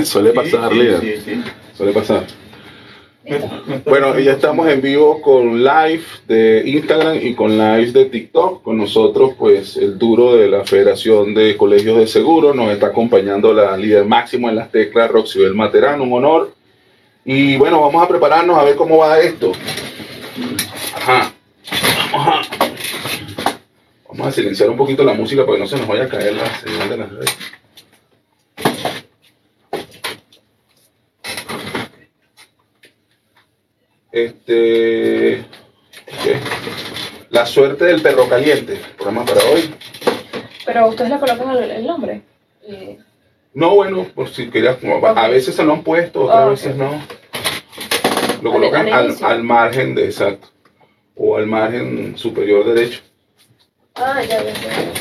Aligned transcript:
Suele 0.04 0.30
pasar, 0.32 0.72
líder. 0.72 1.00
Sí, 1.00 1.14
sí. 1.24 1.42
Suele 1.76 1.92
pasar. 1.92 2.24
Bueno, 3.84 4.18
ya 4.18 4.32
estamos 4.32 4.68
en 4.68 4.80
vivo 4.80 5.20
con 5.20 5.62
live 5.62 6.02
de 6.26 6.62
Instagram 6.66 7.18
y 7.22 7.34
con 7.34 7.56
live 7.56 7.92
de 7.92 8.06
TikTok. 8.06 8.62
Con 8.62 8.78
nosotros, 8.78 9.34
pues, 9.38 9.76
el 9.76 9.98
duro 9.98 10.36
de 10.36 10.48
la 10.48 10.64
Federación 10.64 11.34
de 11.34 11.56
Colegios 11.56 11.98
de 11.98 12.06
Seguro. 12.06 12.54
Nos 12.54 12.72
está 12.72 12.88
acompañando 12.88 13.52
la 13.52 13.76
líder 13.76 14.04
máximo 14.04 14.48
en 14.48 14.56
las 14.56 14.70
teclas, 14.72 15.10
Roxibel 15.10 15.54
Materano, 15.54 16.04
un 16.04 16.12
honor. 16.12 16.54
Y 17.24 17.56
bueno, 17.56 17.80
vamos 17.80 18.02
a 18.02 18.08
prepararnos 18.08 18.58
a 18.58 18.64
ver 18.64 18.76
cómo 18.76 18.98
va 18.98 19.20
esto. 19.20 19.52
Ajá. 20.96 21.32
Vamos 22.12 22.28
a, 22.28 22.42
vamos 24.08 24.26
a 24.26 24.32
silenciar 24.32 24.70
un 24.70 24.76
poquito 24.76 25.04
la 25.04 25.14
música 25.14 25.44
para 25.44 25.56
que 25.56 25.62
no 25.62 25.68
se 25.68 25.76
nos 25.76 25.86
vaya 25.86 26.04
a 26.04 26.08
caer 26.08 26.34
la 26.34 26.58
señal 26.58 26.88
de 26.88 26.96
las 26.96 27.10
redes. 27.10 27.36
Este. 34.12 35.40
ok. 35.40 37.26
La 37.30 37.46
suerte 37.46 37.84
del 37.84 38.02
perro 38.02 38.28
caliente. 38.28 38.80
Programa 38.96 39.24
para 39.24 39.44
hoy. 39.50 39.72
Pero 40.66 40.88
ustedes 40.88 41.10
le 41.10 41.18
colocan 41.18 41.50
el, 41.56 41.70
el 41.70 41.86
nombre. 41.86 42.22
Eh, 42.62 42.98
No, 43.54 43.74
bueno, 43.76 44.04
por 44.14 44.28
si 44.28 44.48
querías. 44.50 44.76
como- 44.78 45.04
A 45.06 45.28
veces 45.28 45.54
se 45.54 45.62
lo 45.64 45.72
han 45.74 45.82
puesto, 45.82 46.22
otras 46.24 46.50
veces 46.50 46.76
no. 46.76 46.90
Lo 48.42 48.52
colocan 48.52 48.86
al 48.88 48.92
al, 48.92 49.06
inicio. 49.06 49.26
al 49.26 49.42
margen 49.44 49.94
de 49.94 50.04
exacto. 50.06 50.48
O 51.16 51.36
al 51.36 51.46
margen 51.46 52.16
superior 52.16 52.64
derecho. 52.64 53.00
ah, 53.96 54.22
ya, 54.22 54.42
ya, 54.42 54.52
ya. 54.52 54.92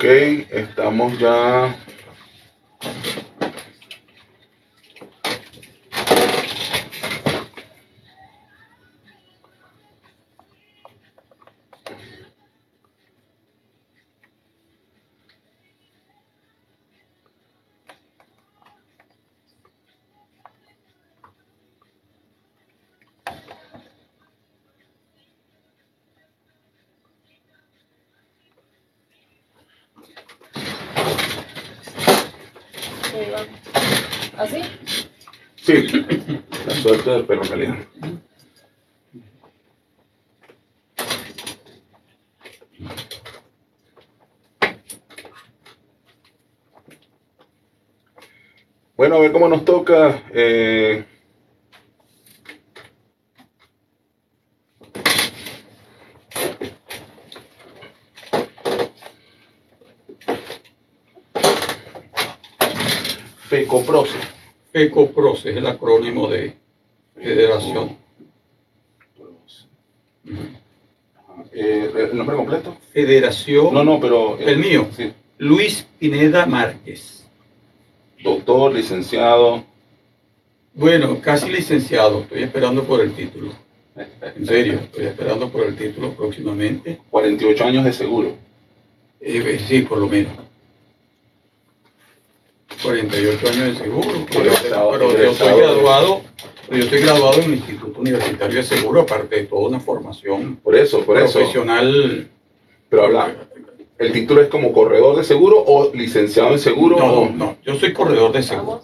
Ok, 0.00 0.06
estamos 0.50 1.18
ya. 1.18 1.76
La 36.80 36.88
suerte 36.88 37.10
del 37.10 37.24
perro 37.26 37.42
caliente. 37.42 37.86
Bueno, 48.96 49.16
a 49.16 49.20
ver 49.20 49.32
cómo 49.32 49.48
nos 49.48 49.64
toca. 49.64 50.22
eh, 50.32 51.04
Fecoprose. 63.48 64.16
FECOPROCE 64.72 65.50
es 65.50 65.56
el 65.56 65.66
acrónimo 65.66 66.28
de 66.28 66.56
Federación. 67.14 67.96
Eh, 71.52 71.90
¿El 72.10 72.16
nombre 72.16 72.36
completo? 72.36 72.76
Federación. 72.92 73.72
No, 73.74 73.82
no, 73.84 74.00
pero. 74.00 74.38
eh, 74.38 74.44
El 74.46 74.58
mío. 74.58 74.88
Sí. 74.96 75.12
Luis 75.38 75.86
Pineda 75.98 76.46
Márquez. 76.46 77.26
Doctor, 78.22 78.72
licenciado. 78.74 79.64
Bueno, 80.74 81.20
casi 81.20 81.50
licenciado. 81.50 82.20
Estoy 82.20 82.42
esperando 82.44 82.84
por 82.84 83.00
el 83.00 83.12
título. 83.12 83.52
En 84.36 84.46
serio, 84.46 84.74
estoy 84.84 85.06
esperando 85.06 85.48
por 85.50 85.66
el 85.66 85.76
título 85.76 86.12
próximamente. 86.14 87.00
48 87.10 87.64
años 87.64 87.84
de 87.84 87.92
seguro. 87.92 88.34
Eh, 89.20 89.60
sí, 89.66 89.82
por 89.82 89.98
lo 89.98 90.06
menos. 90.08 90.32
48 92.82 93.48
años 93.48 93.64
de 93.78 93.84
seguro. 93.84 94.26
Pero, 94.30 94.40
Egresado, 94.52 94.90
pero 94.92 95.10
yo 95.18 95.30
estoy 95.32 95.58
graduado, 95.60 96.22
pero 96.22 96.50
yo 96.70 96.84
estoy 96.84 97.00
graduado 97.00 97.34
en 97.34 97.44
el 97.44 97.54
Instituto 97.54 98.00
Universitario 98.00 98.56
de 98.56 98.62
Seguro, 98.62 99.00
aparte 99.00 99.36
de 99.36 99.42
toda 99.44 99.68
una 99.68 99.80
formación 99.80 100.56
Por 100.56 100.76
eso, 100.76 101.04
por 101.04 101.18
eso. 101.18 101.38
profesional. 101.38 102.28
Pero 102.88 103.04
habla, 103.04 103.34
¿el 103.98 104.12
título 104.12 104.42
es 104.42 104.48
como 104.48 104.72
corredor 104.72 105.16
de 105.16 105.24
seguro 105.24 105.62
o 105.64 105.92
licenciado 105.92 106.52
en 106.52 106.58
seguro? 106.58 106.98
No, 106.98 107.30
no, 107.30 107.56
yo 107.64 107.74
soy 107.74 107.92
corredor 107.92 108.32
de 108.32 108.42
seguro. 108.42 108.82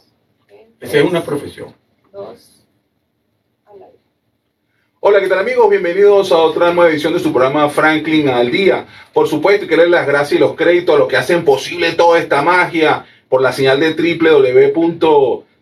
Esa 0.80 0.98
es 0.98 1.04
una 1.04 1.22
profesión. 1.22 1.74
Dos. 2.12 2.52
Hola, 5.00 5.20
¿qué 5.20 5.28
tal 5.28 5.38
amigos? 5.38 5.70
Bienvenidos 5.70 6.32
a 6.32 6.38
otra 6.38 6.72
nueva 6.72 6.90
edición 6.90 7.12
de 7.12 7.20
su 7.20 7.32
programa 7.32 7.68
Franklin 7.68 8.28
al 8.28 8.50
Día. 8.50 8.86
Por 9.12 9.28
supuesto, 9.28 9.64
y 9.64 9.68
querer 9.68 9.88
las 9.88 10.06
gracias 10.06 10.32
y 10.32 10.38
los 10.38 10.54
créditos 10.54 10.96
a 10.96 10.98
los 10.98 11.06
que 11.06 11.16
hacen 11.16 11.44
posible 11.44 11.92
toda 11.92 12.18
esta 12.18 12.42
magia 12.42 13.06
por 13.28 13.40
la 13.40 13.52
señal 13.52 13.78
de 13.78 13.94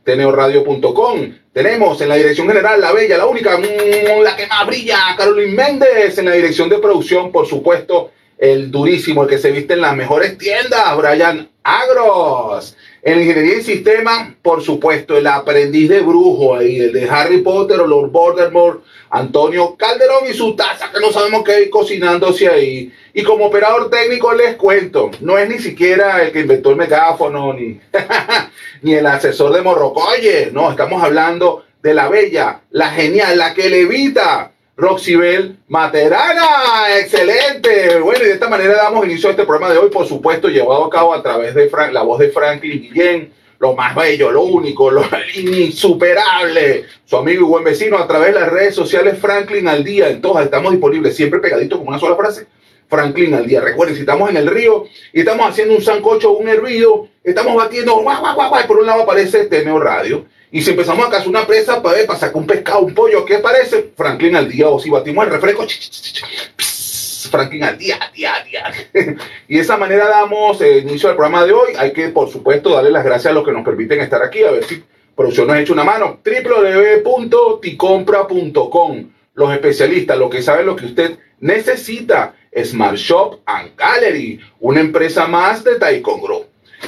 www.teneoradio.com. 0.05 1.33
Tenemos 1.53 2.01
en 2.01 2.09
la 2.09 2.17
dirección 2.17 2.47
general 2.47 2.81
la 2.81 2.93
bella, 2.93 3.17
la 3.17 3.27
única, 3.27 3.57
mm, 3.57 4.23
la 4.23 4.37
que 4.37 4.47
más 4.47 4.67
brilla, 4.67 4.99
Carolyn 5.17 5.55
Méndez. 5.55 6.19
En 6.19 6.27
la 6.27 6.33
dirección 6.33 6.69
de 6.69 6.79
producción, 6.79 7.33
por 7.33 7.47
supuesto, 7.47 8.11
el 8.39 8.71
durísimo, 8.71 9.23
el 9.23 9.29
que 9.29 9.39
se 9.39 9.51
viste 9.51 9.75
en 9.75 9.81
las 9.81 9.97
mejores 9.97 10.37
tiendas, 10.37 10.97
Brian 10.97 11.49
Agros. 11.65 12.77
En 13.03 13.21
ingeniería 13.21 13.59
y 13.59 13.63
sistema, 13.63 14.35
por 14.41 14.63
supuesto, 14.63 15.17
el 15.17 15.27
aprendiz 15.27 15.89
de 15.89 16.01
brujo 16.01 16.55
ahí, 16.55 16.79
el 16.79 16.93
de 16.93 17.09
Harry 17.09 17.43
Potter 17.43 17.81
o 17.81 17.87
Lord 17.87 18.11
Voldemort, 18.11 18.83
Antonio 19.11 19.77
Calderón 19.77 20.25
y 20.31 20.35
su 20.35 20.57
taza 20.57 20.91
que 20.93 21.01
no 21.01 21.13
sabemos 21.13 21.45
qué 21.45 21.53
hay 21.53 21.71
cocinándose 21.71 22.49
ahí. 22.49 22.93
Y 23.13 23.23
como 23.23 23.47
operador 23.47 23.91
técnico 23.91 24.33
les 24.33 24.57
cuento, 24.57 25.11
no 25.21 25.37
es 25.39 25.49
ni 25.49 25.59
siquiera 25.59 26.23
el 26.23 26.33
que 26.33 26.41
inventó 26.41 26.71
el 26.71 26.77
megáfono 26.77 27.53
ni, 27.53 27.79
ni 28.83 28.95
el 28.95 29.07
asesor 29.07 29.53
de 29.53 29.63
Morrocoye, 29.63 30.51
no, 30.53 30.71
estamos 30.71 31.03
hablando 31.03 31.65
de 31.83 31.93
la 31.93 32.09
bella, 32.09 32.63
la 32.71 32.91
genial, 32.91 33.37
la 33.37 33.53
que 33.53 33.69
levita, 33.69 34.54
Roxibel 34.77 35.57
Materana, 35.69 36.99
excelente. 37.01 37.99
Bueno, 38.01 38.21
y 38.25 38.27
de 38.27 38.33
esta 38.35 38.49
manera 38.49 38.75
damos 38.75 39.05
inicio 39.07 39.29
a 39.29 39.33
este 39.33 39.45
programa 39.45 39.73
de 39.73 39.79
hoy, 39.79 39.91
por 39.91 40.07
supuesto, 40.07 40.49
llevado 40.49 40.85
a 40.85 40.91
cabo 40.91 41.15
a 41.15 41.23
través 41.23 41.55
de 41.55 41.71
Fran- 41.71 41.93
la 41.93 42.03
voz 42.03 42.19
de 42.19 42.31
Franklin 42.31 42.83
Guillén, 42.83 43.33
lo 43.61 43.75
más 43.75 43.95
bello, 43.95 44.33
lo 44.33 44.43
único, 44.43 44.91
lo 44.91 45.03
insuperable, 45.37 46.87
su 47.05 47.17
amigo 47.17 47.43
y 47.47 47.49
buen 47.49 47.65
vecino 47.65 47.99
a 47.99 48.07
través 48.09 48.35
de 48.35 48.41
las 48.41 48.51
redes 48.51 48.75
sociales 48.75 49.19
Franklin 49.21 49.69
al 49.69 49.85
día, 49.85 50.09
en 50.09 50.17
estamos 50.17 50.73
disponibles, 50.73 51.15
siempre 51.17 51.39
pegaditos 51.41 51.79
como 51.79 51.91
una 51.91 51.99
sola 52.01 52.17
frase. 52.17 52.47
Franklin 52.87 53.35
al 53.35 53.47
día. 53.47 53.61
Recuerden, 53.61 53.95
si 53.97 54.03
estamos 54.03 54.29
en 54.31 54.37
el 54.37 54.47
río 54.47 54.85
y 55.13 55.21
estamos 55.21 55.49
haciendo 55.49 55.75
un 55.75 55.83
sancocho 55.83 56.33
un 56.33 56.49
hervido, 56.49 57.09
estamos 57.25 57.57
batiendo, 57.57 57.97
guau, 58.01 58.21
guau, 58.21 58.35
guau, 58.35 58.49
guau, 58.51 58.67
por 58.67 58.79
un 58.79 58.87
lado 58.87 59.03
aparece 59.03 59.47
Teneo 59.47 59.81
Radio. 59.81 60.27
Y 60.55 60.63
si 60.63 60.71
empezamos 60.71 61.05
a 61.05 61.11
cazar 61.11 61.27
una 61.27 61.45
presa 61.45 61.83
para 61.83 61.97
ver, 61.97 62.07
para 62.07 62.17
sacar 62.17 62.37
un 62.37 62.47
pescado, 62.47 62.79
un 62.79 62.95
pollo, 62.95 63.25
¿qué 63.25 63.39
parece? 63.39 63.91
Franklin 63.97 64.37
al 64.37 64.49
día. 64.49 64.69
O 64.69 64.79
si 64.79 64.89
batimos 64.89 65.25
el 65.25 65.33
refresco, 65.33 65.67
ch, 65.67 65.81
ch, 65.81 66.23
ch, 66.57 67.29
Franklin 67.29 67.65
al 67.65 67.77
día, 67.77 67.99
día, 68.15 68.35
día. 68.49 68.73
y 69.49 69.57
de 69.57 69.61
esa 69.61 69.77
manera 69.77 70.07
damos 70.07 70.61
eh, 70.61 70.79
inicio 70.79 71.09
al 71.09 71.17
programa 71.17 71.45
de 71.45 71.53
hoy. 71.53 71.73
Hay 71.77 71.93
que, 71.93 72.11
por 72.11 72.31
supuesto, 72.31 72.71
darle 72.71 72.93
las 72.93 73.05
gracias 73.05 73.33
a 73.33 73.35
los 73.35 73.45
que 73.45 73.51
nos 73.51 73.65
permiten 73.65 74.01
estar 74.01 74.23
aquí, 74.23 74.45
a 74.45 74.53
ver 74.53 74.63
si 74.63 74.81
producción 75.17 75.49
nos 75.49 75.57
ha 75.57 75.61
hecho 75.61 75.73
una 75.73 75.83
mano. 75.83 76.21
www.ticompra.com. 76.25 79.11
Los 79.35 79.53
especialistas, 79.53 80.17
los 80.17 80.31
que 80.31 80.41
saben 80.41 80.67
lo 80.67 80.77
que 80.77 80.87
usted 80.87 81.19
necesita. 81.41 82.37
Smart 82.63 82.95
Shop 82.95 83.41
and 83.45 83.75
Gallery, 83.77 84.39
una 84.61 84.79
empresa 84.79 85.27
más 85.27 85.65
de 85.65 86.01
Group. 86.01 86.47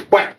Bueno, 0.09 0.29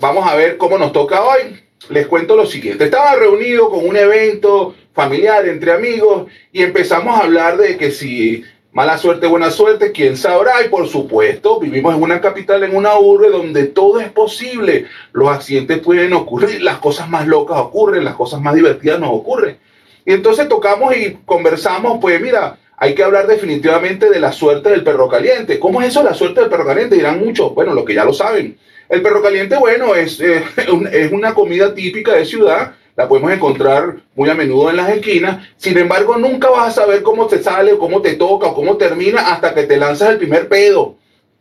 vamos 0.00 0.26
a 0.26 0.34
ver 0.36 0.56
cómo 0.56 0.78
nos 0.78 0.94
toca 0.94 1.22
hoy. 1.22 1.61
Les 1.88 2.06
cuento 2.06 2.36
lo 2.36 2.46
siguiente. 2.46 2.84
Estaba 2.84 3.16
reunido 3.16 3.68
con 3.70 3.86
un 3.86 3.96
evento 3.96 4.74
familiar 4.92 5.46
entre 5.48 5.72
amigos 5.72 6.30
y 6.52 6.62
empezamos 6.62 7.18
a 7.18 7.24
hablar 7.24 7.56
de 7.56 7.76
que 7.76 7.90
si 7.90 8.44
mala 8.72 8.96
suerte, 8.98 9.26
buena 9.26 9.50
suerte, 9.50 9.92
quién 9.92 10.16
sabrá. 10.16 10.64
Y 10.64 10.68
por 10.68 10.88
supuesto, 10.88 11.60
vivimos 11.60 11.94
en 11.94 12.02
una 12.02 12.20
capital, 12.20 12.62
en 12.64 12.76
una 12.76 12.98
urbe 12.98 13.28
donde 13.30 13.64
todo 13.64 14.00
es 14.00 14.10
posible. 14.10 14.86
Los 15.12 15.28
accidentes 15.28 15.78
pueden 15.80 16.12
ocurrir, 16.12 16.62
las 16.62 16.78
cosas 16.78 17.08
más 17.08 17.26
locas 17.26 17.58
ocurren, 17.58 18.04
las 18.04 18.14
cosas 18.14 18.40
más 18.40 18.54
divertidas 18.54 19.00
nos 19.00 19.10
ocurren. 19.10 19.58
Y 20.04 20.12
entonces 20.12 20.48
tocamos 20.48 20.96
y 20.96 21.18
conversamos, 21.24 21.98
pues 22.00 22.20
mira, 22.20 22.58
hay 22.76 22.94
que 22.94 23.04
hablar 23.04 23.28
definitivamente 23.28 24.10
de 24.10 24.18
la 24.18 24.32
suerte 24.32 24.70
del 24.70 24.82
perro 24.82 25.08
caliente. 25.08 25.60
¿Cómo 25.60 25.80
es 25.80 25.88
eso 25.88 26.02
la 26.02 26.14
suerte 26.14 26.40
del 26.40 26.50
perro 26.50 26.66
caliente? 26.66 26.96
Dirán 26.96 27.20
muchos, 27.20 27.54
bueno, 27.54 27.74
los 27.74 27.84
que 27.84 27.94
ya 27.94 28.04
lo 28.04 28.12
saben. 28.12 28.58
El 28.92 29.00
perro 29.00 29.22
caliente, 29.22 29.56
bueno, 29.56 29.94
es, 29.94 30.20
eh, 30.20 30.44
es 30.92 31.12
una 31.12 31.32
comida 31.32 31.74
típica 31.74 32.14
de 32.14 32.26
ciudad, 32.26 32.74
la 32.94 33.08
podemos 33.08 33.32
encontrar 33.32 34.02
muy 34.14 34.28
a 34.28 34.34
menudo 34.34 34.68
en 34.68 34.76
las 34.76 34.90
esquinas, 34.90 35.48
sin 35.56 35.78
embargo 35.78 36.18
nunca 36.18 36.50
vas 36.50 36.68
a 36.68 36.82
saber 36.82 37.02
cómo 37.02 37.26
te 37.26 37.42
sale 37.42 37.72
o 37.72 37.78
cómo 37.78 38.02
te 38.02 38.16
toca 38.16 38.48
o 38.48 38.54
cómo 38.54 38.76
termina 38.76 39.32
hasta 39.32 39.54
que 39.54 39.62
te 39.62 39.78
lanzas 39.78 40.10
el 40.10 40.18
primer 40.18 40.46
pedo, 40.46 40.96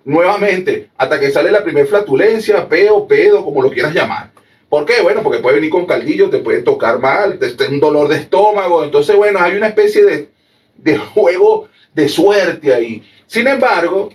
nuevamente, 0.06 0.92
hasta 0.95 1.19
que 1.19 1.30
sale 1.30 1.51
la 1.51 1.62
primera 1.62 1.86
flatulencia, 1.86 2.69
peo, 2.69 3.06
pedo, 3.06 3.44
como 3.44 3.62
lo 3.62 3.69
quieras 3.69 3.94
llamar. 3.94 4.31
¿Por 4.69 4.86
qué? 4.86 5.01
Bueno, 5.01 5.21
porque 5.21 5.39
puede 5.39 5.56
venir 5.56 5.71
con 5.71 5.86
caldillo, 5.86 6.30
te 6.30 6.38
puede 6.38 6.62
tocar 6.62 7.00
mal, 7.00 7.38
te, 7.38 7.68
un 7.68 7.81
dolor 7.81 8.07
de 8.07 8.15
estómago, 8.15 8.81
entonces 8.86 9.13
bueno, 9.18 9.39
hay 9.42 9.57
una 9.57 9.68
especie 9.68 10.06
de 10.06 10.30
de 10.77 10.98
juego 10.98 11.68
de 11.94 12.07
suerte 12.07 12.74
ahí. 12.74 13.03
Sin 13.27 13.48
embargo, 13.48 14.09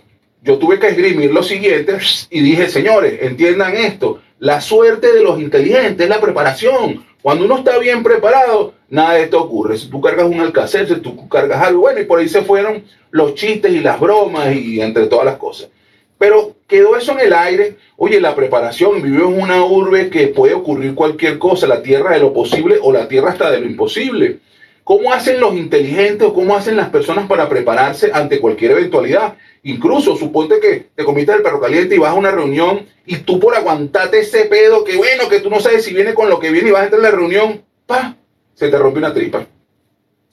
yo 0.47 0.57
tuve 0.57 0.79
que 0.79 0.87
esgrimir 0.87 1.33
lo 1.33 1.43
siguiente 1.43 1.97
y 2.29 2.39
dije, 2.39 2.69
señores, 2.69 3.19
entiendan 3.21 3.75
esto, 3.75 4.21
la 4.39 4.61
suerte 4.61 5.11
de 5.11 5.21
los 5.21 5.41
inteligentes 5.41 6.05
es 6.05 6.09
la 6.09 6.21
preparación. 6.21 7.05
Cuando 7.21 7.43
uno 7.43 7.57
está 7.57 7.77
bien 7.79 8.01
preparado, 8.01 8.73
nada 8.87 9.15
de 9.15 9.23
esto 9.23 9.43
ocurre. 9.43 9.77
Si 9.77 9.89
tú 9.89 9.99
cargas 9.99 10.25
un 10.25 10.39
alcacer, 10.39 10.87
si 10.87 10.95
tú 11.01 11.27
cargas 11.27 11.61
algo, 11.61 11.81
bueno, 11.81 11.99
y 11.99 12.05
por 12.05 12.19
ahí 12.19 12.29
se 12.29 12.43
fueron 12.43 12.85
los 13.11 13.35
chistes 13.35 13.73
y 13.73 13.81
las 13.81 13.99
bromas 13.99 14.55
y 14.55 14.79
entre 14.79 15.07
todas 15.07 15.25
las 15.25 15.35
cosas. 15.35 15.67
Pero 16.17 16.55
quedó 16.65 16.95
eso 16.95 17.11
en 17.11 17.19
el 17.19 17.33
aire. 17.33 17.75
Oye, 17.97 18.21
la 18.21 18.33
preparación, 18.33 19.01
vivió 19.01 19.27
en 19.27 19.41
una 19.41 19.65
urbe 19.65 20.09
que 20.09 20.29
puede 20.29 20.53
ocurrir 20.53 20.95
cualquier 20.95 21.37
cosa, 21.39 21.67
la 21.67 21.81
tierra 21.81 22.13
de 22.13 22.21
lo 22.21 22.31
posible 22.31 22.77
o 22.81 22.93
la 22.93 23.09
tierra 23.09 23.31
hasta 23.31 23.51
de 23.51 23.59
lo 23.59 23.65
imposible. 23.65 24.39
¿Cómo 24.87 25.11
hacen 25.11 25.41
los 25.41 25.53
inteligentes 25.53 26.25
o 26.25 26.33
cómo 26.33 26.55
hacen 26.55 26.77
las 26.77 26.87
personas 26.87 27.27
para 27.27 27.49
prepararse 27.49 28.09
ante 28.13 28.39
cualquier 28.39 28.71
eventualidad? 28.71 29.35
Incluso 29.63 30.15
suponte 30.15 30.61
que 30.61 30.87
te 30.95 31.03
comiste 31.03 31.33
el 31.33 31.41
perro 31.41 31.59
caliente 31.59 31.95
y 31.95 31.97
vas 31.97 32.11
a 32.11 32.13
una 32.13 32.31
reunión 32.31 32.85
y 33.05 33.17
tú 33.17 33.37
por 33.37 33.53
aguantarte 33.53 34.19
ese 34.19 34.45
pedo, 34.45 34.85
que 34.85 34.95
bueno, 34.95 35.27
que 35.27 35.41
tú 35.41 35.49
no 35.49 35.59
sabes 35.59 35.83
si 35.83 35.93
viene 35.93 36.13
con 36.13 36.29
lo 36.29 36.39
que 36.39 36.51
viene 36.51 36.69
y 36.69 36.71
vas 36.71 36.83
a 36.83 36.85
entrar 36.85 36.99
en 37.01 37.03
la 37.03 37.11
reunión, 37.11 37.65
pa, 37.85 38.15
se 38.53 38.69
te 38.69 38.77
rompe 38.77 38.99
una 38.99 39.13
tripa. 39.13 39.45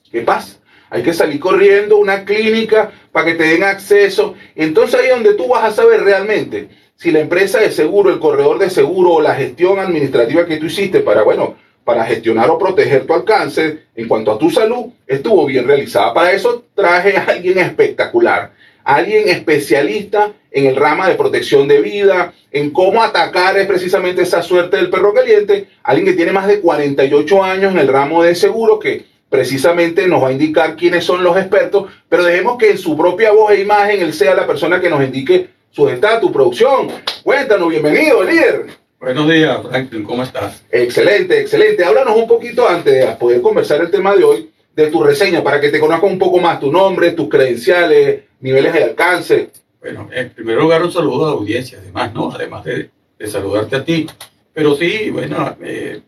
¿Qué 0.09 0.21
pasa? 0.21 0.59
Hay 0.89 1.03
que 1.03 1.13
salir 1.13 1.41
corriendo 1.41 1.97
a 1.97 1.99
una 1.99 2.23
clínica 2.23 2.93
para 3.11 3.25
que 3.25 3.33
te 3.35 3.43
den 3.43 3.63
acceso. 3.65 4.35
Entonces 4.55 4.97
ahí 4.97 5.07
es 5.07 5.15
donde 5.15 5.33
tú 5.33 5.49
vas 5.49 5.65
a 5.65 5.75
saber 5.75 6.01
realmente 6.01 6.69
si 6.95 7.11
la 7.11 7.19
empresa 7.19 7.59
de 7.59 7.73
seguro, 7.73 8.09
el 8.09 8.19
corredor 8.19 8.57
de 8.59 8.69
seguro 8.69 9.15
o 9.15 9.21
la 9.21 9.35
gestión 9.35 9.79
administrativa 9.79 10.45
que 10.45 10.55
tú 10.55 10.67
hiciste 10.67 11.01
para, 11.01 11.23
bueno, 11.23 11.57
para 11.85 12.03
gestionar 12.03 12.49
o 12.49 12.57
proteger 12.57 13.05
tu 13.05 13.13
alcance 13.13 13.85
en 13.95 14.07
cuanto 14.07 14.31
a 14.31 14.37
tu 14.37 14.49
salud 14.49 14.87
estuvo 15.07 15.45
bien 15.45 15.67
realizada. 15.67 16.13
Para 16.13 16.31
eso 16.33 16.65
traje 16.73 17.15
a 17.15 17.25
alguien 17.25 17.59
espectacular, 17.59 18.51
alguien 18.83 19.29
especialista 19.29 20.33
en 20.51 20.65
el 20.65 20.75
rama 20.75 21.07
de 21.07 21.15
protección 21.15 21.67
de 21.67 21.81
vida, 21.81 22.33
en 22.51 22.71
cómo 22.71 23.03
atacar 23.03 23.57
es 23.57 23.67
precisamente 23.67 24.23
esa 24.23 24.41
suerte 24.41 24.77
del 24.77 24.89
perro 24.89 25.13
caliente, 25.13 25.67
alguien 25.83 26.07
que 26.07 26.13
tiene 26.13 26.31
más 26.31 26.47
de 26.47 26.59
48 26.59 27.43
años 27.43 27.71
en 27.71 27.79
el 27.79 27.87
ramo 27.87 28.23
de 28.23 28.33
seguro 28.33 28.79
que 28.79 29.05
precisamente 29.29 30.07
nos 30.07 30.23
va 30.23 30.29
a 30.29 30.31
indicar 30.31 30.75
quiénes 30.75 31.03
son 31.03 31.23
los 31.23 31.37
expertos, 31.37 31.91
pero 32.09 32.23
dejemos 32.23 32.57
que 32.57 32.71
en 32.71 32.77
su 32.77 32.97
propia 32.97 33.31
voz 33.31 33.51
e 33.51 33.61
imagen 33.61 34.01
él 34.01 34.13
sea 34.13 34.33
la 34.33 34.47
persona 34.47 34.81
que 34.81 34.89
nos 34.89 35.03
indique 35.03 35.49
su 35.69 35.87
estatus, 35.89 36.31
producción. 36.31 36.87
Cuéntanos, 37.21 37.69
bienvenido, 37.69 38.23
líder. 38.23 38.84
Buenos 38.99 39.29
días, 39.29 39.59
Franklin, 39.61 40.03
¿cómo 40.03 40.23
estás? 40.23 40.63
Excelente, 40.71 41.41
excelente. 41.41 41.83
Háblanos 41.83 42.15
un 42.15 42.27
poquito 42.27 42.67
antes 42.67 42.93
de 42.93 43.15
poder 43.15 43.41
conversar 43.41 43.81
el 43.81 43.91
tema 43.91 44.15
de 44.15 44.23
hoy, 44.23 44.49
de 44.73 44.87
tu 44.87 45.03
reseña, 45.03 45.43
para 45.43 45.59
que 45.59 45.69
te 45.69 45.81
conozcan 45.81 46.13
un 46.13 46.17
poco 46.17 46.39
más 46.39 46.61
tu 46.61 46.71
nombre, 46.71 47.11
tus 47.11 47.27
credenciales, 47.27 48.23
niveles 48.39 48.73
de 48.73 48.83
alcance. 48.83 49.49
Bueno, 49.81 50.09
en 50.11 50.29
primer 50.29 50.57
lugar, 50.57 50.81
un 50.81 50.91
saludo 50.91 51.25
a 51.25 51.29
la 51.29 51.33
audiencia, 51.35 51.77
además, 51.79 52.13
¿no? 52.13 52.31
Además 52.31 52.63
de, 52.63 52.89
saludarte 53.27 53.75
a 53.75 53.83
ti. 53.83 54.07
Pero 54.53 54.75
sí, 54.75 55.09
bueno, 55.11 55.57
eh, 55.61 56.01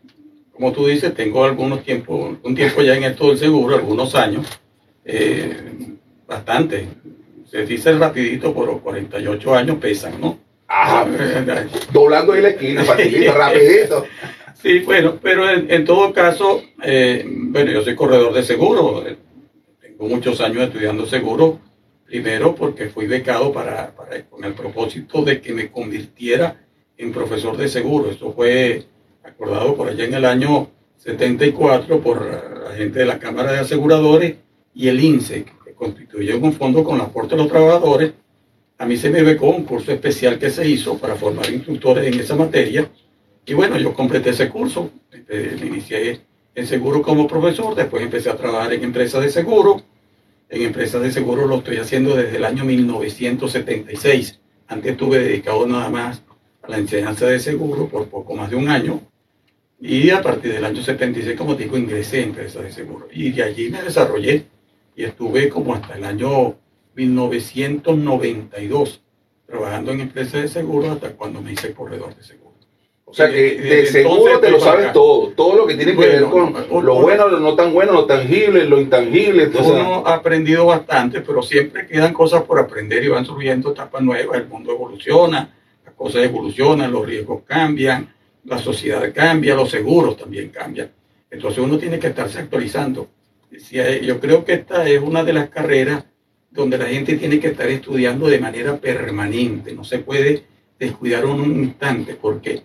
como 0.50 0.72
tú 0.72 0.86
dices, 0.86 1.14
tengo 1.14 1.44
algunos 1.44 1.84
tiempos, 1.84 2.38
un 2.42 2.54
tiempo 2.54 2.80
ya 2.82 2.96
en 2.96 3.04
esto 3.04 3.28
del 3.28 3.38
seguro, 3.38 3.76
algunos 3.76 4.14
años, 4.14 4.46
eh, 5.04 5.56
bastante. 6.26 6.88
Se 7.44 7.66
dice 7.66 7.92
rapidito, 7.92 8.54
pero 8.54 8.80
48 8.80 9.54
años 9.54 9.76
pesan, 9.76 10.18
¿no? 10.20 10.47
Doblando 11.92 12.32
ahí 12.32 12.42
la 12.42 12.48
esquina, 12.50 12.82
rapidito. 12.82 14.04
Sí, 14.60 14.80
bueno, 14.80 15.18
pero 15.22 15.48
en, 15.48 15.84
todo 15.84 16.12
caso, 16.12 16.62
eh, 16.82 17.24
bueno, 17.26 17.70
yo 17.70 17.82
soy 17.82 17.94
corredor 17.94 18.34
de 18.34 18.42
seguro, 18.42 19.04
tengo 19.80 20.08
muchos 20.08 20.40
años 20.40 20.64
estudiando 20.64 21.06
seguro, 21.06 21.60
primero 22.04 22.54
porque 22.54 22.88
fui 22.88 23.06
becado 23.06 23.52
para, 23.52 23.92
con 24.28 24.44
el 24.44 24.54
propósito 24.54 25.22
de 25.22 25.40
que 25.40 25.52
me 25.52 25.70
convirtiera 25.70 26.56
en 26.96 27.12
profesor 27.12 27.56
de 27.56 27.68
seguro. 27.68 28.10
Esto 28.10 28.32
fue 28.32 28.84
acordado 29.22 29.76
por 29.76 29.88
allá 29.88 30.04
en 30.04 30.14
el 30.14 30.24
año 30.24 30.68
74 30.96 32.00
por 32.00 32.26
la 32.26 32.74
gente 32.74 32.98
de 32.98 33.06
la 33.06 33.20
Cámara 33.20 33.52
de 33.52 33.60
Aseguradores 33.60 34.36
y 34.74 34.88
el 34.88 35.00
INSE, 35.00 35.44
que 35.64 35.72
constituye 35.74 36.34
un 36.34 36.52
fondo 36.52 36.82
con 36.82 36.98
la 36.98 37.04
aporte 37.04 37.36
de 37.36 37.42
los 37.42 37.50
trabajadores 37.50 38.12
a 38.78 38.86
mí 38.86 38.96
se 38.96 39.10
me 39.10 39.22
becó 39.22 39.50
un 39.50 39.64
curso 39.64 39.92
especial 39.92 40.38
que 40.38 40.50
se 40.50 40.66
hizo 40.66 40.96
para 40.98 41.16
formar 41.16 41.50
instructores 41.50 42.06
en 42.06 42.20
esa 42.20 42.36
materia. 42.36 42.88
Y 43.44 43.54
bueno, 43.54 43.76
yo 43.76 43.92
completé 43.92 44.30
ese 44.30 44.48
curso. 44.48 44.90
Este, 45.10 45.56
me 45.60 45.66
inicié 45.66 46.20
en 46.54 46.66
seguro 46.66 47.02
como 47.02 47.26
profesor, 47.26 47.74
después 47.74 48.02
empecé 48.02 48.30
a 48.30 48.36
trabajar 48.36 48.72
en 48.72 48.84
empresas 48.84 49.22
de 49.22 49.30
seguro. 49.30 49.82
En 50.48 50.62
empresas 50.62 51.02
de 51.02 51.10
seguro 51.10 51.46
lo 51.46 51.56
estoy 51.56 51.78
haciendo 51.78 52.14
desde 52.14 52.36
el 52.36 52.44
año 52.44 52.64
1976. 52.64 54.40
Antes 54.68 54.92
estuve 54.92 55.18
dedicado 55.18 55.66
nada 55.66 55.88
más 55.88 56.22
a 56.62 56.70
la 56.70 56.78
enseñanza 56.78 57.26
de 57.26 57.40
seguro 57.40 57.88
por 57.88 58.08
poco 58.08 58.36
más 58.36 58.48
de 58.48 58.56
un 58.56 58.68
año. 58.68 59.00
Y 59.80 60.10
a 60.10 60.22
partir 60.22 60.52
del 60.52 60.64
año 60.64 60.82
76, 60.82 61.36
como 61.36 61.54
digo, 61.54 61.76
ingresé 61.76 62.22
en 62.22 62.28
empresas 62.30 62.62
de 62.62 62.72
seguro. 62.72 63.08
Y 63.12 63.30
de 63.32 63.42
allí 63.42 63.70
me 63.70 63.82
desarrollé 63.82 64.46
y 64.94 65.04
estuve 65.04 65.48
como 65.48 65.74
hasta 65.74 65.94
el 65.94 66.04
año 66.04 66.56
1992, 66.98 69.00
trabajando 69.46 69.92
en 69.92 70.00
empresas 70.00 70.42
de 70.42 70.48
seguro 70.48 70.90
hasta 70.90 71.12
cuando 71.12 71.40
me 71.40 71.52
hice 71.52 71.72
corredor 71.72 72.16
de 72.16 72.24
seguro. 72.24 72.48
O 73.04 73.14
sea 73.14 73.30
que 73.30 73.56
de 73.56 73.86
seguro 73.86 74.38
te 74.38 74.50
lo 74.50 74.60
sabes 74.60 74.92
todo, 74.92 75.28
todo 75.28 75.56
lo 75.56 75.66
que 75.66 75.76
tiene 75.76 75.92
que 75.92 75.98
ver 75.98 76.24
con 76.24 76.52
lo 76.84 76.96
bueno, 76.96 77.28
lo 77.28 77.40
no 77.40 77.54
tan 77.54 77.72
bueno, 77.72 77.92
lo 77.92 78.04
tangible, 78.04 78.64
lo 78.64 78.78
intangible. 78.80 79.50
Uno 79.64 80.02
ha 80.04 80.16
aprendido 80.16 80.66
bastante, 80.66 81.22
pero 81.22 81.40
siempre 81.40 81.86
quedan 81.86 82.12
cosas 82.12 82.42
por 82.42 82.58
aprender 82.58 83.02
y 83.02 83.08
van 83.08 83.24
surgiendo 83.24 83.70
etapas 83.70 84.02
nuevas, 84.02 84.36
el 84.36 84.46
mundo 84.46 84.72
evoluciona, 84.72 85.54
las 85.86 85.94
cosas 85.94 86.24
evolucionan, 86.24 86.92
los 86.92 87.06
riesgos 87.06 87.44
cambian, 87.46 88.12
la 88.44 88.58
sociedad 88.58 89.10
cambia, 89.14 89.54
los 89.54 89.70
seguros 89.70 90.18
también 90.18 90.50
cambian. 90.50 90.90
Entonces 91.30 91.60
uno 91.60 91.78
tiene 91.78 91.98
que 91.98 92.08
estarse 92.08 92.40
actualizando. 92.40 93.08
Yo 94.02 94.20
creo 94.20 94.44
que 94.44 94.52
esta 94.52 94.86
es 94.86 95.00
una 95.00 95.24
de 95.24 95.32
las 95.32 95.48
carreras 95.48 96.04
donde 96.50 96.78
la 96.78 96.86
gente 96.86 97.16
tiene 97.16 97.38
que 97.38 97.48
estar 97.48 97.68
estudiando 97.68 98.26
de 98.26 98.38
manera 98.38 98.76
permanente, 98.76 99.74
no 99.74 99.84
se 99.84 99.98
puede 99.98 100.44
descuidar 100.78 101.26
un 101.26 101.64
instante 101.64 102.14
porque 102.14 102.62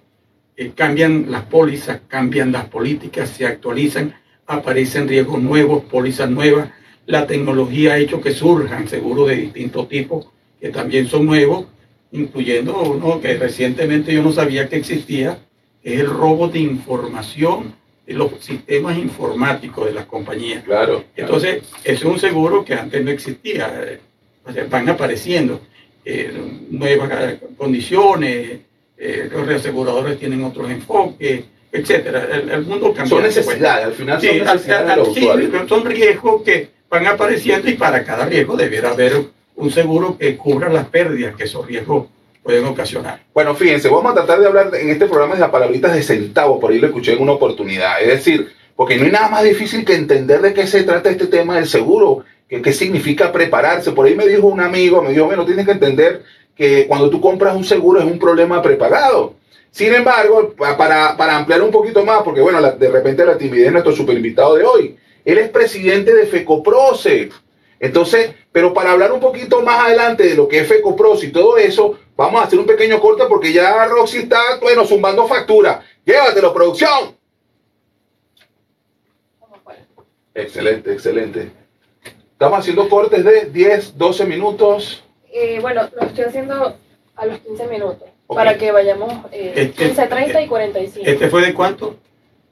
eh, 0.55 0.71
cambian 0.75 1.29
las 1.29 1.43
pólizas, 1.45 2.01
cambian 2.07 2.51
las 2.51 2.65
políticas, 2.65 3.29
se 3.29 3.45
actualizan, 3.45 4.15
aparecen 4.45 5.07
riesgos 5.07 5.41
nuevos, 5.41 5.83
pólizas 5.85 6.29
nuevas, 6.29 6.69
la 7.05 7.27
tecnología 7.27 7.93
ha 7.93 7.97
hecho 7.97 8.21
que 8.21 8.31
surjan 8.31 8.87
seguros 8.87 9.27
de 9.27 9.35
distintos 9.35 9.89
tipos 9.89 10.27
que 10.59 10.69
también 10.69 11.07
son 11.07 11.25
nuevos, 11.25 11.65
incluyendo 12.11 12.81
uno 12.81 13.19
que 13.19 13.35
recientemente 13.37 14.13
yo 14.13 14.23
no 14.23 14.31
sabía 14.31 14.69
que 14.69 14.77
existía, 14.77 15.39
es 15.81 15.99
el 15.99 16.07
robo 16.07 16.47
de 16.47 16.59
información 16.59 17.73
los 18.07 18.31
sistemas 18.39 18.97
informáticos 18.97 19.85
de 19.85 19.93
las 19.93 20.05
compañías. 20.05 20.63
Claro. 20.63 21.05
Entonces, 21.15 21.63
es 21.83 22.03
un 22.03 22.19
seguro 22.19 22.65
que 22.65 22.73
antes 22.73 23.03
no 23.03 23.11
existía. 23.11 23.71
Eh, 23.87 24.67
van 24.69 24.89
apareciendo 24.89 25.61
eh, 26.03 26.33
nuevas 26.69 27.09
eh, 27.11 27.39
condiciones, 27.57 28.59
los 29.31 29.45
reaseguradores 29.45 30.17
tienen 30.17 30.43
otros 30.43 30.69
enfoques, 30.69 31.43
etcétera. 31.71 32.27
El, 32.31 32.61
mundo 32.61 32.93
cambia. 32.93 33.09
Son 33.09 33.23
necesidades, 33.23 33.85
al 33.87 33.93
final 33.93 34.21
son 34.21 34.37
necesidades 34.37 35.69
son 35.69 35.85
riesgos 35.85 36.41
que 36.43 36.69
van 36.89 37.07
apareciendo 37.07 37.69
y 37.69 37.73
para 37.73 38.03
cada 38.05 38.25
riesgo 38.25 38.55
debiera 38.55 38.91
haber 38.91 39.25
un 39.55 39.71
seguro 39.71 40.17
que 40.17 40.37
cubra 40.37 40.69
las 40.69 40.87
pérdidas 40.87 41.35
que 41.35 41.43
esos 41.43 41.65
riesgos 41.65 42.07
pueden 42.43 42.65
ocasionar. 42.65 43.21
Bueno, 43.33 43.55
fíjense, 43.55 43.89
vamos 43.89 44.11
a 44.11 44.15
tratar 44.15 44.39
de 44.39 44.47
hablar 44.47 44.75
en 44.75 44.89
este 44.89 45.05
programa 45.05 45.35
de 45.35 45.41
las 45.41 45.49
palabritas 45.49 45.93
de 45.93 46.03
centavo, 46.03 46.59
por 46.59 46.71
ahí 46.71 46.79
lo 46.79 46.87
escuché 46.87 47.13
en 47.13 47.21
una 47.21 47.31
oportunidad. 47.31 48.01
Es 48.01 48.09
decir, 48.09 48.51
porque 48.75 48.97
no 48.97 49.05
hay 49.05 49.11
nada 49.11 49.29
más 49.29 49.43
difícil 49.43 49.85
que 49.85 49.95
entender 49.95 50.41
de 50.41 50.53
qué 50.53 50.67
se 50.67 50.83
trata 50.83 51.09
este 51.09 51.27
tema 51.27 51.55
del 51.55 51.67
seguro, 51.67 52.25
que 52.49 52.61
qué 52.61 52.73
significa 52.73 53.31
prepararse. 53.31 53.91
Por 53.91 54.05
ahí 54.05 54.15
me 54.15 54.27
dijo 54.27 54.47
un 54.47 54.59
amigo, 54.59 55.01
me 55.01 55.11
dijo, 55.11 55.25
bueno, 55.25 55.45
tienes 55.45 55.65
que 55.65 55.71
entender 55.71 56.23
que 56.55 56.85
cuando 56.87 57.09
tú 57.09 57.21
compras 57.21 57.55
un 57.55 57.63
seguro 57.63 57.99
es 57.99 58.05
un 58.05 58.19
problema 58.19 58.61
prepagado. 58.61 59.35
Sin 59.71 59.93
embargo, 59.93 60.53
para, 60.55 61.17
para 61.17 61.37
ampliar 61.37 61.61
un 61.63 61.71
poquito 61.71 62.05
más, 62.05 62.21
porque 62.21 62.41
bueno, 62.41 62.61
de 62.61 62.89
repente 62.89 63.25
la 63.25 63.37
timidez 63.37 63.67
es 63.67 63.71
nuestro 63.71 63.95
super 63.95 64.15
invitado 64.15 64.55
de 64.55 64.63
hoy. 64.63 64.97
Él 65.25 65.37
es 65.37 65.49
presidente 65.49 66.13
de 66.13 66.25
FECOPROCE, 66.25 67.29
Entonces, 67.79 68.31
pero 68.51 68.73
para 68.73 68.91
hablar 68.91 69.11
un 69.11 69.19
poquito 69.19 69.61
más 69.61 69.85
adelante 69.85 70.23
de 70.27 70.35
lo 70.35 70.47
que 70.47 70.59
es 70.59 70.67
FECOPROS 70.67 71.23
y 71.23 71.31
todo 71.31 71.57
eso, 71.57 71.97
vamos 72.15 72.41
a 72.41 72.45
hacer 72.45 72.59
un 72.59 72.65
pequeño 72.65 72.99
corte 72.99 73.23
porque 73.27 73.51
ya 73.53 73.85
Roxy 73.85 74.19
está, 74.19 74.39
bueno, 74.61 74.85
zumbando 74.85 75.27
factura. 75.27 75.81
Llévatelo, 76.05 76.53
producción. 76.53 77.15
Excelente, 80.35 80.93
excelente. 80.93 81.51
Estamos 82.31 82.59
haciendo 82.59 82.89
cortes 82.89 83.23
de 83.23 83.45
10, 83.45 83.97
12 83.97 84.25
minutos. 84.25 85.03
Eh, 85.31 85.59
bueno, 85.61 85.87
lo 85.95 86.01
estoy 86.07 86.25
haciendo 86.25 86.75
a 87.15 87.25
los 87.25 87.39
15 87.39 87.67
minutos. 87.67 88.09
Para 88.27 88.57
que 88.57 88.71
vayamos 88.71 89.13
eh, 89.31 89.53
Este- 89.55 89.85
15, 89.85 90.07
30 90.07 90.41
y 90.41 90.47
45. 90.47 91.05
¿Este 91.07 91.29
fue 91.29 91.41
de 91.45 91.53
cuánto? 91.53 91.97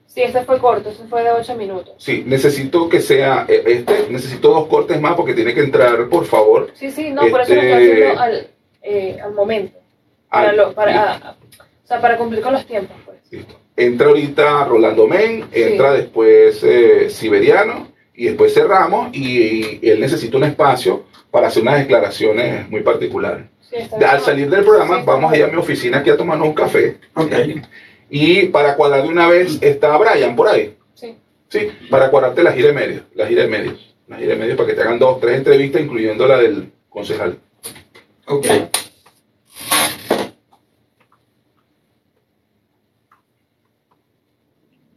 Sí, 0.06 0.22
este 0.22 0.44
fue 0.44 0.60
corto, 0.60 0.90
este 0.90 1.06
fue 1.06 1.24
de 1.24 1.32
8 1.32 1.56
minutos. 1.56 1.94
Sí, 1.98 2.24
necesito 2.26 2.90
que 2.90 3.02
sea 3.02 3.46
eh, 3.48 3.64
este, 3.66 4.08
necesito 4.10 4.50
dos 4.50 4.68
cortes 4.68 5.00
más 5.00 5.16
porque 5.16 5.34
tiene 5.34 5.54
que 5.54 5.62
entrar, 5.62 6.08
por 6.10 6.26
favor. 6.26 6.70
Sí, 6.76 6.92
sí, 6.92 7.10
no, 7.12 7.22
por 7.30 7.42
eso 7.42 7.56
lo 7.56 7.62
estoy 7.62 7.84
Este- 7.84 7.94
haciendo 8.08 8.20
al, 8.22 8.48
eh, 8.82 9.18
al 9.24 9.34
momento. 9.34 9.78
Para, 10.30 10.54
lo- 10.54 10.74
para, 10.74 11.02
a- 11.04 11.16
a- 11.18 11.32
o 11.32 11.88
sea, 11.88 12.00
para 12.02 12.18
cumplir 12.18 12.42
con 12.42 12.54
los 12.54 12.66
tiempos, 12.66 12.96
pues. 13.06 13.18
Listo. 13.32 13.60
Entra 13.76 14.08
ahorita 14.08 14.66
Rolando 14.66 15.08
Men, 15.08 15.46
entra 15.52 15.94
después 15.94 16.62
eh, 16.64 17.10
Siberiano 17.10 17.88
y 18.14 18.26
después 18.26 18.54
cerramos 18.54 19.10
y, 19.16 19.80
y 19.82 19.90
él 19.90 20.00
necesita 20.00 20.38
un 20.38 20.44
espacio 20.44 21.06
para 21.32 21.48
hacer 21.48 21.64
unas 21.64 21.80
declaraciones 21.80 22.70
muy 22.70 22.82
particulares. 22.82 23.46
Sí, 23.62 23.78
al 24.06 24.20
salir 24.20 24.50
del 24.50 24.64
programa 24.66 24.98
Sí, 25.00 25.04
vamos 25.06 25.32
allá 25.32 25.46
a 25.46 25.48
mi 25.48 25.56
oficina 25.58 26.00
aquí 26.00 26.10
a 26.10 26.18
tomarnos 26.18 26.48
un 26.50 26.54
café 26.54 26.98
Ok. 27.16 27.32
y 28.10 28.48
para 28.48 28.76
cuadrar 28.76 29.04
de 29.04 29.08
una 29.10 29.30
vez 29.30 29.58
está 29.62 29.98
Brian 29.98 30.36
por 30.36 30.50
ahí. 30.50 30.76
Sí. 30.94 31.16
Sí, 31.48 31.70
para 31.90 32.10
cuadrarte 32.12 32.44
la 32.44 32.52
gira 32.52 32.68
de 32.68 32.74
medios, 32.74 33.04
la 33.16 33.26
gira 33.28 33.44
de 33.44 33.48
medios, 33.50 33.96
la 34.08 34.18
gira 34.18 34.34
de 34.34 34.40
medios 34.40 34.58
para 34.58 34.68
que 34.68 34.76
te 34.76 34.82
hagan 34.82 35.00
dos, 35.00 35.20
tres 35.22 35.38
entrevistas 35.38 35.82
incluyendo 35.82 36.28
la 36.28 36.38
del 36.38 36.72
concejal. 36.90 37.38
Ok. 38.32 38.48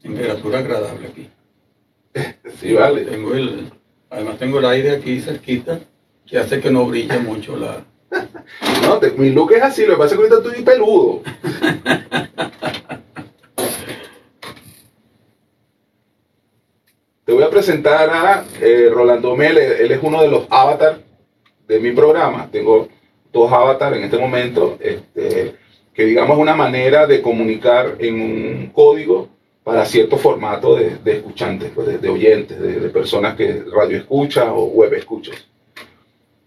Temperatura 0.03 0.59
agradable 0.59 1.09
aquí. 1.09 1.31
Sí, 2.61 2.73
vale. 2.73 3.05
Tengo 3.05 3.35
el, 3.35 3.73
además 4.11 4.39
tengo 4.39 4.61
el 4.61 4.67
aire 4.67 4.93
aquí 4.93 5.21
cerquita 5.21 5.81
que 6.25 6.39
hace 6.39 6.61
que 6.61 6.71
no 6.71 6.87
brille 6.87 7.19
mucho 7.19 7.57
la... 7.57 7.85
No, 8.83 8.99
te- 8.99 9.11
mi 9.11 9.31
look 9.31 9.53
es 9.53 9.63
así, 9.63 9.85
lo 9.85 9.95
que 9.95 9.99
pasa 9.99 10.15
es 10.15 10.21
que 10.21 10.27
ahorita 10.35 10.49
estoy 10.49 10.63
peludo. 10.65 11.23
Te 17.25 17.33
voy 17.33 17.43
a 17.43 17.51
presentar 17.51 18.11
a 18.11 18.45
eh, 18.61 18.89
Rolando 18.93 19.35
Mel, 19.35 19.57
él 19.57 19.91
es 19.91 19.99
uno 20.03 20.21
de 20.23 20.29
los 20.29 20.47
avatars 20.51 20.99
de 21.67 21.81
mi 21.81 21.93
programa. 21.93 22.49
Tengo 22.51 22.89
dos 23.35 23.53
avatars 23.53 23.97
en 23.99 24.05
este 24.05 24.17
momento, 24.17 24.79
este, 24.81 25.55
que 25.93 26.05
digamos 26.07 26.39
una 26.39 26.55
manera 26.57 27.07
de 27.07 27.21
comunicar 27.21 27.97
en 27.99 28.15
un 28.21 28.71
código 28.73 29.29
para 29.63 29.85
cierto 29.85 30.17
formato 30.17 30.77
de, 30.77 30.99
escuchantes, 31.13 31.71
pues, 31.75 32.01
de, 32.01 32.09
oyentes, 32.09 32.61
de, 32.61 32.89
personas 32.91 33.35
que 33.35 33.63
radio 33.75 33.99
escucha 33.99 34.53
o 34.53 34.67
web 34.67 34.93
escuchas. 34.95 35.47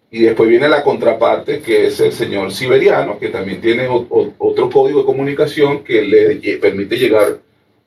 Y 0.10 0.22
después 0.22 0.48
viene 0.50 0.70
la 0.70 0.84
contraparte, 0.84 1.60
que 1.60 1.88
es 1.88 2.00
el 2.00 2.14
señor 2.14 2.52
Siberiano, 2.52 3.20
que 3.20 3.28
también 3.30 3.60
tiene 3.60 3.88
o- 3.88 4.34
otro 4.38 4.70
código 4.70 5.00
de 5.02 5.06
comunicación 5.06 5.84
que 5.84 6.02
le 6.02 6.58
permite 6.58 6.96
llegar 6.98 7.40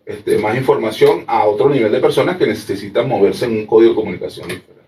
este, 0.05 0.39
más 0.39 0.57
información 0.57 1.25
a 1.27 1.47
otro 1.47 1.69
nivel 1.71 1.93
de 1.93 2.01
personas 2.01 2.37
que 2.37 2.47
necesitan 2.47 3.09
moverse 3.09 3.45
en 3.47 3.53
un 3.53 3.67
código 3.67 3.91
de 3.91 3.97
comunicación 3.97 4.49
diferente. 4.49 4.81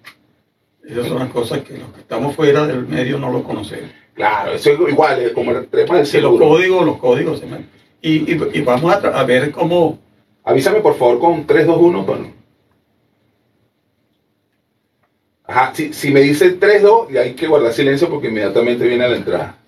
Esas 0.84 1.06
son 1.06 1.20
las 1.20 1.30
cosas 1.30 1.60
que 1.60 1.78
los 1.78 1.88
que 1.92 2.00
estamos 2.00 2.34
fuera 2.34 2.66
del 2.66 2.86
medio 2.86 3.18
no 3.18 3.30
lo 3.30 3.44
conocemos. 3.44 3.90
Claro, 4.14 4.52
eso 4.52 4.70
es 4.72 4.90
igual, 4.92 5.20
es 5.22 5.32
como 5.32 5.52
el 5.52 5.66
tema 5.68 5.96
del 5.96 6.06
Sí, 6.06 6.20
los 6.20 6.32
seguro. 6.32 6.48
códigos, 6.48 6.86
los 6.86 6.96
códigos. 6.98 7.42
me- 7.44 7.66
Y, 8.02 8.32
y, 8.32 8.40
y 8.54 8.60
vamos 8.62 8.92
a, 8.92 8.96
a 9.20 9.24
ver 9.24 9.50
cómo... 9.52 9.98
Avísame 10.44 10.80
por 10.80 10.96
favor 10.96 11.18
con 11.20 11.46
321. 11.46 12.02
Bueno. 12.04 12.32
Ajá, 15.46 15.72
si, 15.74 15.92
si 15.92 16.10
me 16.10 16.20
dice 16.20 16.50
32, 16.52 17.10
y 17.12 17.16
hay 17.18 17.34
que 17.34 17.46
guardar 17.46 17.72
silencio 17.72 18.08
porque 18.08 18.28
inmediatamente 18.28 18.86
viene 18.86 19.04
a 19.04 19.08
la 19.08 19.16
entrada. 19.16 19.58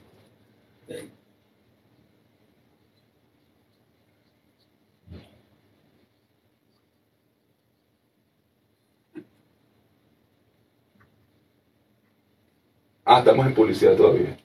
Ah, 13.05 13.19
estamos 13.19 13.47
en 13.47 13.55
publicidad 13.55 13.97
todavía. 13.97 14.37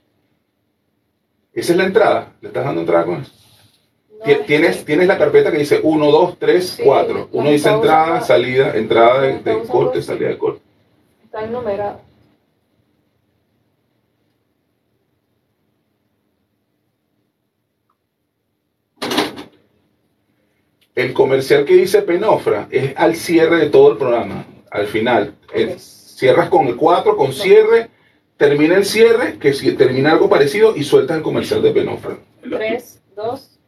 Esa 1.54 1.72
es 1.72 1.78
la 1.78 1.86
entrada. 1.86 2.34
¿Le 2.42 2.48
estás 2.50 2.66
dando 2.66 2.82
entrada 2.82 3.06
con 3.06 3.22
eso? 3.22 3.32
No, 4.26 4.26
Tienes, 4.46 4.84
tienes 4.84 5.08
la 5.08 5.18
carpeta 5.18 5.52
que 5.52 5.60
dice 5.60 5.80
1, 5.82 6.12
2, 6.12 6.38
3, 6.40 6.68
Sí, 6.70 6.84
4. 6.84 7.30
Uno 7.32 7.50
dice 7.50 7.70
entrada, 7.70 8.06
usando. 8.06 8.26
salida, 8.26 8.76
entrada 8.76 9.22
de, 9.22 9.64
corte, 9.68 10.02
salida 10.02 10.30
de 10.30 10.38
corte. 10.38 10.62
Está 11.24 11.46
enumerado. 11.46 12.02
El 20.96 21.14
comercial 21.14 21.66
que 21.66 21.76
dice 21.76 22.02
Penofra 22.02 22.68
es 22.72 22.94
al 22.98 23.16
cierre 23.16 23.58
de 23.58 23.70
todo 23.70 23.92
el 23.94 23.98
programa, 23.98 24.46
al 24.70 24.88
final. 24.88 25.36
Cierras 25.78 26.50
con 26.50 26.68
el 26.68 26.76
4, 26.76 27.16
con 27.16 27.32
cierre, 27.32 27.90
termina 28.40 28.78
el 28.78 28.86
cierre, 28.86 29.38
que 29.38 29.54
si 29.54 29.74
termina 29.74 30.14
algo 30.14 30.30
parecido 30.30 30.74
y 30.74 30.86
sueltas 30.86 31.18
el 31.18 31.24
comercial 31.24 31.62
de 31.62 31.72
Penofra. 31.72 32.18
3, 32.42 33.02
2, 33.18 33.60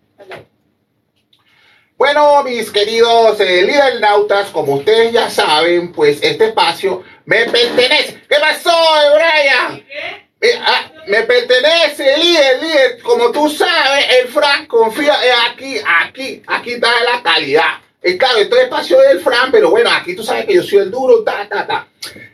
Bueno, 1.97 2.41
mis 2.43 2.71
queridos 2.71 3.37
eh, 3.41 3.63
líder 3.63 3.99
nautas, 3.99 4.49
como 4.49 4.75
ustedes 4.75 5.11
ya 5.11 5.29
saben, 5.29 5.91
pues 5.91 6.19
este 6.23 6.45
espacio 6.45 7.03
me 7.25 7.43
pertenece. 7.49 8.21
¿Qué 8.29 8.37
pasó, 8.39 8.71
Brian? 9.13 9.85
Eh, 10.39 10.59
ah, 10.61 10.89
me 11.05 11.21
pertenece, 11.23 12.17
líder, 12.17 12.63
líder. 12.63 13.01
Como 13.01 13.29
tú 13.29 13.49
sabes, 13.49 14.05
el 14.21 14.29
Fran 14.29 14.67
confía 14.67 15.13
eh, 15.25 15.31
aquí, 15.51 15.75
aquí, 15.85 16.41
aquí 16.47 16.71
está 16.71 16.89
la 17.03 17.21
calidad. 17.21 17.81
Es 18.01 18.15
claro, 18.15 18.39
esto 18.39 18.55
es 18.55 18.63
espacio 18.63 18.99
del 19.01 19.19
Fran, 19.19 19.51
pero 19.51 19.69
bueno, 19.69 19.89
aquí 19.91 20.15
tú 20.15 20.23
sabes 20.23 20.45
que 20.45 20.55
yo 20.55 20.63
soy 20.63 20.79
el 20.79 20.89
duro, 20.89 21.23
ta, 21.23 21.45
ta, 21.47 21.67
ta. 21.67 21.87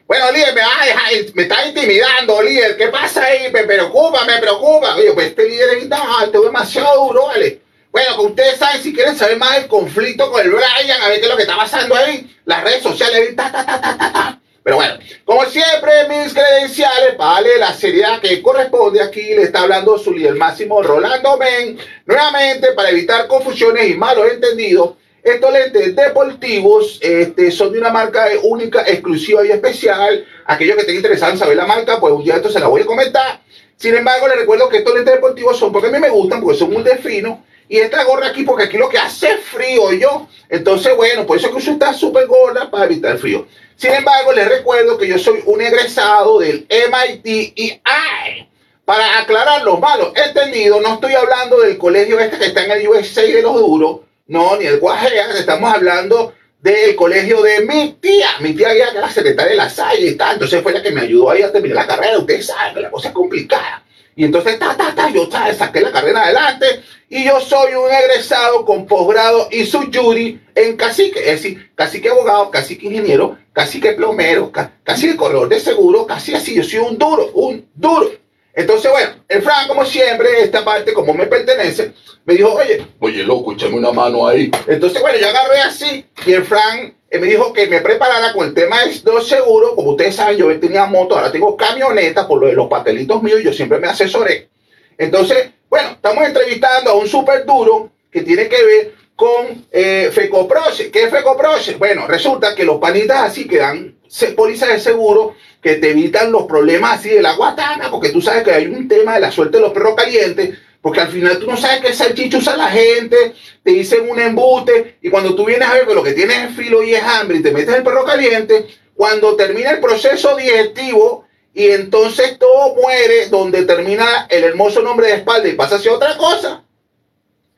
Bueno, 0.07 0.31
líder, 0.31 0.55
me 0.55 0.61
va 0.61 0.81
a 0.81 0.85
dejar, 0.85 1.11
me 1.33 1.43
está 1.43 1.67
intimidando, 1.67 2.41
líder. 2.41 2.77
¿Qué 2.77 2.87
pasa 2.87 3.25
ahí? 3.25 3.51
Me 3.51 3.63
preocupa, 3.63 4.23
me 4.23 4.39
preocupa. 4.39 4.95
Oye, 4.95 5.11
pues 5.11 5.27
este 5.27 5.49
líder 5.49 5.77
es 5.79 5.87
alto, 5.91 6.41
demasiado 6.43 7.07
duro, 7.07 7.25
vale. 7.25 7.61
Bueno, 7.91 8.15
que 8.15 8.21
ustedes 8.21 8.57
saben, 8.57 8.81
si 8.81 8.93
quieren 8.93 9.17
saber 9.17 9.37
más 9.37 9.55
del 9.55 9.67
conflicto 9.67 10.31
con 10.31 10.41
el 10.41 10.49
Brian, 10.49 11.01
a 11.01 11.09
ver 11.09 11.19
qué 11.19 11.25
es 11.25 11.29
lo 11.29 11.35
que 11.35 11.43
está 11.43 11.57
pasando 11.57 11.95
ahí, 11.95 12.33
las 12.45 12.63
redes 12.63 12.83
sociales, 12.83 13.35
ta, 13.35 13.51
ta, 13.51 13.65
ta, 13.65 13.81
ta, 13.81 13.97
ta, 13.97 14.13
ta. 14.13 14.39
Pero 14.63 14.77
bueno, 14.77 14.97
como 15.25 15.45
siempre, 15.45 15.91
mis 16.09 16.33
credenciales, 16.33 17.17
vale, 17.17 17.57
la 17.57 17.73
seriedad 17.73 18.21
que 18.21 18.41
corresponde 18.41 19.01
aquí, 19.01 19.21
le 19.21 19.43
está 19.43 19.61
hablando 19.61 19.97
su 19.97 20.13
líder 20.13 20.35
máximo, 20.35 20.81
Rolando 20.83 21.37
Men, 21.37 21.77
nuevamente 22.05 22.73
para 22.73 22.89
evitar 22.89 23.27
confusiones 23.27 23.89
y 23.89 23.95
malos 23.95 24.29
entendidos. 24.29 24.91
Estos 25.27 25.51
lentes 25.51 25.93
deportivos 25.93 26.99
este, 27.01 27.51
son 27.51 27.73
de 27.73 27.79
una 27.79 27.89
marca 27.89 28.27
única, 28.43 28.83
exclusiva 28.87 29.45
y 29.45 29.51
especial. 29.51 30.25
Aquellos 30.45 30.75
que 30.75 30.81
estén 30.83 30.95
interesados 30.95 31.33
en 31.33 31.39
saber 31.39 31.57
la 31.57 31.65
marca, 31.65 31.99
pues 31.99 32.13
un 32.13 32.23
día 32.23 32.37
esto 32.37 32.49
se 32.49 32.61
la 32.61 32.67
voy 32.67 32.83
a 32.83 32.85
comentar. 32.85 33.41
Sin 33.75 33.93
embargo, 33.93 34.25
les 34.29 34.37
recuerdo 34.37 34.69
que 34.69 34.77
estos 34.77 34.93
lentes 34.95 35.15
deportivos 35.15 35.59
son 35.59 35.73
porque 35.73 35.89
a 35.89 35.91
mí 35.91 35.99
me 35.99 36.07
gustan, 36.07 36.39
porque 36.39 36.57
son 36.57 36.71
muy 36.71 36.81
de 36.81 36.95
fino. 36.95 37.43
Y 37.67 37.75
esta 37.75 38.05
gorra 38.05 38.27
aquí, 38.27 38.43
porque 38.43 38.63
aquí 38.63 38.77
lo 38.77 38.87
que 38.87 38.99
hace 38.99 39.31
es 39.31 39.41
frío 39.41 39.91
yo. 39.91 40.29
Entonces, 40.47 40.95
bueno, 40.95 41.25
por 41.25 41.37
eso 41.37 41.49
que 41.49 41.57
uso 41.57 41.71
esta 41.71 41.93
súper 41.93 42.25
gorda 42.25 42.71
para 42.71 42.85
evitar 42.85 43.11
el 43.11 43.19
frío. 43.19 43.45
Sin 43.75 43.91
embargo, 43.91 44.31
les 44.31 44.47
recuerdo 44.47 44.97
que 44.97 45.09
yo 45.09 45.19
soy 45.19 45.43
un 45.45 45.59
egresado 45.59 46.39
del 46.39 46.65
MIT 46.69 47.53
y 47.53 47.81
¡ay! 47.83 48.49
Para 48.85 49.19
aclarar 49.19 49.61
los 49.63 49.77
malos 49.81 50.13
entendidos, 50.15 50.81
no 50.81 50.93
estoy 50.93 51.15
hablando 51.15 51.59
del 51.59 51.77
colegio 51.77 52.17
este 52.17 52.37
que 52.37 52.45
está 52.45 52.63
en 52.63 52.71
el 52.71 52.87
USA 52.87 53.23
de 53.23 53.41
los 53.41 53.55
duros, 53.55 54.06
no, 54.27 54.57
ni 54.57 54.65
el 54.65 54.79
Guajea, 54.79 55.31
estamos 55.37 55.73
hablando 55.73 56.33
del 56.61 56.95
colegio 56.95 57.41
de 57.41 57.61
mi 57.61 57.93
tía. 58.01 58.27
Mi 58.41 58.53
tía 58.53 58.73
ya 58.75 58.89
era 58.89 59.09
secretaria 59.09 59.51
de 59.51 59.57
la 59.57 59.69
Salle 59.69 60.07
y 60.07 60.15
tal, 60.15 60.33
entonces 60.33 60.61
fue 60.61 60.73
la 60.73 60.81
que 60.81 60.91
me 60.91 61.01
ayudó 61.01 61.29
ahí 61.31 61.41
a 61.41 61.51
terminar 61.51 61.77
la 61.77 61.87
carrera. 61.87 62.17
Ustedes 62.17 62.47
saben 62.47 62.75
que 62.75 62.81
la 62.81 62.91
cosa 62.91 63.09
es 63.09 63.13
complicada. 63.13 63.83
Y 64.15 64.25
entonces, 64.25 64.57
ta, 64.57 64.75
ta, 64.75 64.95
ta, 64.95 65.09
yo 65.11 65.29
saqué 65.55 65.79
la 65.79 65.91
carrera 65.91 66.23
adelante 66.23 66.65
y 67.07 67.23
yo 67.23 67.39
soy 67.39 67.75
un 67.75 67.87
egresado 67.91 68.65
con 68.65 68.87
posgrado 68.87 69.47
y 69.51 69.63
su 69.67 69.91
jury 69.93 70.41
en 70.55 70.75
cacique, 70.75 71.19
es 71.19 71.43
decir, 71.43 71.71
cacique 71.75 72.09
abogado, 72.09 72.49
cacique 72.49 72.87
ingeniero, 72.87 73.37
cacique 73.53 73.93
plomero, 73.93 74.51
ca- 74.51 74.71
cacique 74.83 75.15
corredor 75.15 75.49
de 75.49 75.59
seguro, 75.59 76.07
casi 76.07 76.33
así, 76.33 76.55
yo 76.55 76.63
soy 76.63 76.79
un 76.79 76.97
duro, 76.97 77.29
un 77.35 77.69
duro. 77.75 78.09
Entonces, 78.57 78.89
bueno, 78.89 79.11
el 79.27 79.43
Fran, 79.43 79.67
como 79.67 79.85
siempre, 79.85 80.41
esta 80.41 80.65
parte, 80.65 80.91
como 80.91 81.13
me 81.13 81.27
pertenece, 81.27 81.93
me 82.25 82.33
dijo, 82.33 82.55
oye, 82.55 82.87
oye, 82.99 83.21
loco, 83.21 83.53
échame 83.53 83.75
una 83.75 83.91
mano 83.91 84.27
ahí. 84.27 84.49
Entonces, 84.65 84.99
bueno, 84.99 85.19
yo 85.19 85.29
agarré 85.29 85.59
así 85.59 86.03
y 86.25 86.33
el 86.33 86.43
Fran 86.43 86.91
eh, 87.07 87.19
me 87.19 87.27
dijo 87.27 87.53
que 87.53 87.67
me 87.67 87.81
preparara 87.81 88.33
con 88.33 88.47
el 88.47 88.55
tema 88.55 88.83
de 88.83 88.99
los 89.11 89.27
seguros. 89.27 89.75
Como 89.75 89.91
ustedes 89.91 90.15
saben, 90.15 90.37
yo 90.37 90.59
tenía 90.59 90.87
moto, 90.87 91.15
ahora 91.15 91.31
tengo 91.31 91.55
camioneta 91.55 92.27
por 92.27 92.41
lo 92.41 92.51
los 92.51 92.67
papelitos 92.67 93.21
míos, 93.21 93.41
yo 93.43 93.53
siempre 93.53 93.77
me 93.77 93.89
asesoré. 93.89 94.49
Entonces, 94.97 95.51
bueno, 95.69 95.89
estamos 95.91 96.25
entrevistando 96.25 96.89
a 96.89 96.95
un 96.95 97.07
súper 97.07 97.45
duro 97.45 97.91
que 98.09 98.23
tiene 98.23 98.49
que 98.49 98.63
ver 98.65 98.95
con 99.15 99.67
eh, 99.71 100.09
FECOPROCE. 100.11 100.89
¿Qué 100.89 101.03
es 101.03 101.11
FECOPROCE? 101.11 101.75
Bueno, 101.75 102.07
resulta 102.07 102.55
que 102.55 102.63
los 102.63 102.79
panitas 102.79 103.19
así 103.19 103.47
que 103.47 103.57
dan 103.57 103.97
pólizas 104.35 104.69
de 104.69 104.79
seguro 104.79 105.35
que 105.61 105.75
te 105.75 105.91
evitan 105.91 106.31
los 106.31 106.43
problemas 106.43 106.99
así 106.99 107.09
de 107.09 107.21
la 107.21 107.33
guatana, 107.33 107.89
porque 107.89 108.09
tú 108.09 108.21
sabes 108.21 108.43
que 108.43 108.51
hay 108.51 108.67
un 108.67 108.87
tema 108.87 109.15
de 109.15 109.21
la 109.21 109.31
suerte 109.31 109.57
de 109.57 109.63
los 109.63 109.73
perros 109.73 109.95
calientes, 109.95 110.57
porque 110.81 111.01
al 111.01 111.09
final 111.09 111.39
tú 111.39 111.47
no 111.47 111.57
sabes 111.57 111.81
qué 111.81 111.93
salchicho 111.93 112.37
usa 112.37 112.55
la 112.55 112.69
gente, 112.69 113.33
te 113.63 113.71
dicen 113.71 114.09
un 114.09 114.19
embute, 114.19 114.97
y 115.01 115.09
cuando 115.09 115.35
tú 115.35 115.45
vienes 115.45 115.67
a 115.67 115.73
ver 115.73 115.87
que 115.87 115.95
lo 115.95 116.03
que 116.03 116.13
tienes 116.13 116.49
es 116.49 116.55
filo 116.55 116.83
y 116.83 116.93
es 116.93 117.03
hambre 117.03 117.37
y 117.37 117.43
te 117.43 117.51
metes 117.51 117.75
el 117.75 117.83
perro 117.83 118.05
caliente, 118.05 118.67
cuando 118.95 119.35
termina 119.35 119.71
el 119.71 119.79
proceso 119.79 120.35
digestivo 120.35 121.25
y 121.53 121.71
entonces 121.71 122.37
todo 122.37 122.75
muere 122.75 123.27
donde 123.29 123.63
termina 123.63 124.27
el 124.29 124.43
hermoso 124.43 124.81
nombre 124.81 125.07
de 125.07 125.15
espalda 125.15 125.47
y 125.47 125.53
pasa 125.53 125.75
hacia 125.75 125.93
otra 125.93 126.15
cosa, 126.17 126.63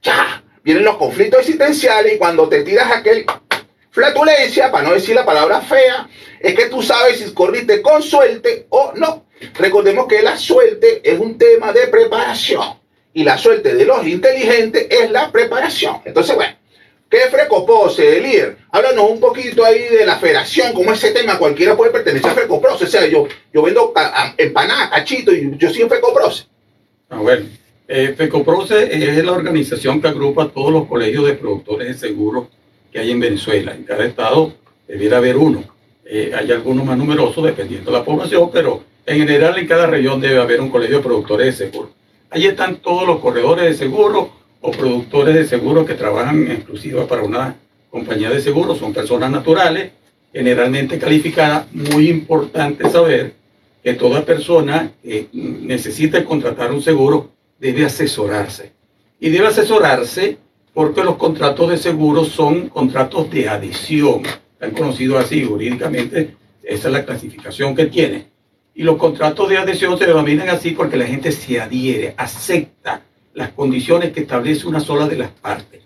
ya, 0.02 0.44
vienen 0.64 0.86
los 0.86 0.98
conflictos 0.98 1.42
existenciales 1.42 2.14
y 2.14 2.18
cuando 2.18 2.48
te 2.48 2.64
tiras 2.64 2.92
aquel 2.92 3.26
flatulencia, 3.92 4.72
para 4.72 4.88
no 4.88 4.94
decir 4.94 5.16
la 5.16 5.26
palabra 5.26 5.62
fea, 5.62 6.08
es 6.40 6.56
que 6.56 6.66
tú 6.66 6.82
sabes 6.82 7.20
si 7.20 7.34
corriste 7.34 7.82
con 7.82 8.02
suerte 8.02 8.66
o 8.70 8.94
no. 8.96 9.26
Recordemos 9.56 10.08
que 10.08 10.22
la 10.22 10.38
suerte 10.38 11.02
es 11.04 11.20
un 11.20 11.38
tema 11.38 11.72
de 11.72 11.88
preparación 11.88 12.78
y 13.14 13.24
la 13.24 13.38
suerte 13.38 13.74
de 13.74 13.86
los 13.86 14.06
inteligentes 14.06 14.88
es 14.90 15.10
la 15.12 15.32
preparación. 15.32 16.02
Entonces, 16.06 16.36
bueno, 16.36 16.56
¿qué 17.10 17.20
Frecopose, 17.32 18.20
líder? 18.22 18.58
Háblanos 18.72 19.10
un 19.10 19.20
poquito 19.20 19.66
ahí 19.66 19.88
de 19.88 20.06
la 20.06 20.18
federación, 20.18 20.74
como 20.74 20.92
ese 20.94 21.12
tema 21.12 21.38
cualquiera 21.38 21.76
puede 21.76 21.92
pertenecer 21.92 22.30
a 22.30 22.36
Frecopose. 22.36 22.84
O 22.84 22.88
sea, 22.88 23.08
yo, 23.08 23.28
yo 23.54 23.62
vendo 23.62 23.94
empanadas, 24.38 24.90
cachito 24.90 25.34
y 25.34 25.58
yo 25.58 25.70
soy 25.70 25.88
Frecoprose. 25.88 26.46
Ah, 27.10 27.18
bueno. 27.18 27.46
Eh, 27.92 28.14
Fecoprose 28.16 28.94
es 28.94 29.26
la 29.26 29.32
organización 29.32 30.00
que 30.00 30.10
agrupa 30.10 30.44
a 30.44 30.50
todos 30.50 30.72
los 30.72 30.86
colegios 30.86 31.26
de 31.26 31.34
productores 31.34 31.88
de 31.88 32.08
seguros 32.08 32.50
que 32.92 33.00
hay 33.00 33.12
en 33.12 33.20
Venezuela. 33.20 33.74
En 33.74 33.84
cada 33.84 34.06
estado 34.06 34.54
debiera 34.88 35.18
haber 35.18 35.38
uno. 35.38 35.64
Eh, 36.06 36.32
hay 36.36 36.52
algunos 36.52 36.86
más 36.86 36.98
numerosos 36.98 37.44
dependiendo 37.44 37.92
de 37.92 37.98
la 37.98 38.04
población, 38.04 38.50
pero 38.52 38.84
en 39.06 39.18
general 39.20 39.58
en 39.58 39.68
cada 39.68 39.86
región 39.86 40.20
debe 40.20 40.40
haber 40.40 40.60
un 40.62 40.70
colegio 40.70 40.98
de 40.98 41.04
productores 41.04 41.60
de 41.60 41.66
seguros. 41.66 41.92
Allí 42.32 42.48
están 42.48 42.78
todos 42.78 43.08
los 43.08 43.20
corredores 43.20 43.66
de 43.66 43.74
seguros 43.74 44.30
o 44.62 44.72
productores 44.72 45.36
de 45.36 45.46
seguros 45.46 45.86
que 45.86 45.94
trabajan 45.94 46.50
exclusivamente 46.52 47.10
para 47.10 47.24
una 47.24 47.56
compañía 47.90 48.30
de 48.30 48.42
seguros. 48.42 48.78
Son 48.80 48.94
personas 48.94 49.32
naturales, 49.32 49.92
generalmente 50.34 51.00
calificadas. 51.00 51.66
Muy 51.74 52.10
importante 52.10 52.90
saber 52.90 53.34
que 53.84 53.94
toda 53.94 54.26
persona 54.26 54.92
que 55.02 55.28
necesite 55.32 56.24
contratar 56.24 56.72
un 56.72 56.82
seguro 56.82 57.32
debe 57.60 57.86
asesorarse. 57.86 58.72
Y 59.20 59.30
debe 59.30 59.48
asesorarse 59.48 60.38
porque 60.80 61.04
los 61.04 61.18
contratos 61.18 61.70
de 61.72 61.78
seguro 61.78 62.24
son 62.24 62.70
contratos 62.70 63.30
de 63.30 63.50
adición. 63.50 64.24
Han 64.62 64.72
conocido 64.72 65.18
así 65.18 65.44
jurídicamente, 65.44 66.38
esa 66.64 66.88
es 66.88 66.94
la 66.94 67.04
clasificación 67.04 67.76
que 67.76 67.88
tiene. 67.88 68.28
Y 68.76 68.84
los 68.84 68.96
contratos 68.96 69.50
de 69.50 69.58
adhesión 69.58 69.98
se 69.98 70.06
denominan 70.06 70.48
así 70.48 70.72
porque 70.72 70.96
la 70.96 71.06
gente 71.06 71.34
se 71.34 71.60
adhiere, 71.60 72.14
acepta 72.16 73.02
las 73.34 73.50
condiciones 73.50 74.14
que 74.14 74.22
establece 74.22 74.70
una 74.70 74.80
sola 74.80 75.06
de 75.06 75.18
las 75.18 75.32
partes. 75.32 75.82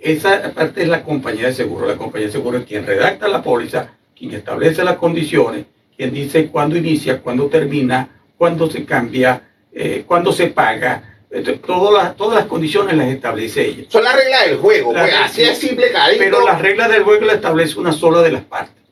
Esa 0.00 0.50
parte 0.52 0.82
es 0.82 0.88
la 0.88 1.04
compañía 1.04 1.46
de 1.46 1.54
seguro. 1.54 1.86
La 1.86 1.94
compañía 1.94 2.26
de 2.26 2.32
seguro 2.32 2.58
es 2.58 2.64
quien 2.64 2.84
redacta 2.84 3.28
la 3.28 3.40
póliza, 3.40 3.92
quien 4.18 4.32
establece 4.32 4.82
las 4.82 4.96
condiciones, 4.96 5.64
quien 5.96 6.12
dice 6.12 6.48
cuándo 6.48 6.76
inicia, 6.76 7.22
cuándo 7.22 7.46
termina, 7.46 8.08
cuándo 8.36 8.68
se 8.68 8.84
cambia, 8.84 9.42
eh, 9.70 10.02
cuando 10.04 10.32
se 10.32 10.48
paga, 10.48 11.13
todas 11.42 11.92
las, 11.92 12.16
todas 12.16 12.40
las 12.40 12.46
condiciones 12.46 12.96
las 12.96 13.08
establece 13.08 13.66
ella. 13.66 13.84
Son 13.88 14.04
las 14.04 14.14
reglas 14.14 14.46
del 14.46 14.58
juego, 14.58 14.92
pues, 14.92 15.14
así 15.14 15.42
es 15.42 15.58
simple, 15.58 15.86
Pero 16.18 16.44
las 16.44 16.60
reglas 16.60 16.90
del 16.90 17.02
juego 17.02 17.26
las 17.26 17.36
establece 17.36 17.78
una 17.78 17.92
sola 17.92 18.22
de 18.22 18.32
las 18.32 18.44
partes. 18.44 18.82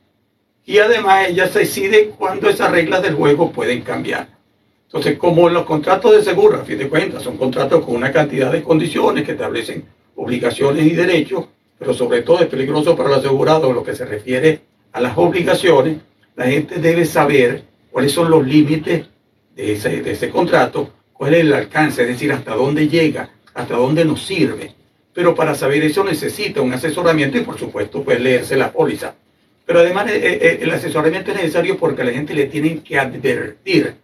Y 0.64 0.78
además 0.78 1.28
ella 1.28 1.46
decide 1.48 2.10
cuándo 2.18 2.48
esas 2.48 2.70
reglas 2.70 3.02
del 3.02 3.14
juego 3.14 3.50
pueden 3.50 3.82
cambiar. 3.82 4.28
Entonces, 4.86 5.18
como 5.18 5.48
en 5.48 5.54
los 5.54 5.64
contratos 5.64 6.12
de 6.12 6.22
seguro, 6.22 6.60
a 6.60 6.64
fin 6.64 6.78
de 6.78 6.88
cuentas, 6.88 7.22
son 7.22 7.36
contratos 7.36 7.84
con 7.84 7.96
una 7.96 8.12
cantidad 8.12 8.52
de 8.52 8.62
condiciones 8.62 9.24
que 9.24 9.32
establecen 9.32 9.84
obligaciones 10.16 10.86
y 10.86 10.90
derechos, 10.90 11.46
pero 11.78 11.94
sobre 11.94 12.22
todo 12.22 12.40
es 12.40 12.46
peligroso 12.46 12.94
para 12.94 13.08
el 13.08 13.14
asegurado 13.16 13.72
lo 13.72 13.82
que 13.82 13.96
se 13.96 14.04
refiere 14.04 14.60
a 14.92 15.00
las 15.00 15.16
obligaciones, 15.16 15.96
la 16.36 16.46
gente 16.46 16.76
debe 16.76 17.04
saber 17.06 17.64
cuáles 17.90 18.12
son 18.12 18.30
los 18.30 18.46
límites 18.46 19.06
de 19.54 19.72
ese, 19.72 20.02
de 20.02 20.12
ese 20.12 20.30
contrato, 20.30 20.90
cuál 21.22 21.34
es 21.34 21.40
el 21.42 21.52
alcance, 21.52 22.02
es 22.02 22.08
decir, 22.08 22.32
hasta 22.32 22.56
dónde 22.56 22.88
llega, 22.88 23.30
hasta 23.54 23.76
dónde 23.76 24.04
nos 24.04 24.26
sirve. 24.26 24.74
Pero 25.14 25.36
para 25.36 25.54
saber 25.54 25.84
eso 25.84 26.02
necesita 26.02 26.60
un 26.60 26.72
asesoramiento 26.72 27.38
y 27.38 27.42
por 27.42 27.56
supuesto 27.56 28.02
pues 28.02 28.20
leerse 28.20 28.56
la 28.56 28.72
póliza. 28.72 29.14
Pero 29.64 29.78
además 29.78 30.10
eh, 30.10 30.18
eh, 30.20 30.58
el 30.62 30.70
asesoramiento 30.72 31.30
es 31.30 31.36
necesario 31.36 31.78
porque 31.78 32.02
a 32.02 32.06
la 32.06 32.10
gente 32.10 32.34
le 32.34 32.46
tienen 32.46 32.80
que 32.80 32.98
advertir 32.98 33.94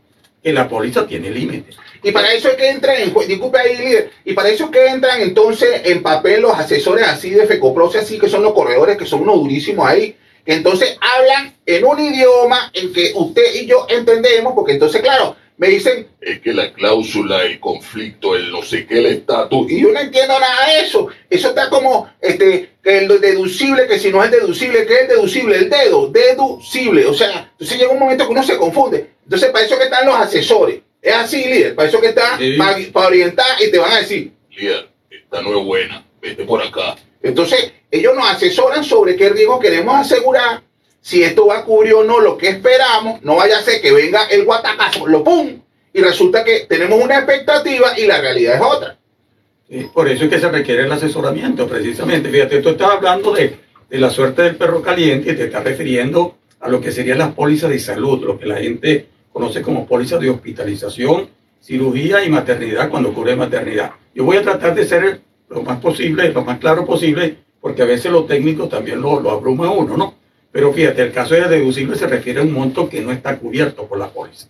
que 0.40 0.52
la 0.52 0.68
póliza 0.68 1.09
tiene 1.09 1.28
límites. 1.28 1.76
Y 2.04 2.12
para 2.12 2.33
eso 2.33 2.50
es 2.50 2.54
que 2.54 2.70
entran, 2.70 2.94
en, 2.98 3.12
disculpe 3.26 3.59
ahí, 3.59 3.76
líder, 3.76 4.11
y 4.24 4.33
para 4.35 4.50
eso 4.50 4.66
es 4.66 4.70
que 4.70 4.87
entran 4.87 5.20
entonces 5.20 5.83
en 5.87 6.00
papel 6.04 6.42
los 6.42 6.57
asesores 6.57 7.04
así 7.04 7.31
de 7.31 7.48
FECOPROCE, 7.48 7.98
así 7.98 8.20
que 8.20 8.28
son 8.28 8.44
los 8.44 8.52
corredores, 8.52 8.96
que 8.96 9.07
son 9.07 9.22
unos 9.22 9.38
durísimos 9.38 9.88
ahí, 9.88 10.14
entonces 10.46 10.96
hablan 11.00 11.52
en 11.66 11.85
un 11.85 11.98
idioma 11.98 12.70
en 12.72 12.92
que 12.92 13.11
usted 13.16 13.57
y 13.61 13.66
yo 13.66 13.88
entendemos, 13.88 14.52
porque 14.54 14.74
entonces, 14.74 15.02
claro, 15.02 15.35
me 15.59 15.68
dicen, 15.68 16.07
es 16.21 16.40
que 16.40 16.55
la 16.55 16.73
cláusula, 16.73 17.42
el 17.44 17.59
conflicto, 17.59 18.37
el 18.37 18.51
no 18.53 18.62
sé 18.62 18.87
qué, 18.87 19.01
el 19.01 19.07
estatus, 19.07 19.68
y 19.68 19.81
yo 19.83 19.90
no 19.90 19.99
entiendo 19.99 20.38
nada 20.38 20.68
de 20.68 20.83
eso. 20.83 21.09
Eso 21.29 21.49
está 21.49 21.68
como, 21.68 22.09
este, 22.21 22.77
que 22.81 22.99
el 22.99 23.21
deducible, 23.21 23.88
que 23.88 23.99
si 23.99 24.12
no 24.12 24.23
es 24.23 24.31
deducible, 24.31 24.87
que 24.87 25.01
es 25.01 25.09
deducible, 25.09 25.57
el 25.57 25.68
dedo, 25.68 26.09
deducible. 26.11 27.07
O 27.07 27.12
sea, 27.12 27.51
entonces 27.51 27.77
llega 27.77 27.90
un 27.90 27.99
momento 27.99 28.25
que 28.25 28.33
uno 28.33 28.42
se 28.44 28.57
confunde. 28.57 29.11
Entonces, 29.25 29.51
para 29.51 29.64
eso 29.64 29.77
que 29.77 29.85
están 29.85 30.07
los 30.07 30.14
asesores. 30.14 30.81
Es 31.03 31.14
así, 31.14 31.44
líder, 31.44 31.75
para 31.75 31.88
eso 31.88 32.01
que 32.01 32.09
está, 32.09 32.38
para, 32.92 33.07
orientar 33.09 33.61
y 33.61 33.71
te 33.71 33.79
van 33.79 33.92
a 33.92 33.99
decir, 33.99 34.33
líder, 34.51 34.88
esta 35.11 35.42
no 35.42 35.59
es 35.59 35.64
buena, 35.64 36.05
vete 36.21 36.44
por 36.44 36.62
acá. 36.62 36.97
Entonces, 37.21 37.73
ellos 37.90 38.14
nos 38.14 38.29
asesoran 38.29 38.85
sobre 38.85 39.16
qué 39.16 39.29
riesgo 39.29 39.59
queremos 39.59 39.94
asegurar, 39.97 40.62
si 41.09 41.23
esto 41.23 41.47
va 41.47 41.61
a 41.61 41.64
cubrir 41.64 41.94
o 41.94 42.05
no 42.05 42.21
lo 42.21 42.37
que 42.37 42.51
esperamos, 42.51 43.23
no 43.23 43.37
vaya 43.37 43.57
a 43.57 43.62
ser 43.62 43.81
que 43.81 43.92
venga 43.92 44.25
el 44.25 44.44
guatacazo, 44.44 45.07
lo 45.07 45.25
pum, 45.25 45.59
y 45.90 46.03
resulta 46.03 46.44
que 46.44 46.66
tenemos 46.68 47.03
una 47.03 47.16
expectativa 47.16 47.99
y 47.99 48.07
la 48.07 48.21
realidad 48.21 48.57
es 48.57 48.61
otra. 48.61 48.99
por 49.94 50.07
eso 50.07 50.25
es 50.25 50.31
que 50.31 50.38
se 50.38 50.51
requiere 50.51 50.85
el 50.85 50.92
asesoramiento, 50.92 51.66
precisamente. 51.66 52.29
Fíjate, 52.29 52.61
tú 52.61 52.68
estás 52.68 52.90
hablando 52.90 53.33
de, 53.33 53.57
de 53.88 53.99
la 53.99 54.11
suerte 54.11 54.42
del 54.42 54.57
perro 54.57 54.83
caliente 54.83 55.33
y 55.33 55.35
te 55.35 55.44
estás 55.44 55.64
refiriendo 55.64 56.37
a 56.61 56.68
lo 56.68 56.79
que 56.79 56.92
serían 56.92 57.16
las 57.16 57.33
pólizas 57.33 57.71
de 57.71 57.79
salud, 57.79 58.23
lo 58.23 58.38
que 58.38 58.44
la 58.44 58.59
gente 58.59 59.07
conoce 59.33 59.62
como 59.62 59.87
pólizas 59.87 60.21
de 60.21 60.29
hospitalización, 60.29 61.31
cirugía 61.59 62.23
y 62.23 62.29
maternidad 62.29 62.90
cuando 62.90 63.09
ocurre 63.09 63.35
maternidad. 63.35 63.92
Yo 64.14 64.25
voy 64.25 64.37
a 64.37 64.42
tratar 64.42 64.75
de 64.75 64.85
ser 64.85 65.23
lo 65.49 65.62
más 65.62 65.81
posible, 65.81 66.31
lo 66.35 66.44
más 66.44 66.59
claro 66.59 66.85
posible, 66.85 67.38
porque 67.62 67.81
a 67.81 67.87
veces 67.87 68.12
lo 68.12 68.27
técnico 68.27 68.68
también 68.68 69.01
lo, 69.01 69.21
lo 69.21 69.31
abruma 69.31 69.71
uno, 69.71 69.97
¿no? 69.97 70.18
Pero 70.51 70.73
fíjate, 70.73 71.03
el 71.03 71.13
caso 71.13 71.35
de 71.35 71.49
deducible 71.49 71.97
se 71.97 72.07
refiere 72.07 72.41
a 72.41 72.43
un 72.43 72.53
monto 72.53 72.89
que 72.89 73.01
no 73.01 73.13
está 73.13 73.39
cubierto 73.39 73.87
por 73.87 73.99
la 73.99 74.09
póliza. 74.09 74.49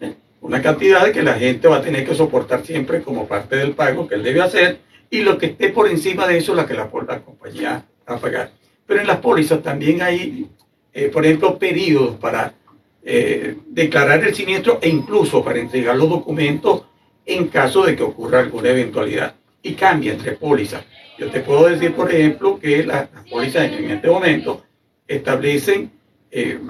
¿eh? 0.00 0.14
Una 0.40 0.60
cantidad 0.60 1.10
que 1.10 1.22
la 1.22 1.34
gente 1.34 1.68
va 1.68 1.78
a 1.78 1.82
tener 1.82 2.06
que 2.06 2.14
soportar 2.14 2.64
siempre 2.64 3.02
como 3.02 3.26
parte 3.26 3.56
del 3.56 3.72
pago 3.72 4.06
que 4.06 4.16
él 4.16 4.22
debe 4.22 4.42
hacer 4.42 4.78
y 5.10 5.22
lo 5.22 5.38
que 5.38 5.46
esté 5.46 5.70
por 5.70 5.88
encima 5.88 6.26
de 6.26 6.38
eso 6.38 6.52
es 6.52 6.56
la 6.56 6.66
que 6.66 6.74
la, 6.74 6.90
la 7.06 7.20
compañía 7.20 7.84
va 8.08 8.16
a 8.16 8.18
pagar. 8.18 8.50
Pero 8.86 9.00
en 9.00 9.06
las 9.06 9.18
pólizas 9.18 9.62
también 9.62 10.02
hay, 10.02 10.48
eh, 10.92 11.08
por 11.08 11.24
ejemplo, 11.24 11.58
periodos 11.58 12.16
para 12.16 12.54
eh, 13.02 13.56
declarar 13.66 14.22
el 14.24 14.34
siniestro 14.34 14.78
e 14.82 14.88
incluso 14.88 15.42
para 15.42 15.58
entregar 15.58 15.96
los 15.96 16.10
documentos 16.10 16.82
en 17.24 17.48
caso 17.48 17.84
de 17.84 17.96
que 17.96 18.02
ocurra 18.02 18.40
alguna 18.40 18.70
eventualidad. 18.70 19.34
Y 19.62 19.72
cambia 19.72 20.12
entre 20.12 20.32
pólizas. 20.32 20.84
Yo 21.18 21.30
te 21.30 21.40
puedo 21.40 21.68
decir, 21.68 21.94
por 21.94 22.12
ejemplo, 22.12 22.58
que 22.60 22.84
las 22.84 23.08
la 23.12 23.24
pólizas 23.28 23.72
en 23.72 23.90
este 23.90 24.08
momento 24.08 24.62
establecen 25.08 25.90
eh, 26.30 26.60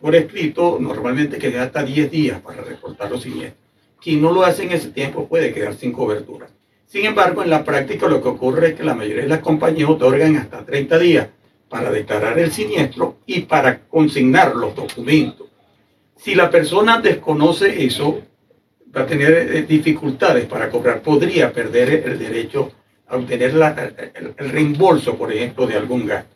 por 0.00 0.16
escrito 0.16 0.78
normalmente 0.80 1.38
que 1.38 1.56
hasta 1.58 1.82
10 1.82 2.10
días 2.10 2.40
para 2.40 2.62
reportar 2.62 3.10
los 3.10 3.22
siniestros. 3.22 3.62
Quien 4.02 4.20
no 4.20 4.32
lo 4.32 4.42
hace 4.44 4.64
en 4.64 4.72
ese 4.72 4.90
tiempo 4.90 5.28
puede 5.28 5.52
quedar 5.52 5.74
sin 5.74 5.92
cobertura. 5.92 6.48
Sin 6.86 7.04
embargo, 7.06 7.42
en 7.42 7.50
la 7.50 7.64
práctica 7.64 8.08
lo 8.08 8.22
que 8.22 8.28
ocurre 8.28 8.68
es 8.68 8.74
que 8.74 8.84
la 8.84 8.94
mayoría 8.94 9.22
de 9.22 9.28
las 9.28 9.40
compañías 9.40 9.90
otorgan 9.90 10.36
hasta 10.36 10.64
30 10.64 10.98
días 10.98 11.28
para 11.68 11.90
declarar 11.90 12.38
el 12.38 12.52
siniestro 12.52 13.18
y 13.26 13.40
para 13.40 13.80
consignar 13.86 14.54
los 14.54 14.74
documentos. 14.74 15.48
Si 16.16 16.34
la 16.34 16.50
persona 16.50 17.00
desconoce 17.00 17.84
eso, 17.84 18.22
va 18.96 19.02
a 19.02 19.06
tener 19.06 19.32
eh, 19.32 19.62
dificultades 19.62 20.46
para 20.46 20.70
cobrar, 20.70 21.02
podría 21.02 21.52
perder 21.52 22.04
el 22.06 22.18
derecho 22.18 22.70
a 23.08 23.16
obtener 23.16 23.52
el 24.14 24.50
reembolso, 24.50 25.16
por 25.16 25.32
ejemplo, 25.32 25.66
de 25.66 25.74
algún 25.74 26.06
gasto. 26.06 26.33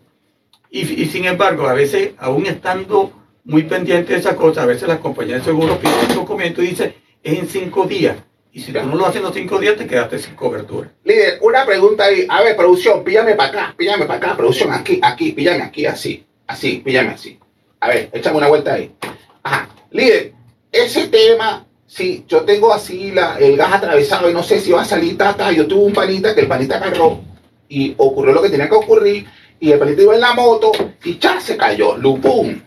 Y, 0.70 1.06
sin 1.06 1.24
embargo, 1.24 1.66
a 1.66 1.72
veces, 1.72 2.10
aún 2.18 2.46
estando 2.46 3.12
muy 3.44 3.62
pendiente 3.62 4.12
de 4.12 4.18
esa 4.18 4.36
cosa, 4.36 4.62
a 4.62 4.66
veces 4.66 4.86
las 4.86 4.98
compañías 4.98 5.38
de 5.38 5.44
seguro 5.46 5.78
piden 5.78 6.10
un 6.10 6.14
documento 6.14 6.62
y 6.62 6.68
dice, 6.68 6.94
es 7.22 7.38
en 7.38 7.48
cinco 7.48 7.86
días. 7.86 8.16
Y 8.52 8.60
si 8.60 8.72
tú 8.72 8.82
no 8.82 8.96
lo 8.96 9.06
haces 9.06 9.16
en 9.16 9.22
los 9.22 9.34
cinco 9.34 9.58
días, 9.58 9.76
te 9.76 9.86
quedaste 9.86 10.18
sin 10.18 10.34
cobertura. 10.34 10.90
Líder, 11.04 11.38
una 11.42 11.64
pregunta 11.64 12.04
ahí. 12.04 12.26
A 12.28 12.42
ver, 12.42 12.56
producción, 12.56 13.02
píllame 13.02 13.34
para 13.34 13.48
acá, 13.48 13.74
píllame 13.76 14.04
para 14.04 14.18
acá, 14.18 14.36
producción, 14.36 14.72
aquí, 14.72 14.98
aquí, 15.02 15.32
píllame 15.32 15.62
aquí, 15.62 15.86
así, 15.86 16.26
así, 16.46 16.82
píllame 16.84 17.10
así. 17.10 17.38
A 17.80 17.88
ver, 17.88 18.10
échame 18.12 18.36
una 18.36 18.48
vuelta 18.48 18.74
ahí. 18.74 18.92
Ajá. 19.42 19.68
Líder, 19.90 20.32
ese 20.70 21.08
tema, 21.08 21.66
si 21.86 22.24
yo 22.28 22.42
tengo 22.42 22.72
así 22.72 23.12
la, 23.12 23.38
el 23.38 23.56
gas 23.56 23.72
atravesado 23.72 24.28
y 24.28 24.34
no 24.34 24.42
sé 24.42 24.60
si 24.60 24.72
va 24.72 24.82
a 24.82 24.84
salir 24.84 25.16
tata, 25.16 25.50
yo 25.52 25.66
tuve 25.66 25.84
un 25.84 25.92
panita 25.92 26.34
que 26.34 26.42
el 26.42 26.48
panita 26.48 26.76
agarró 26.76 27.20
y 27.68 27.94
ocurrió 27.96 28.34
lo 28.34 28.42
que 28.42 28.50
tenía 28.50 28.68
que 28.68 28.74
ocurrir 28.74 29.26
y 29.60 29.72
el 29.72 29.78
panita 29.78 30.02
iba 30.02 30.14
en 30.14 30.20
la 30.20 30.34
moto 30.34 30.72
y 31.04 31.18
ya 31.18 31.40
se 31.40 31.56
cayó, 31.56 31.96
lupum. 31.96 32.60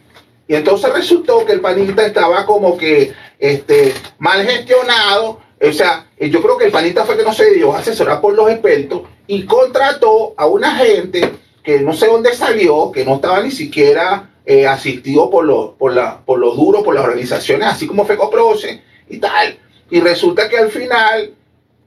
Y 0.47 0.56
entonces 0.56 0.91
resultó 0.93 1.45
que 1.45 1.54
el 1.54 1.62
panita 1.62 2.06
estaba 2.06 2.45
como 2.45 2.77
que 2.77 3.13
este, 3.39 3.93
mal 4.19 4.45
gestionado. 4.45 5.39
O 5.62 5.71
sea, 5.71 6.08
eh, 6.17 6.30
yo 6.30 6.41
creo 6.41 6.58
que 6.58 6.65
el 6.65 6.71
panita 6.71 7.06
fue 7.06 7.17
que 7.17 7.23
no 7.23 7.34
se 7.34 7.51
dio 7.51 7.73
asesorar 7.73 8.19
por 8.19 8.34
los 8.34 8.49
expertos 8.49 9.04
y 9.27 9.45
contrató 9.45 10.34
a 10.36 10.47
una 10.47 10.75
gente 10.75 11.32
que 11.63 11.80
no 11.80 11.93
sé 11.93 12.08
dónde 12.08 12.34
salió, 12.34 12.91
que 12.91 13.06
no 13.06 13.15
estaba 13.15 13.41
ni 13.41 13.51
siquiera 13.51 14.32
eh, 14.45 14.65
asistido 14.67 15.30
por 15.30 15.45
los 15.45 15.69
por 15.75 15.93
por 16.25 16.39
los 16.39 16.58
duros, 16.58 16.84
por 16.84 16.95
las 16.95 17.04
organizaciones, 17.06 17.67
así 17.67 17.88
como 17.88 18.06
FECOPROCE 18.06 18.82
y 19.10 19.17
tal. 19.19 19.58
Y 19.89 19.99
resulta 19.99 20.49
que 20.49 20.58
al 20.58 20.71
final, 20.71 21.34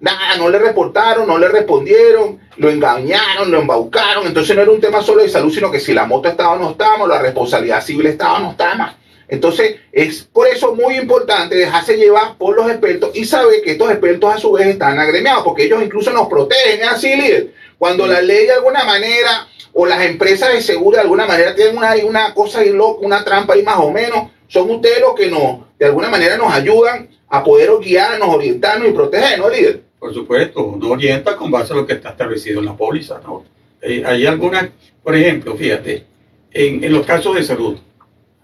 nada, 0.01 0.37
no 0.37 0.49
le 0.49 0.59
reportaron, 0.59 1.27
no 1.27 1.39
le 1.39 1.49
respondieron, 1.49 2.41
lo 2.57 2.71
engañaron, 2.71 3.51
lo 3.51 3.61
embaucaron. 3.61 4.27
Entonces 4.27 4.55
no 4.55 4.63
era 4.63 4.71
un 4.71 4.81
tema 4.81 5.03
solo 5.03 5.23
de 5.23 5.29
salud, 5.29 5.53
sino 5.53 5.71
que 5.71 5.81
si 5.81 5.93
la 5.93 6.07
moto 6.07 6.29
estaba 6.29 6.53
o 6.53 6.59
no 6.59 6.71
estaba, 6.71 7.07
la 7.07 7.21
responsabilidad 7.21 7.83
civil 7.83 8.07
estaba 8.07 8.39
o 8.39 8.41
no 8.41 8.51
estaba. 8.53 8.97
Entonces 9.29 9.77
es 9.91 10.23
por 10.23 10.47
eso 10.47 10.75
muy 10.75 10.97
importante 10.97 11.57
dejarse 11.57 11.97
llevar 11.97 12.37
por 12.37 12.55
los 12.55 12.71
expertos 12.71 13.11
y 13.15 13.25
saber 13.25 13.63
que 13.63 13.73
estos 13.73 13.91
expertos 13.91 14.35
a 14.35 14.39
su 14.39 14.53
vez 14.53 14.67
están 14.67 14.99
agremiados, 14.99 15.45
porque 15.45 15.65
ellos 15.65 15.83
incluso 15.83 16.11
nos 16.13 16.29
protegen, 16.29 16.83
¿es 16.83 16.89
así, 16.89 17.17
líder? 17.17 17.53
Cuando 17.79 18.07
la 18.07 18.21
ley 18.21 18.47
de 18.47 18.53
alguna 18.53 18.85
manera 18.85 19.49
o 19.73 19.87
las 19.87 20.03
empresas 20.03 20.53
de 20.53 20.63
seguro 20.63 20.97
de 20.97 21.03
alguna 21.03 21.27
manera 21.27 21.55
tienen 21.55 21.77
una, 21.77 21.95
una 22.05 22.35
cosa 22.35 22.61
ahí 22.61 22.71
loca, 22.71 23.05
una 23.05 23.25
trampa 23.25 23.55
ahí 23.55 23.63
más 23.63 23.79
o 23.79 23.91
menos, 23.91 24.31
son 24.55 24.71
ustedes 24.71 25.01
los 25.01 25.17
que 25.17 25.29
nos, 25.29 25.63
de 25.77 25.87
alguna 25.87 26.09
manera 26.09 26.37
nos 26.37 26.53
ayudan 26.53 27.09
a 27.29 27.43
poder 27.43 27.71
guiarnos, 27.83 28.29
orientarnos 28.29 28.89
y 28.89 28.93
protegernos, 28.93 29.51
líder. 29.51 29.83
Por 29.99 30.15
supuesto, 30.15 30.65
uno 30.65 30.91
orienta 30.91 31.37
con 31.37 31.51
base 31.51 31.73
a 31.73 31.77
lo 31.77 31.85
que 31.85 31.95
está 31.95 32.11
establecido 32.11 32.61
en 32.61 32.67
la 32.67 32.77
póliza. 32.77 33.21
¿no? 33.25 33.45
Eh, 33.83 34.05
hay 34.07 34.27
algunas, 34.27 34.69
por 35.03 35.17
ejemplo, 35.17 35.57
fíjate, 35.57 36.05
en, 36.53 36.85
en 36.85 36.93
los 36.93 37.05
casos 37.05 37.35
de 37.35 37.43
salud, 37.43 37.77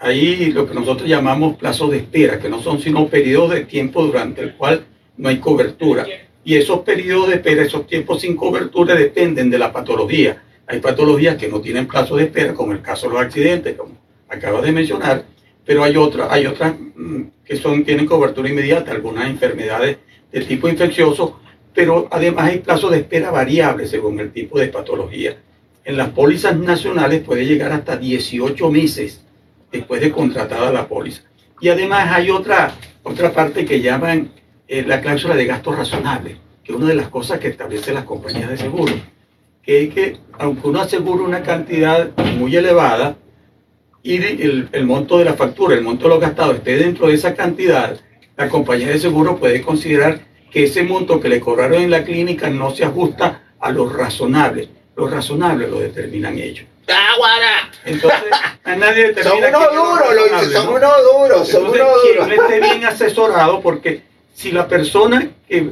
hay 0.01 0.51
lo 0.51 0.67
que 0.67 0.75
nosotros 0.75 1.09
llamamos 1.09 1.57
plazos 1.57 1.93
de 1.93 1.99
espera, 1.99 2.41
que 2.41 2.49
no 2.49 2.61
son 2.61 2.81
sino 2.81 3.07
periodos 3.07 3.53
de 3.53 3.61
tiempo 3.61 4.03
durante 4.03 4.41
el 4.43 4.55
cual 4.55 4.85
no 5.17 5.29
hay 5.29 5.39
cobertura. 5.39 6.07
Y 6.43 6.57
esos 6.57 6.81
periodos 6.81 7.29
de 7.29 7.37
espera, 7.37 7.63
esos 7.63 7.87
tiempos 7.87 8.23
sin 8.23 8.35
cobertura 8.35 8.97
dependen 8.97 9.49
de 9.49 9.61
la 9.61 9.73
patología. 9.73 10.43
Hay 10.67 10.81
patologías 10.81 11.37
que 11.37 11.47
no 11.47 11.61
tienen 11.61 11.87
plazo 11.87 12.17
de 12.17 12.25
espera, 12.25 12.53
como 12.53 12.73
el 12.73 12.83
caso 12.83 13.07
de 13.07 13.13
los 13.13 13.23
accidentes, 13.23 13.77
como 13.77 13.97
acabas 14.29 14.63
de 14.63 14.73
mencionar, 14.73 15.25
pero 15.71 15.85
hay 15.85 15.97
otras, 15.97 16.27
hay 16.33 16.47
otras 16.47 16.75
mm, 16.97 17.23
que 17.45 17.55
son, 17.55 17.85
tienen 17.85 18.05
cobertura 18.05 18.49
inmediata, 18.49 18.91
algunas 18.91 19.31
enfermedades 19.31 19.99
de 20.33 20.41
tipo 20.41 20.69
infeccioso, 20.69 21.39
pero 21.73 22.09
además 22.11 22.47
hay 22.47 22.59
plazos 22.59 22.91
de 22.91 22.97
espera 22.97 23.31
variables 23.31 23.89
según 23.89 24.19
el 24.19 24.33
tipo 24.33 24.59
de 24.59 24.67
patología. 24.67 25.37
En 25.85 25.97
las 25.97 26.09
pólizas 26.09 26.59
nacionales 26.59 27.23
puede 27.23 27.47
llegar 27.47 27.71
hasta 27.71 27.97
18 27.97 28.69
meses 28.69 29.25
después 29.71 30.01
de 30.01 30.11
contratada 30.11 30.73
la 30.73 30.89
póliza. 30.89 31.23
Y 31.61 31.69
además 31.69 32.11
hay 32.11 32.31
otra, 32.33 32.75
otra 33.05 33.33
parte 33.33 33.65
que 33.65 33.81
llaman 33.81 34.33
eh, 34.67 34.83
la 34.85 35.01
cláusula 35.01 35.37
de 35.37 35.47
gastos 35.47 35.77
razonables, 35.77 36.37
que 36.65 36.73
es 36.73 36.77
una 36.77 36.89
de 36.89 36.97
las 36.97 37.11
cosas 37.11 37.39
que 37.39 37.47
establecen 37.47 37.95
las 37.95 38.03
compañías 38.03 38.51
de 38.51 38.57
seguro, 38.57 38.93
que 39.63 39.85
es 39.85 39.95
que 39.95 40.17
aunque 40.33 40.67
uno 40.67 40.81
asegura 40.81 41.23
una 41.23 41.45
cantidad 41.45 42.11
muy 42.37 42.57
elevada 42.57 43.17
y 44.03 44.17
el, 44.17 44.69
el 44.73 44.87
monto 44.87 45.19
de 45.19 45.25
la 45.25 45.35
factura, 45.35 45.75
el 45.75 45.83
monto 45.83 46.05
de 46.05 46.11
lo 46.11 46.21
gastado 46.21 46.53
esté 46.53 46.77
dentro 46.77 47.09
de 47.09 47.15
esa 47.15 47.35
cantidad, 47.35 47.99
la 48.37 48.49
compañía 48.49 48.89
de 48.89 48.99
seguro 48.99 49.37
puede 49.37 49.61
considerar 49.61 50.21
que 50.51 50.65
ese 50.65 50.83
monto 50.83 51.21
que 51.21 51.29
le 51.29 51.41
cobraron 51.41 51.83
en 51.83 51.91
la 51.91 52.05
clínica 52.05 52.49
no 52.51 52.75
se 52.75 52.85
ajusta 52.85 53.43
a 53.61 53.71
lo 53.71 53.89
razonable. 53.89 54.69
Lo 54.97 55.07
razonable 55.09 55.69
lo 55.69 55.81
determinan 55.81 56.39
ellos. 56.39 56.67
Entonces, 57.85 58.31
a 58.65 58.77
nadie 58.77 59.15
Son 59.23 59.41
determina 59.41 59.49
unos 59.49 59.63
es 59.63 59.75
lo 59.75 59.85
duros, 59.85 60.15
lo 60.15 60.41
dice, 60.41 60.53
son 60.53 60.67
¿no? 60.67 60.71
unos 60.73 60.93
duros, 61.13 61.49
son 61.49 61.63
unos 61.63 61.77
duros. 61.77 62.29
no 62.29 62.35
esté 62.35 62.61
bien 62.61 62.85
asesorado, 62.85 63.61
porque 63.61 64.03
si 64.35 64.51
la 64.51 64.67
persona 64.67 65.31
que, 65.49 65.71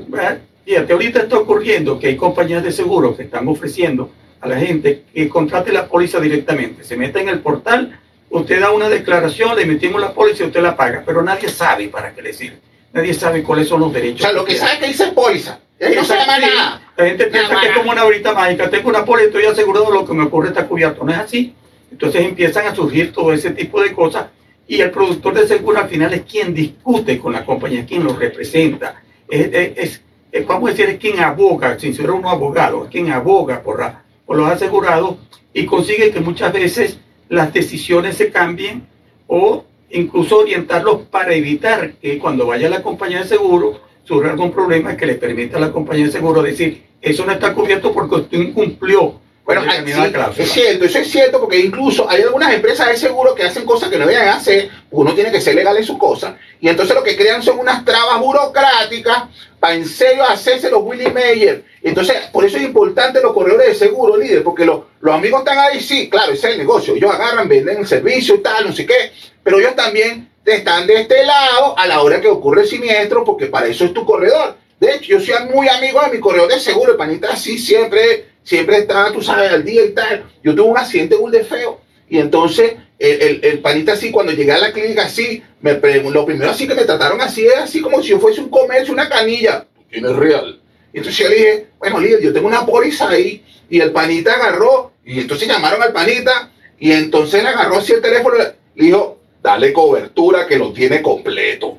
fíjate, 0.65 0.93
ahorita 0.93 1.21
está 1.21 1.39
ocurriendo 1.39 1.99
que 1.99 2.09
hay 2.09 2.17
compañías 2.17 2.63
de 2.63 2.71
seguro 2.73 3.17
que 3.17 3.25
están 3.25 3.49
ofreciendo 3.49 4.11
a 4.41 4.49
la 4.49 4.59
gente 4.59 5.05
que 5.13 5.29
contrate 5.29 5.73
la 5.73 5.89
póliza 5.89 6.21
directamente, 6.21 6.85
se 6.85 6.97
meta 6.97 7.21
en 7.21 7.29
el 7.29 7.41
portal, 7.41 7.99
usted 8.31 8.61
da 8.61 8.71
una 8.71 8.89
declaración, 8.89 9.57
le 9.57 9.67
metimos 9.67 10.01
la 10.01 10.13
póliza 10.13 10.45
y 10.45 10.47
usted 10.47 10.61
la 10.63 10.77
paga, 10.77 11.03
pero 11.05 11.23
nadie 11.23 11.49
sabe 11.49 11.89
para 11.89 12.13
qué 12.15 12.23
le 12.23 12.33
sirve, 12.33 12.59
nadie 12.93 13.15
sabe 13.15 13.43
cuáles 13.43 13.69
son 13.69 13.81
los 13.81 13.91
O 13.91 13.93
derechos. 13.93 14.21
sea, 14.23 14.33
lo 14.33 14.45
que 14.45 14.57
sabe 14.57 14.79
que 14.79 14.87
dice 14.89 15.05
es 15.05 15.11
póliza. 15.11 15.59
Ahí 15.81 15.95
no 15.95 16.05
se 16.05 16.17
llama 16.17 16.39
nada. 16.39 16.83
La 16.97 17.05
gente 17.07 17.27
piensa 17.27 17.49
Nada 17.51 17.61
que 17.63 17.69
es 17.69 17.77
como 17.79 17.93
una 17.93 18.03
varita 18.03 18.33
mágica. 18.33 18.69
Tengo 18.69 18.89
una 18.89 19.05
póliza, 19.05 19.29
estoy 19.29 19.45
asegurado, 19.45 19.93
lo 19.93 20.05
que 20.05 20.13
me 20.13 20.25
ocurre 20.25 20.49
está 20.49 20.67
cubierto. 20.67 21.05
No 21.05 21.13
es 21.13 21.19
así. 21.19 21.55
Entonces 21.93 22.23
empiezan 22.25 22.67
a 22.67 22.75
surgir 22.75 23.13
todo 23.13 23.33
ese 23.33 23.51
tipo 23.53 23.81
de 23.81 23.93
cosas 23.93 24.27
y 24.67 24.81
el 24.81 24.91
productor 24.91 25.35
de 25.35 25.47
seguro 25.47 25.79
al 25.79 25.89
final 25.89 26.13
es 26.13 26.23
quien 26.23 26.53
discute 26.53 27.19
con 27.19 27.33
la 27.33 27.45
compañía, 27.45 27.87
quien 27.87 28.03
lo 28.05 28.15
representa. 28.17 29.01
Es, 29.29 29.47
es- 29.53 29.73
es- 29.79 30.03
es, 30.33 30.47
vamos 30.47 30.69
a 30.69 30.73
decir, 30.73 30.91
es 30.91 30.99
quien 30.99 31.21
aboga, 31.21 31.79
sin 31.79 31.95
ser 31.95 32.11
uno 32.11 32.29
abogado, 32.29 32.85
es 32.85 32.91
quien 32.91 33.11
aboga 33.13 33.63
por, 33.63 33.79
la- 33.81 34.03
por 34.27 34.37
los 34.37 34.51
asegurados 34.51 35.15
y 35.55 35.65
consigue 35.65 36.11
que 36.11 36.21
muchas 36.21 36.53
veces 36.53 36.99
las 37.29 37.53
decisiones 37.53 38.17
se 38.17 38.31
cambien 38.31 38.87
o 39.27 39.65
incluso 39.91 40.39
orientarlos 40.39 41.03
para 41.11 41.35
evitar 41.35 41.93
que 41.95 42.19
cuando 42.19 42.47
vaya 42.47 42.69
la 42.69 42.83
compañía 42.83 43.21
de 43.21 43.29
seguro 43.29 43.81
surja 44.05 44.31
algún 44.31 44.53
problema 44.53 44.97
que 44.97 45.07
le 45.07 45.15
permita 45.15 45.59
a 45.59 45.61
la 45.61 45.73
compañía 45.73 46.07
de 46.07 46.13
seguro 46.13 46.43
decir, 46.43 46.85
eso 47.01 47.27
no 47.27 47.33
está 47.33 47.55
cubierto 47.55 47.93
porque 47.93 48.17
usted 48.17 48.39
incumplió 48.39 49.21
Bueno, 49.49 49.63
con 49.63 49.71
ah, 49.71 50.31
sí, 50.37 50.43
es 50.43 50.53
cierto, 50.53 50.85
eso 50.85 50.99
es 50.99 51.11
cierto, 51.11 51.41
porque 51.41 51.59
incluso 51.59 52.07
hay 52.07 52.21
algunas 52.21 52.53
empresas 52.53 52.87
de 52.89 52.99
seguro 52.99 53.35
que 53.35 53.45
hacen 53.45 53.65
cosas 53.65 53.89
que 53.89 53.97
no 53.97 54.07
deben 54.07 54.29
hacer, 54.29 54.69
uno 54.91 55.15
tiene 55.15 55.33
que 55.33 55.41
ser 55.41 55.55
legal 55.55 55.75
en 55.75 55.85
sus 55.85 55.97
cosas, 55.97 56.35
y 56.61 56.69
entonces 56.69 56.95
lo 56.95 57.03
que 57.03 57.17
crean 57.17 57.43
son 57.43 57.59
unas 57.59 57.83
trabas 57.83 58.21
burocráticas 58.21 59.23
para 59.59 59.73
en 59.73 59.87
serio 59.87 60.23
hacerse 60.25 60.69
los 60.69 60.83
Willy 60.83 61.11
Mayer. 61.11 61.65
Entonces, 61.83 62.27
por 62.31 62.45
eso 62.45 62.59
es 62.59 62.65
importante 62.65 63.23
los 63.23 63.33
corredores 63.33 63.69
de 63.69 63.75
seguro, 63.87 64.19
líder, 64.19 64.43
porque 64.43 64.67
los, 64.67 64.81
los 65.01 65.15
amigos 65.15 65.39
están 65.39 65.57
ahí, 65.57 65.81
sí, 65.81 66.11
claro, 66.11 66.35
ese 66.35 66.49
es 66.49 66.53
el 66.53 66.59
negocio, 66.59 66.95
ellos 66.95 67.11
agarran, 67.11 67.49
venden 67.49 67.79
el 67.79 67.87
servicio 67.87 68.35
y 68.35 68.43
tal, 68.43 68.67
no 68.67 68.73
sé 68.75 68.85
qué, 68.85 69.13
pero 69.43 69.59
ellos 69.59 69.75
también 69.75 70.29
están 70.45 70.87
de 70.87 71.01
este 71.01 71.25
lado 71.25 71.75
a 71.79 71.87
la 71.87 72.03
hora 72.03 72.21
que 72.21 72.29
ocurre 72.29 72.65
el 72.65 72.69
siniestro, 72.69 73.25
porque 73.25 73.47
para 73.47 73.67
eso 73.69 73.87
es 73.87 73.95
tu 73.95 74.05
corredor. 74.05 74.57
De 74.79 74.95
hecho, 74.95 75.19
yo 75.19 75.21
soy 75.21 75.35
muy 75.47 75.69
amigo 75.71 76.03
de 76.03 76.11
mi 76.11 76.21
corredor 76.21 76.51
de 76.51 76.61
seguro, 76.61 76.93
el 76.93 76.99
panita 76.99 77.33
así 77.33 77.59
siempre, 77.59 78.27
siempre 78.49 78.79
está, 78.79 79.13
tú 79.13 79.21
sabes, 79.21 79.53
al 79.53 79.63
día 79.63 79.85
y 79.85 79.91
tal. 79.91 80.25
Yo 80.43 80.55
tuve 80.55 80.69
un 80.69 80.79
accidente 80.79 81.17
de 81.31 81.45
feo. 81.45 81.83
Y 82.09 82.19
entonces, 82.19 82.77
el, 82.99 83.21
el, 83.21 83.41
el 83.43 83.59
panita 83.59 83.93
así, 83.93 84.11
cuando 84.11 84.33
llegué 84.33 84.53
a 84.53 84.59
la 84.59 84.73
clínica 84.73 85.03
así, 85.03 85.43
me 85.61 85.75
lo 85.75 86.25
primero 86.25 86.51
así 86.51 86.67
que 86.67 86.75
me 86.75 86.87
trataron 86.87 87.21
así, 87.21 87.47
es 87.47 87.59
así 87.59 87.83
como 87.83 88.03
si 88.03 88.09
yo 88.09 88.19
fuese 88.19 88.41
un 88.41 88.49
comercio, 88.49 88.95
una 88.95 89.07
canilla. 89.07 89.67
¿Tú 89.75 89.83
tienes 89.91 90.17
real? 90.17 90.59
Y 90.95 90.99
entonces 90.99 91.23
yo 91.23 91.29
le 91.29 91.35
dije, 91.35 91.67
bueno, 91.79 92.01
líder, 92.01 92.23
yo 92.23 92.33
tengo 92.33 92.49
una 92.49 92.65
póliza 92.65 93.11
ahí. 93.11 93.45
Y 93.69 93.81
el 93.81 93.93
panita 93.93 94.33
agarró, 94.33 94.93
y 95.05 95.21
entonces 95.21 95.47
llamaron 95.47 95.83
al 95.83 95.93
panita, 95.93 96.51
y 96.81 96.93
entonces 96.93 97.43
le 97.43 97.51
agarró 97.51 97.77
así 97.77 97.93
el 97.93 98.01
teléfono, 98.01 98.39
le 98.39 98.55
dijo, 98.75 99.19
dale 99.43 99.75
cobertura 99.75 100.47
que 100.47 100.57
lo 100.57 100.73
tiene 100.73 101.03
completo. 101.03 101.77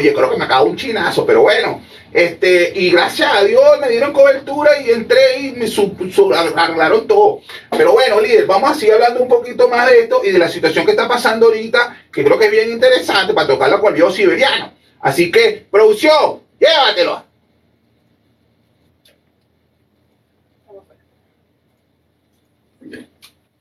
Oye, 0.00 0.14
creo 0.14 0.30
que 0.30 0.38
me 0.38 0.44
acabó 0.46 0.64
un 0.70 0.76
chinazo, 0.76 1.26
pero 1.26 1.42
bueno. 1.42 1.82
Este, 2.10 2.72
y 2.74 2.90
gracias 2.90 3.30
a 3.34 3.44
Dios 3.44 3.62
me 3.80 3.88
dieron 3.90 4.12
cobertura 4.14 4.80
y 4.80 4.90
entré 4.90 5.38
y 5.40 5.52
me 5.52 5.66
su- 5.68 5.94
su- 6.12 6.32
arreglaron 6.32 7.06
todo. 7.06 7.42
Pero 7.70 7.92
bueno, 7.92 8.18
líder, 8.18 8.46
vamos 8.46 8.70
a 8.70 8.74
seguir 8.74 8.94
hablando 8.94 9.20
un 9.20 9.28
poquito 9.28 9.68
más 9.68 9.86
de 9.90 10.00
esto 10.00 10.22
y 10.24 10.30
de 10.32 10.38
la 10.38 10.48
situación 10.48 10.86
que 10.86 10.92
está 10.92 11.06
pasando 11.06 11.46
ahorita, 11.46 12.04
que 12.10 12.24
creo 12.24 12.38
que 12.38 12.46
es 12.46 12.50
bien 12.50 12.70
interesante 12.70 13.34
para 13.34 13.46
tocarla 13.46 13.78
con 13.78 13.92
viejo 13.92 14.10
siberiano. 14.10 14.72
Así 15.00 15.30
que, 15.30 15.66
producción, 15.70 16.40
llévatelo. 16.58 17.22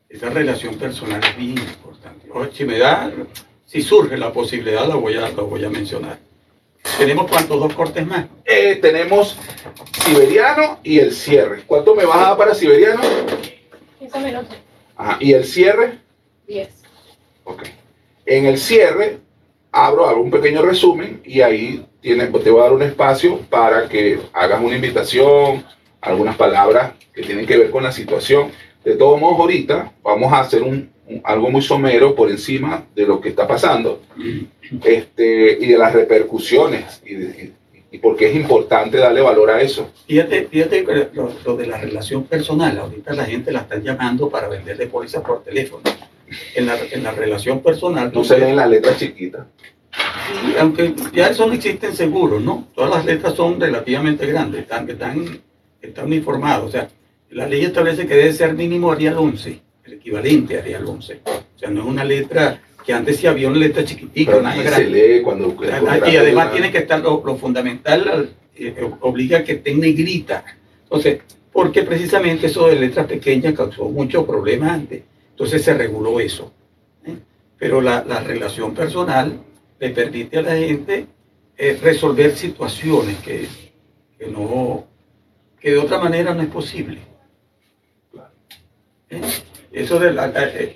Esa 0.09 0.29
relación 0.29 0.75
personal 0.75 1.21
es 1.23 1.37
bien 1.37 1.57
importante. 1.57 2.27
O 2.33 2.45
Si 2.51 2.65
me 2.65 2.77
da, 2.79 3.11
si 3.65 3.81
surge 3.81 4.17
la 4.17 4.33
posibilidad, 4.33 4.87
la 4.87 4.95
voy 4.95 5.15
a, 5.15 5.21
la 5.29 5.43
voy 5.43 5.63
a 5.63 5.69
mencionar. 5.69 6.19
¿Tenemos 6.97 7.29
cuántos? 7.29 7.59
¿Dos 7.59 7.73
cortes 7.73 8.05
más? 8.05 8.25
Eh, 8.45 8.77
tenemos 8.81 9.37
Siberiano 10.05 10.79
y 10.83 10.99
el 10.99 11.13
cierre. 11.13 11.63
¿Cuánto 11.65 11.95
me 11.95 12.05
vas 12.05 12.17
a 12.17 12.29
dar 12.29 12.37
para 12.37 12.53
Siberiano? 12.53 13.01
15 13.99 14.19
minutos. 14.19 14.55
Ajá. 14.97 15.17
¿Y 15.19 15.33
el 15.33 15.45
cierre? 15.45 15.99
10. 16.47 16.69
Ok. 17.45 17.63
En 18.25 18.45
el 18.45 18.57
cierre, 18.57 19.19
abro, 19.71 20.07
hago 20.07 20.21
un 20.21 20.31
pequeño 20.31 20.61
resumen 20.61 21.21
y 21.23 21.41
ahí 21.41 21.85
tiene, 22.01 22.27
te 22.27 22.49
voy 22.49 22.59
a 22.59 22.63
dar 22.63 22.73
un 22.73 22.81
espacio 22.83 23.39
para 23.49 23.87
que 23.87 24.19
hagas 24.33 24.61
una 24.61 24.75
invitación, 24.75 25.65
algunas 26.01 26.35
palabras 26.35 26.93
que 27.13 27.21
tienen 27.23 27.45
que 27.45 27.57
ver 27.57 27.71
con 27.71 27.83
la 27.83 27.91
situación. 27.91 28.51
De 28.83 28.95
todos 28.95 29.19
modos, 29.19 29.39
ahorita 29.39 29.91
vamos 30.03 30.31
a 30.33 30.39
hacer 30.41 30.63
un, 30.63 30.69
un- 30.69 30.91
algo 31.23 31.49
muy 31.49 31.61
somero 31.61 32.13
por 32.15 32.29
encima 32.29 32.85
de 32.95 33.05
lo 33.05 33.19
que 33.19 33.29
está 33.29 33.47
pasando 33.47 34.01
este, 34.83 35.57
y 35.59 35.67
de 35.67 35.77
las 35.77 35.93
repercusiones 35.93 37.01
y, 37.05 37.15
de- 37.15 37.53
y, 37.91 37.95
y 37.95 37.99
por 37.99 38.15
qué 38.15 38.29
es 38.29 38.35
importante 38.35 38.97
darle 38.97 39.21
valor 39.21 39.49
a 39.49 39.61
eso. 39.61 39.89
Fíjate, 40.07 40.45
fíjate 40.45 40.85
lo, 41.13 41.31
lo 41.45 41.55
de 41.57 41.67
la 41.67 41.77
relación 41.77 42.23
personal, 42.25 42.77
ahorita 42.77 43.13
la 43.13 43.25
gente 43.25 43.51
la 43.51 43.61
está 43.61 43.79
llamando 43.79 44.29
para 44.29 44.47
venderle 44.47 44.87
pólizas 44.87 45.23
por 45.23 45.43
teléfono. 45.43 45.83
En 46.55 46.67
la, 46.67 46.77
en 46.91 47.01
la 47.03 47.11
relación 47.11 47.59
personal, 47.61 48.11
No 48.13 48.23
se 48.23 48.37
leen 48.37 48.55
las 48.55 48.69
letras 48.69 48.99
chiquitas. 48.99 49.47
Sí, 49.91 50.53
aunque 50.59 50.93
ya 51.11 51.29
eso 51.29 51.47
no 51.47 51.53
existen 51.53 51.95
seguros, 51.95 52.39
¿no? 52.43 52.67
Todas 52.75 52.91
las 52.91 53.05
letras 53.05 53.33
son 53.33 53.59
relativamente 53.59 54.27
grandes, 54.27 54.61
están, 54.61 54.87
están, 54.87 55.41
están 55.81 56.05
uniformadas. 56.05 56.63
O 56.63 56.69
sea, 56.69 56.87
la 57.31 57.47
ley 57.47 57.65
establece 57.65 58.05
que 58.05 58.13
debe 58.13 58.31
ser 58.33 58.53
mínimo 58.53 58.91
Arial 58.91 59.17
11, 59.17 59.49
el 59.49 59.59
equivalente 59.99 60.57
a 60.57 60.61
Arial 60.61 60.85
11. 60.85 61.21
O 61.25 61.59
sea, 61.59 61.69
no 61.69 61.81
es 61.81 61.87
una 61.87 62.03
letra 62.03 62.61
que 62.85 62.93
antes 62.93 63.17
sí 63.17 63.27
había 63.27 63.49
una 63.49 63.57
letra 63.59 63.83
chiquitica, 63.83 64.31
Pero 64.31 64.41
una 64.41 64.55
se 64.55 64.63
grande. 64.63 64.89
lee 64.89 65.21
cuando... 65.21 65.55
Y 66.09 66.15
además 66.15 66.51
tiene 66.51 66.71
que 66.71 66.79
estar, 66.79 67.01
lo, 67.01 67.21
lo 67.23 67.35
fundamental 67.35 68.29
eh, 68.55 68.89
obliga 69.01 69.39
a 69.39 69.43
que 69.43 69.53
esté 69.53 69.75
negrita. 69.75 70.43
Entonces, 70.83 71.19
porque 71.51 71.83
precisamente 71.83 72.47
eso 72.47 72.67
de 72.67 72.75
letras 72.75 73.05
pequeñas 73.05 73.53
causó 73.53 73.89
muchos 73.89 74.25
problemas 74.25 74.71
antes. 74.71 75.03
Entonces 75.31 75.61
se 75.61 75.73
reguló 75.73 76.19
eso. 76.19 76.51
¿eh? 77.05 77.15
Pero 77.57 77.81
la, 77.81 78.03
la 78.07 78.21
relación 78.21 78.73
personal 78.73 79.39
le 79.79 79.89
permite 79.89 80.37
a 80.37 80.41
la 80.41 80.55
gente 80.55 81.05
eh, 81.57 81.77
resolver 81.81 82.35
situaciones 82.35 83.17
que, 83.17 83.47
que 84.17 84.27
no 84.27 84.87
que 85.59 85.71
de 85.71 85.77
otra 85.77 85.99
manera 85.99 86.33
no 86.33 86.41
es 86.41 86.47
posible. 86.47 86.99
¿Eh? 89.09 89.21
Eso 89.71 89.99
de 89.99 90.13
la, 90.13 90.31
eh, 90.35 90.75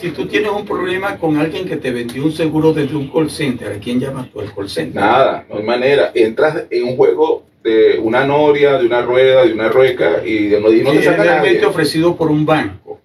si 0.00 0.10
tú 0.10 0.26
tienes 0.26 0.50
un 0.50 0.64
problema 0.64 1.16
con 1.18 1.36
alguien 1.36 1.66
que 1.66 1.76
te 1.76 1.90
vendió 1.90 2.24
un 2.24 2.32
seguro 2.32 2.72
desde 2.72 2.96
un 2.96 3.08
call 3.10 3.30
center, 3.30 3.72
¿a 3.72 3.78
quién 3.78 3.98
llamas 4.00 4.30
tú 4.30 4.40
el 4.40 4.52
call 4.52 4.68
center? 4.68 5.00
Nada, 5.02 5.46
no 5.48 5.56
hay 5.56 5.62
manera. 5.62 6.10
Entras 6.14 6.64
en 6.70 6.84
un 6.84 6.96
juego 6.96 7.44
de 7.62 7.98
una 7.98 8.24
noria, 8.24 8.78
de 8.78 8.86
una 8.86 9.02
rueda, 9.02 9.44
de 9.44 9.52
una 9.52 9.68
rueca 9.68 10.22
y 10.24 10.48
de 10.48 10.60
no, 10.60 10.72
y 10.72 10.82
no 10.82 10.90
Sí, 10.92 10.98
te 10.98 11.02
saca 11.04 11.22
realmente 11.22 11.54
nadie. 11.56 11.66
ofrecido 11.66 12.16
por 12.16 12.30
un 12.30 12.46
banco. 12.46 13.00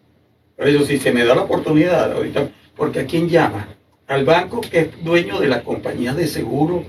Por 0.56 0.68
eso, 0.68 0.86
si 0.86 0.98
se 0.98 1.12
me 1.12 1.26
da 1.26 1.36
la 1.36 1.42
oportunidad 1.42 2.14
ahorita, 2.14 2.50
porque 2.76 3.02
¿a 3.02 3.06
quién 3.06 3.28
llama? 3.28 3.68
Al 4.08 4.24
banco 4.24 4.62
que 4.62 4.80
es 4.80 5.04
dueño 5.04 5.40
de 5.40 5.48
la 5.48 5.64
compañía 5.64 6.14
de 6.14 6.28
seguro 6.28 6.84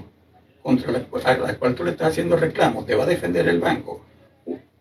contra 0.63 0.93
la, 0.93 1.03
a 1.25 1.37
la 1.39 1.55
cual 1.57 1.75
tú 1.75 1.83
le 1.85 1.93
estás 1.93 2.09
haciendo 2.09 2.37
reclamo, 2.37 2.85
te 2.85 2.95
va 2.95 3.05
a 3.05 3.07
defender 3.07 3.49
el 3.49 3.59
banco. 3.61 4.05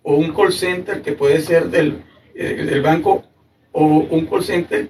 O 0.04 0.16
un 0.16 0.34
call 0.34 0.52
center 0.54 1.02
que 1.02 1.14
puede 1.14 1.42
ser 1.42 1.70
del, 1.70 2.04
eh, 2.36 2.64
del 2.66 2.82
banco, 2.84 3.24
o 3.78 3.84
un 4.10 4.26
call 4.26 4.44
center 4.44 4.90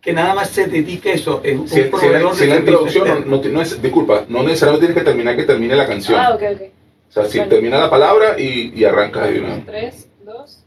que 0.00 0.12
nada 0.12 0.34
más 0.34 0.50
se 0.50 0.66
dedique 0.66 1.10
a 1.12 1.14
eso, 1.14 1.40
es 1.42 1.58
un 1.58 1.66
Si, 1.66 1.76
si 1.76 1.82
proveedor 1.88 2.34
si 2.34 2.44
de 2.44 2.50
la 2.50 2.56
introducción, 2.56 3.24
no, 3.26 3.36
no 3.38 3.48
no 3.48 3.62
es, 3.62 3.80
disculpa, 3.80 4.24
no 4.28 4.42
necesariamente 4.42 4.86
tienes 4.86 5.02
que 5.02 5.10
terminar 5.10 5.36
que 5.36 5.44
termine 5.44 5.74
la 5.74 5.86
canción. 5.86 6.20
Ah, 6.20 6.34
ok, 6.34 6.42
ok. 6.54 6.62
O 7.08 7.12
sea, 7.12 7.24
si 7.26 7.38
Bueno. 7.38 7.50
termina 7.50 7.78
la 7.78 7.88
palabra 7.90 8.38
y, 8.38 8.72
y 8.74 8.84
arrancas 8.84 9.30
de 9.30 9.40
una. 9.40 9.64
3, 9.64 10.08
2, 10.24 10.34
adelante. 10.36 10.63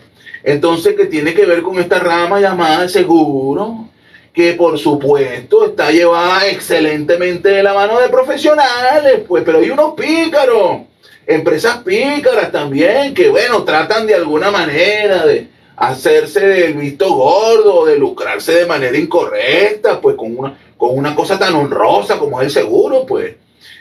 Entonces, 0.43 0.96
que 0.96 1.06
tiene 1.06 1.34
que 1.34 1.46
ver 1.46 1.62
con 1.62 1.80
esta 1.80 2.00
rama 2.00 2.39
llamada 2.39 2.88
seguro, 2.88 3.89
que 4.34 4.54
por 4.54 4.78
supuesto 4.78 5.65
está 5.65 5.91
llevada 5.91 6.48
excelentemente 6.48 7.50
de 7.50 7.63
la 7.63 7.74
mano 7.74 8.00
de 8.00 8.10
profesionales, 8.10 9.22
pues, 9.28 9.43
pero 9.43 9.58
hay 9.60 9.72
unos 9.72 9.96
pícaros, 9.96 10.82
empresas 11.26 11.78
pícaras 11.78 12.52
también, 12.52 13.13
que 13.15 13.30
bueno, 13.30 13.63
tratan 13.63 14.06
de 14.06 14.13
alguna 14.13 14.52
manera 14.52 15.26
de 15.26 15.48
hacerse 15.76 16.46
del 16.46 16.74
visto 16.76 17.12
gordo, 17.13 17.86
de 17.86 17.98
lucrarse 17.98 18.54
de 18.54 18.65
manera 18.65 18.98
incorrecta, 18.98 20.00
pues 20.00 20.15
con 20.15 20.38
una, 20.38 20.56
con 20.78 20.98
una 20.98 21.16
cosa 21.16 21.38
tan 21.38 21.56
honrosa 21.56 22.18
como 22.18 22.40
es 22.42 22.48
el 22.48 22.63
seguro, 22.63 23.06
pues. 23.06 23.36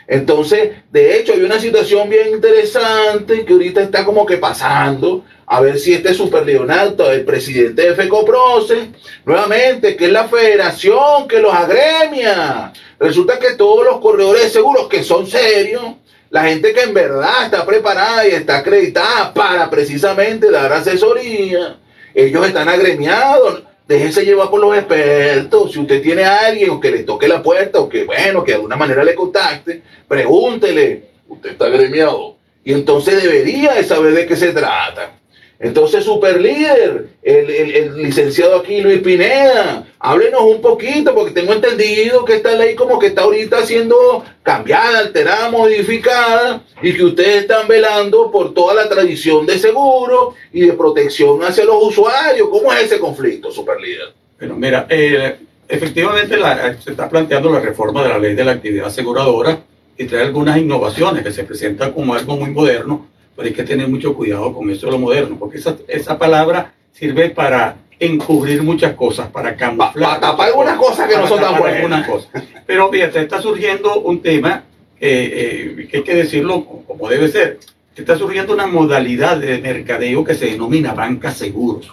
Entonces, 0.07 0.71
de 0.89 1.17
hecho, 1.17 1.33
hay 1.33 1.41
una 1.41 1.59
situación 1.59 2.09
bien 2.09 2.29
interesante 2.29 3.45
que 3.45 3.53
ahorita 3.53 3.81
está 3.81 4.05
como 4.05 4.25
que 4.25 4.37
pasando. 4.37 5.23
A 5.45 5.61
ver 5.61 5.79
si 5.79 5.93
este 5.93 6.13
super 6.13 6.45
Leonardo, 6.45 7.09
el 7.11 7.23
presidente 7.23 7.83
de 7.83 7.95
FECOPROCE, 7.95 8.89
nuevamente, 9.25 9.95
que 9.95 10.05
es 10.05 10.11
la 10.11 10.27
federación 10.27 11.27
que 11.27 11.39
los 11.39 11.53
agremia. 11.53 12.73
Resulta 12.99 13.39
que 13.39 13.53
todos 13.55 13.85
los 13.85 13.99
corredores 13.99 14.43
de 14.43 14.49
seguros 14.49 14.87
que 14.87 15.03
son 15.03 15.27
serios, 15.27 15.83
la 16.29 16.43
gente 16.43 16.73
que 16.73 16.81
en 16.81 16.93
verdad 16.93 17.45
está 17.45 17.65
preparada 17.65 18.27
y 18.27 18.31
está 18.31 18.57
acreditada 18.57 19.33
para 19.33 19.69
precisamente 19.69 20.51
dar 20.51 20.71
asesoría, 20.73 21.77
ellos 22.13 22.45
están 22.45 22.67
agremiados. 22.67 23.63
Déjese 23.87 24.25
llevar 24.25 24.49
por 24.49 24.59
los 24.59 24.75
expertos. 24.75 25.71
Si 25.71 25.79
usted 25.79 26.01
tiene 26.01 26.25
a 26.25 26.47
alguien 26.47 26.71
o 26.71 26.79
que 26.79 26.91
le 26.91 27.03
toque 27.03 27.27
la 27.27 27.41
puerta 27.41 27.79
o 27.79 27.87
que, 27.87 28.03
bueno, 28.03 28.43
que 28.43 28.51
de 28.51 28.55
alguna 28.55 28.75
manera 28.75 29.03
le 29.03 29.15
contacte, 29.15 29.81
pregúntele. 30.07 31.03
Usted 31.29 31.51
está 31.51 31.65
agremiado. 31.65 32.35
Y 32.63 32.73
entonces 32.73 33.23
debería 33.23 33.73
de 33.73 33.83
saber 33.83 34.13
de 34.13 34.25
qué 34.25 34.35
se 34.35 34.51
trata. 34.51 35.16
Entonces, 35.59 36.03
super 36.03 36.39
líder, 36.39 37.07
el, 37.23 37.97
licenciado 38.03 38.57
aquí 38.57 38.79
Luis 38.79 38.99
Pineda, 38.99 39.87
háblenos 39.97 40.41
un 40.41 40.61
poquito, 40.61 41.15
porque 41.15 41.31
tengo 41.31 41.53
entendido 41.53 42.23
que 42.25 42.35
esta 42.35 42.51
ley 42.53 42.75
como 42.75 42.99
que 42.99 43.07
está 43.07 43.23
ahorita 43.23 43.65
siendo 43.65 44.23
cambiada, 44.43 44.99
alterada, 44.99 45.49
modificada, 45.49 46.61
y 46.81 46.93
que 46.93 47.03
ustedes 47.03 47.37
están 47.41 47.67
velando 47.67 48.29
por 48.31 48.53
toda 48.53 48.75
la 48.75 48.87
tradición 48.87 49.47
de 49.47 49.57
seguro 49.57 50.35
y 50.53 50.61
de 50.61 50.73
protección 50.73 51.43
hacia 51.43 51.65
los 51.65 51.81
usuarios. 51.81 52.49
¿Cómo 52.49 52.71
es 52.71 52.83
ese 52.83 52.99
conflicto, 52.99 53.51
super 53.51 53.79
líder? 53.81 54.13
Bueno, 54.37 54.55
mira, 54.55 54.85
eh, 54.89 55.37
efectivamente 55.67 56.37
la- 56.37 56.79
se 56.79 56.91
está 56.91 57.09
planteando 57.09 57.51
la 57.51 57.59
reforma 57.61 58.03
de 58.03 58.09
la 58.09 58.19
ley 58.19 58.35
de 58.35 58.43
la 58.45 58.51
actividad 58.51 58.87
aseguradora 58.87 59.59
y 59.97 60.05
trae 60.05 60.21
algunas 60.21 60.55
innovaciones 60.57 61.23
que 61.23 61.31
se 61.31 61.43
presentan 61.43 61.91
como 61.93 62.13
algo 62.13 62.37
muy 62.37 62.51
moderno, 62.51 63.07
pero 63.37 63.47
hay 63.49 63.53
que 63.53 63.63
tener 63.63 63.87
mucho 63.87 64.15
cuidado 64.15 64.51
con 64.51 64.67
eso 64.71 64.87
de 64.87 64.93
lo 64.93 64.97
moderno, 64.97 65.37
porque 65.37 65.59
esa, 65.59 65.77
esa 65.87 66.17
palabra 66.17 66.73
sirve 66.91 67.29
para 67.29 67.77
encubrir 67.99 68.63
muchas 68.63 68.95
cosas, 68.95 69.27
para 69.29 69.55
camuflar. 69.55 69.93
Para 69.93 70.19
tapar 70.19 70.47
algunas 70.47 70.77
cosas 70.77 71.07
que 71.07 71.15
no 71.15 71.27
son 71.27 71.39
tan 71.39 71.59
buenas. 71.59 72.07
Cosas. 72.07 72.43
Pero 72.65 72.89
fíjate, 72.89 73.21
está 73.21 73.39
surgiendo 73.39 74.01
un 74.01 74.23
tema 74.23 74.63
eh, 74.99 75.75
eh, 75.79 75.87
que 75.87 75.97
hay 75.97 76.03
que 76.03 76.15
decirlo 76.15 76.65
como 76.65 77.07
debe 77.07 77.27
ser. 77.29 77.59
Está 77.95 78.17
surgiendo 78.17 78.53
una 78.53 78.65
modalidad 78.65 79.37
de 79.37 79.59
mercadeo 79.59 80.23
que 80.23 80.33
se 80.33 80.47
denomina 80.47 80.93
banca 80.93 81.31
seguros. 81.31 81.91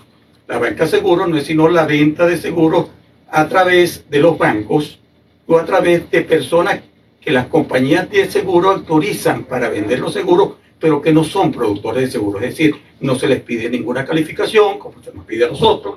La 0.49 0.59
banca 0.59 0.87
seguros 0.87 1.29
no 1.29 1.37
es 1.37 1.45
sino 1.45 1.69
la 1.69 1.85
venta 1.85 2.27
de 2.27 2.39
seguros 2.39 2.87
a 3.31 3.49
través 3.49 4.09
de 4.09 4.19
los 4.19 4.39
bancos 4.39 4.99
o 5.47 5.59
a 5.59 5.65
través 5.67 6.11
de 6.11 6.23
personas 6.23 6.81
que 7.21 7.31
las 7.31 7.47
compañías 7.47 8.11
de 8.11 8.31
seguro 8.31 8.71
autorizan 8.71 9.45
para 9.45 9.71
vender 9.71 9.99
los 9.99 10.13
seguros, 10.13 10.55
pero 10.85 11.01
que 11.01 11.15
no 11.15 11.25
son 11.25 11.51
productores 11.51 12.03
de 12.03 12.11
seguros. 12.11 12.43
Es 12.43 12.51
decir, 12.51 12.77
no 13.01 13.15
se 13.15 13.27
les 13.27 13.41
pide 13.41 13.71
ninguna 13.71 14.05
calificación, 14.05 14.79
como 14.79 15.03
se 15.03 15.15
nos 15.15 15.25
pide 15.25 15.47
a 15.47 15.49
nosotros. 15.49 15.97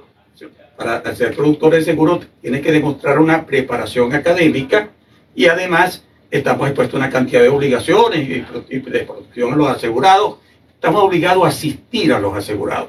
Para 0.78 1.14
ser 1.14 1.36
productores 1.36 1.86
de 1.86 1.92
seguros 1.92 2.26
tiene 2.42 2.62
que 2.62 2.72
demostrar 2.72 3.20
una 3.20 3.46
preparación 3.46 4.14
académica 4.14 4.90
y 5.36 5.48
además 5.48 6.06
estamos 6.32 6.68
expuestos 6.68 6.94
a 6.94 7.04
una 7.04 7.10
cantidad 7.10 7.42
de 7.42 7.50
obligaciones 7.50 8.30
y 8.70 8.80
de 8.80 9.00
protección 9.02 9.52
a 9.52 9.56
los 9.58 9.68
asegurados. 9.68 10.36
Estamos 10.76 11.04
obligados 11.04 11.44
a 11.44 11.50
asistir 11.50 12.14
a 12.14 12.20
los 12.22 12.34
asegurados. 12.34 12.88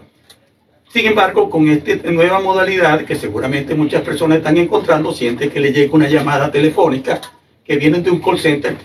Sin 0.92 1.04
embargo, 1.04 1.50
con 1.50 1.68
esta 1.68 2.12
nueva 2.12 2.38
modalidad 2.38 3.04
que 3.06 3.16
seguramente 3.16 3.74
muchas 3.74 4.02
personas 4.02 4.38
están 4.38 4.56
encontrando, 4.56 5.12
siente 5.12 5.48
que 5.48 5.58
le 5.58 5.72
llega 5.72 5.96
una 5.96 6.08
llamada 6.08 6.48
telefónica 6.48 7.20
que 7.64 7.74
viene 7.76 7.98
de 8.02 8.10
un 8.12 8.20
call 8.20 8.38
center, 8.38 8.76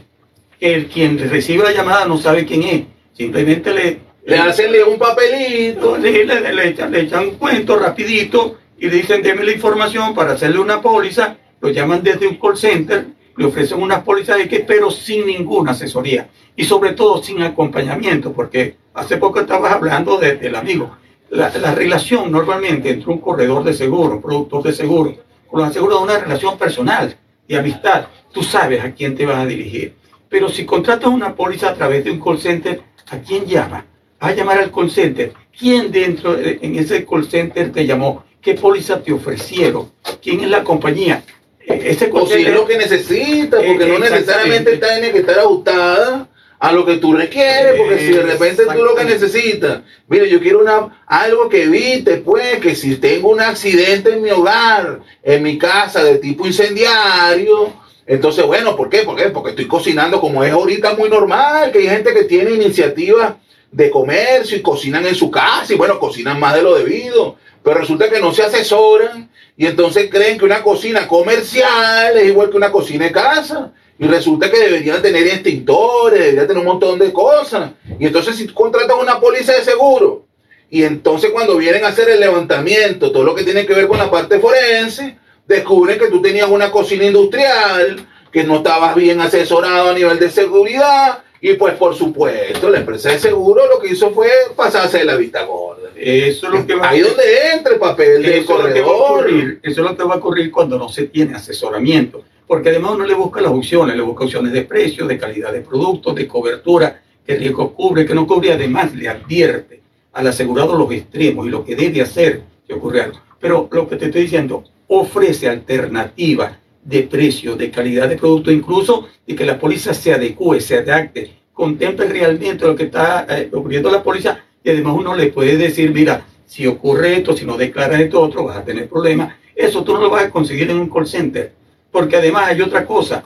que 0.60 0.88
quien 0.88 1.20
recibe 1.30 1.64
la 1.64 1.74
llamada 1.74 2.08
no 2.08 2.18
sabe 2.18 2.44
quién 2.44 2.64
es, 2.64 2.84
simplemente 3.14 3.74
le... 3.74 4.14
Le 4.26 4.38
hacen 4.38 4.72
un 4.90 4.98
papelito. 4.98 5.98
Le, 5.98 6.24
le, 6.24 6.68
echan, 6.70 6.90
le 6.90 7.02
echan 7.02 7.28
un 7.28 7.36
cuento 7.36 7.78
rapidito 7.78 8.58
y 8.78 8.88
le 8.88 8.96
dicen, 8.96 9.22
deme 9.22 9.44
la 9.44 9.52
información 9.52 10.16
para 10.16 10.32
hacerle 10.32 10.60
una 10.60 10.82
póliza, 10.82 11.36
lo 11.60 11.70
llaman 11.70 12.02
desde 12.02 12.28
un 12.28 12.38
call 12.38 12.56
center, 12.56 13.06
le 13.36 13.46
ofrecen 13.46 13.82
unas 13.82 14.02
pólizas 14.04 14.38
de 14.38 14.48
que, 14.48 14.62
pero 14.62 14.90
sin 14.90 15.26
ninguna 15.26 15.72
asesoría 15.72 16.30
y 16.56 16.64
sobre 16.64 16.94
todo 16.94 17.22
sin 17.22 17.42
acompañamiento, 17.42 18.32
porque 18.32 18.78
hace 18.94 19.18
poco 19.18 19.42
estabas 19.42 19.74
hablando 19.74 20.18
del 20.18 20.56
amigo 20.56 20.96
la, 21.34 21.76
relación 21.76 22.32
normalmente 22.32 22.90
entre 22.92 23.12
un 23.12 23.20
corredor 23.20 23.64
de 23.64 23.74
seguro, 23.74 24.16
un 24.16 24.22
productor 24.22 24.64
de 24.64 24.74
seguro, 24.74 25.16
con 25.48 25.62
los 25.62 25.70
asegurados 25.70 26.04
es 26.04 26.14
una 26.14 26.20
relación 26.20 26.58
personal, 26.58 27.16
de 27.48 27.58
amistad. 27.58 28.08
Tú 28.32 28.44
sabes 28.44 28.84
a 28.84 28.92
quién 28.92 29.16
te 29.16 29.26
vas 29.26 29.38
a 29.38 29.46
dirigir. 29.46 29.96
Pero 30.30 30.50
si 30.50 30.66
contratas 30.66 31.10
una 31.10 31.36
póliza 31.36 31.70
a 31.70 31.74
través 31.74 32.04
de 32.04 32.12
un 32.12 32.20
call 32.20 32.40
center, 32.40 32.82
¿a 33.10 33.18
quién 33.20 33.46
llama? 33.46 33.86
Vas 34.20 34.32
a 34.32 34.36
llamar 34.36 34.60
al 34.60 34.72
call 34.72 34.90
center. 34.90 35.34
¿Quién 35.58 35.92
dentro 35.92 36.38
en 36.40 36.76
ese 36.78 37.06
call 37.06 37.28
center 37.30 37.72
te 37.72 37.86
llamó? 37.86 38.24
¿Qué 38.42 38.56
póliza 38.56 39.02
te 39.02 39.14
ofrecieron? 39.14 39.92
¿Quién 40.22 40.42
es 40.42 40.50
la 40.50 40.64
compañía? 40.64 41.24
E, 41.60 41.92
ese 41.92 42.10
call 42.10 42.24
o 42.24 42.28
si 42.28 42.42
es 42.42 42.54
lo 42.54 42.66
que 42.66 42.78
necesitas, 42.78 43.64
porque 43.64 43.86
no 43.86 44.00
necesariamente 44.00 44.78
tiene 44.78 45.12
que 45.12 45.20
estar 45.20 45.40
ajustada 45.40 46.30
a 46.64 46.72
lo 46.72 46.86
que 46.86 46.96
tú 46.96 47.12
requieres, 47.14 47.76
porque 47.78 48.00
si 48.00 48.14
de 48.14 48.22
repente 48.22 48.64
tú 48.66 48.84
lo 48.86 48.96
que 48.96 49.04
necesitas, 49.04 49.82
mire, 50.08 50.30
yo 50.30 50.40
quiero 50.40 50.62
una, 50.62 51.04
algo 51.08 51.50
que 51.50 51.64
evite, 51.64 52.18
pues, 52.18 52.60
que 52.60 52.74
si 52.74 52.96
tengo 52.96 53.32
un 53.32 53.42
accidente 53.42 54.14
en 54.14 54.22
mi 54.22 54.30
hogar, 54.30 55.02
en 55.22 55.44
mi 55.44 55.58
casa 55.58 56.02
de 56.06 56.20
tipo 56.20 56.48
incendiario, 56.48 57.74
entonces, 58.06 58.46
bueno, 58.46 58.76
¿por 58.76 58.90
qué? 58.90 59.04
¿Por 59.04 59.16
qué? 59.16 59.30
Porque 59.30 59.52
estoy 59.52 59.68
cocinando 59.68 60.20
como 60.20 60.44
es 60.44 60.52
ahorita 60.52 60.96
muy 60.96 61.10
normal, 61.10 61.72
que 61.72 61.80
hay 61.80 61.88
gente 61.88 62.14
que 62.14 62.26
tiene 62.26 62.52
iniciativas 62.52 63.36
de 63.72 63.90
comercio 63.90 64.58
y 64.58 64.62
cocinan 64.62 65.06
en 65.06 65.16
su 65.16 65.32
casa 65.32 65.74
y 65.74 65.78
bueno, 65.78 66.00
cocinan 66.00 66.40
más 66.40 66.54
de 66.54 66.62
lo 66.62 66.76
debido, 66.76 67.38
pero 67.64 67.80
resulta 67.80 68.10
que 68.10 68.20
no 68.20 68.34
se 68.34 68.44
asesoran 68.44 69.30
y 69.56 69.66
entonces 69.66 70.10
creen 70.10 70.38
que 70.38 70.46
una 70.46 70.62
cocina 70.62 71.08
comercial 71.08 72.18
es 72.18 72.28
igual 72.28 72.50
que 72.50 72.58
una 72.58 72.72
cocina 72.72 73.06
de 73.06 73.12
casa. 73.12 73.72
Y 74.00 74.08
resulta 74.08 74.50
que 74.50 74.60
deberían 74.60 75.02
tener 75.04 75.26
extintores, 75.28 76.20
deberían 76.20 76.48
tener 76.48 76.60
un 76.60 76.68
montón 76.68 76.98
de 76.98 77.14
cosas. 77.14 77.72
Y 78.00 78.08
entonces 78.08 78.36
si 78.36 78.48
contratas 78.48 78.98
una 79.00 79.20
póliza 79.20 79.54
de 79.54 79.64
seguro, 79.64 80.26
y 80.70 80.84
entonces 80.84 81.30
cuando 81.30 81.56
vienen 81.58 81.86
a 81.86 81.90
hacer 81.90 82.10
el 82.10 82.20
levantamiento, 82.20 83.12
todo 83.12 83.24
lo 83.24 83.36
que 83.36 83.44
tiene 83.44 83.66
que 83.68 83.76
ver 83.76 83.88
con 83.88 84.00
la 84.00 84.10
parte 84.10 84.40
forense, 84.40 85.18
descubren 85.48 86.00
que 86.00 86.08
tú 86.08 86.22
tenías 86.22 86.50
una 86.50 86.72
cocina 86.72 87.06
industrial, 87.06 88.06
que 88.32 88.44
no 88.44 88.58
estabas 88.58 88.96
bien 88.96 89.22
asesorado 89.22 89.90
a 89.90 89.94
nivel 89.94 90.20
de 90.20 90.30
seguridad, 90.30 91.24
y 91.40 91.54
pues 91.54 91.76
por 91.76 91.94
supuesto, 91.94 92.70
la 92.70 92.80
empresa 92.80 93.10
de 93.12 93.20
seguro 93.20 93.64
lo 93.68 93.82
que 93.82 93.94
hizo 93.94 94.12
fue 94.12 94.30
pasarse 94.56 95.00
de 95.00 95.06
la 95.06 95.16
vista 95.16 95.44
gorda. 95.44 95.90
Eso 95.96 96.48
es 96.48 96.54
lo 96.54 96.66
que 96.66 96.76
va 96.76 96.90
Ahí 96.90 97.02
donde 97.02 97.24
entra 97.54 97.74
el 97.74 97.80
papel 97.80 98.24
del 98.24 98.46
corredor. 98.46 99.30
eso 99.62 99.82
es 99.82 99.90
lo 99.90 99.96
que 99.96 100.04
va 100.04 100.16
a 100.16 100.18
ocurrir 100.18 100.52
cuando 100.52 100.78
no 100.78 100.90
se 100.90 101.04
tiene 101.08 101.36
asesoramiento 101.36 102.24
porque 102.48 102.70
además 102.70 102.92
uno 102.92 103.06
le 103.06 103.14
busca 103.14 103.42
las 103.42 103.52
opciones, 103.52 103.96
le 103.96 104.02
busca 104.02 104.26
opciones 104.26 104.52
de 104.54 104.64
precio, 104.64 105.08
de 105.08 105.18
calidad 105.18 105.52
de 105.52 105.62
producto, 105.62 106.14
de 106.14 106.28
cobertura, 106.28 107.02
qué 107.26 107.36
riesgo 107.36 107.74
cubre, 107.74 108.06
que 108.06 108.14
no 108.14 108.28
cubre, 108.28 108.52
además 108.52 108.94
le 108.94 109.08
advierte 109.08 109.82
al 110.12 110.28
asegurado 110.28 110.78
los 110.78 110.92
extremos 110.92 111.48
y 111.48 111.50
lo 111.50 111.64
que 111.64 111.76
debe 111.76 112.02
hacer 112.02 112.44
si 112.68 112.74
ocurre 112.74 113.02
algo. 113.02 113.20
Pero 113.40 113.68
lo 113.72 113.88
que 113.88 113.96
te 113.96 114.06
estoy 114.06 114.24
diciendo, 114.24 114.64
ofrece 115.00 115.50
alternativas 115.50 116.58
de 116.84 117.04
precio, 117.04 117.56
de 117.56 117.72
calidad 117.72 118.10
de 118.10 118.18
producto, 118.18 118.52
incluso 118.52 119.08
de 119.26 119.36
que 119.36 119.46
la 119.46 119.58
póliza 119.58 119.94
se 119.94 120.14
adecue, 120.14 120.60
se 120.60 120.78
adapte, 120.78 121.34
contemple 121.54 122.08
realmente 122.08 122.66
lo 122.66 122.76
que 122.76 122.84
está 122.84 123.26
eh, 123.30 123.50
ocurriendo 123.52 123.90
la 123.90 124.04
póliza 124.04 124.40
y 124.64 124.70
además 124.70 124.96
uno 124.98 125.16
le 125.16 125.28
puede 125.28 125.58
decir, 125.58 125.94
mira, 125.94 126.26
si 126.46 126.68
ocurre 126.68 127.18
esto, 127.18 127.36
si 127.36 127.46
no 127.46 127.58
declaras 127.58 128.00
esto 128.00 128.22
otro, 128.22 128.44
vas 128.44 128.58
a 128.58 128.66
tener 128.66 128.88
problemas. 128.88 129.36
Eso 129.56 129.84
tú 129.84 129.94
no 129.94 130.02
lo 130.02 130.10
vas 130.10 130.26
a 130.26 130.30
conseguir 130.30 130.70
en 130.70 130.78
un 130.78 130.90
call 130.90 131.08
center 131.08 131.54
porque 131.92 132.18
además 132.18 132.48
hay 132.48 132.62
otra 132.62 132.86
cosa. 132.86 133.24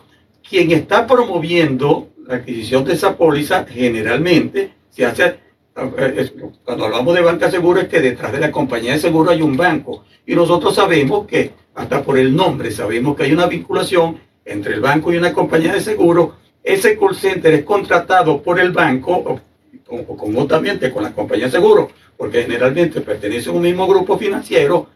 Quien 0.47 0.71
está 0.71 1.08
promoviendo 1.08 2.10
la 2.27 2.36
adquisición 2.36 2.84
de 2.84 2.93
esa 2.93 3.17
póliza 3.17 3.65
generalmente 3.65 4.71
se 4.89 5.06
hace, 5.06 5.36
cuando 6.63 6.86
hablamos 6.86 7.13
de 7.13 7.22
banca 7.22 7.52
seguro 7.52 7.80
es 7.80 7.88
que 7.88 8.00
detrás 8.00 8.32
de 8.32 8.40
la 8.40 8.52
compañía 8.52 8.94
de 8.94 9.00
seguro 9.00 9.30
hay 9.30 9.42
un 9.44 9.56
banco. 9.56 10.06
Y 10.26 10.34
nosotros 10.34 10.74
sabemos 10.74 11.28
que, 11.28 11.52
hasta 11.76 12.02
por 12.02 12.18
el 12.18 12.36
nombre, 12.36 12.72
sabemos 12.72 13.16
que 13.16 13.24
hay 13.24 13.32
una 13.32 13.46
vinculación 13.46 14.20
entre 14.44 14.74
el 14.74 14.82
banco 14.82 15.13
y 15.13 15.18
una 15.18 15.34
compañía 15.34 15.74
de 15.74 15.82
seguro. 15.82 16.38
Ese 16.63 16.98
call 16.98 17.16
center 17.16 17.54
es 17.54 17.63
contratado 17.63 18.42
por 18.42 18.60
el 18.60 18.72
banco 18.72 19.40
o, 19.88 20.16
conjuntamente 20.18 20.92
con 20.92 21.04
la 21.04 21.13
compañía 21.13 21.46
de 21.46 21.52
seguro, 21.52 21.92
porque 22.18 22.42
generalmente 22.42 23.00
pertenece 23.02 23.50
a 23.50 23.54
un 23.54 23.62
mismo 23.62 23.88
grupo 23.88 24.18
financiero 24.18 24.88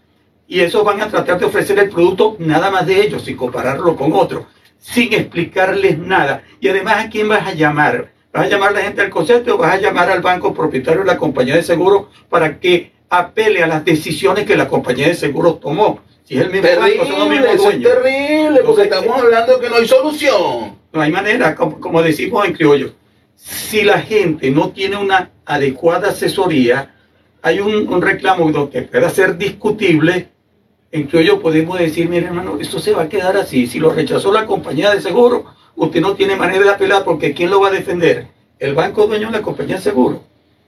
y 0.48 0.60
esos 0.60 0.84
van 0.84 1.00
a 1.02 1.08
tratar 1.08 1.40
de 1.40 1.46
ofrecer 1.46 1.80
el 1.80 1.90
producto 1.90 2.36
nada 2.40 2.72
más 2.72 2.86
de 2.86 3.02
ellos 3.02 3.24
sin 3.24 3.38
compararlo 3.38 3.96
con 3.96 4.12
otro, 4.14 4.48
sin 4.80 5.14
explicarles 5.14 5.98
nada. 5.98 6.44
Y 6.60 6.68
además, 6.68 7.06
¿a 7.06 7.10
quién 7.10 7.30
vas 7.30 7.48
a 7.48 7.54
llamar? 7.54 8.11
¿Vas 8.34 8.46
a 8.46 8.50
llamar 8.50 8.70
a 8.70 8.74
la 8.74 8.82
gente 8.82 9.02
del 9.02 9.10
concepto 9.10 9.56
o 9.56 9.58
vas 9.58 9.76
a 9.76 9.82
llamar 9.82 10.10
al 10.10 10.22
banco 10.22 10.54
propietario 10.54 11.02
de 11.02 11.08
la 11.08 11.18
compañía 11.18 11.56
de 11.56 11.64
seguros 11.64 12.06
para 12.30 12.60
que 12.60 12.92
apele 13.10 13.62
a 13.62 13.68
las 13.68 13.84
decisiones 13.84 14.46
que 14.46 14.56
la 14.56 14.68
compañía 14.68 15.08
de 15.08 15.16
seguros 15.16 15.60
tomó? 15.60 16.00
Si 16.24 16.38
es 16.38 16.46
el 16.46 16.52
mismo 16.52 16.68
terrible, 16.68 16.98
banco, 16.98 17.12
son 17.12 17.20
los 17.20 17.30
mismos 17.30 17.50
eso 17.50 17.72
es 17.72 17.82
terrible, 17.82 18.62
porque 18.66 18.84
estamos 18.84 19.22
hablando 19.22 19.58
de 19.58 19.62
que 19.62 19.70
no 19.70 19.76
hay 19.76 19.88
solución. 19.88 20.76
No 20.94 21.02
hay 21.02 21.12
manera, 21.12 21.56
como, 21.56 22.02
decimos 22.02 22.46
en 22.46 22.54
criollo. 22.54 22.94
Si 23.36 23.82
la 23.82 24.00
gente 24.00 24.50
no 24.52 24.70
tiene 24.70 24.98
una 24.98 25.32
adecuada 25.46 26.10
asesoría, 26.10 26.96
hay 27.42 27.60
un, 27.60 27.88
un 27.92 28.02
reclamo 28.02 28.70
que 28.70 28.84
pueda 28.84 29.10
ser 29.10 29.38
discutible 29.38 30.30
en 30.92 31.10
hoy 31.14 31.30
podemos 31.42 31.80
decir, 31.80 32.10
mire 32.10 32.28
hermano, 32.28 32.58
esto 32.60 32.80
se 32.80 32.92
va 32.92 33.04
a 33.04 33.10
quedar 33.10 33.38
así. 33.38 33.66
Si 33.66 33.80
lo 33.80 33.92
rechazó 33.92 34.32
la 34.32 34.46
compañía 34.46 34.94
de 34.94 35.02
seguro, 35.02 35.46
usted 35.76 36.02
no 36.02 36.16
tiene 36.16 36.36
manera 36.36 36.64
de 36.64 36.70
apelar 36.70 37.04
porque 37.04 37.34
¿quién 37.34 37.50
lo 37.50 37.62
va 37.62 37.70
a 37.70 37.72
defender? 37.72 38.28
El 38.60 38.74
banco 38.74 39.08
dueño 39.08 39.28
de 39.28 39.38
la 39.38 39.42
compañía 39.42 39.78
de 39.78 39.82
seguro. 39.82 40.24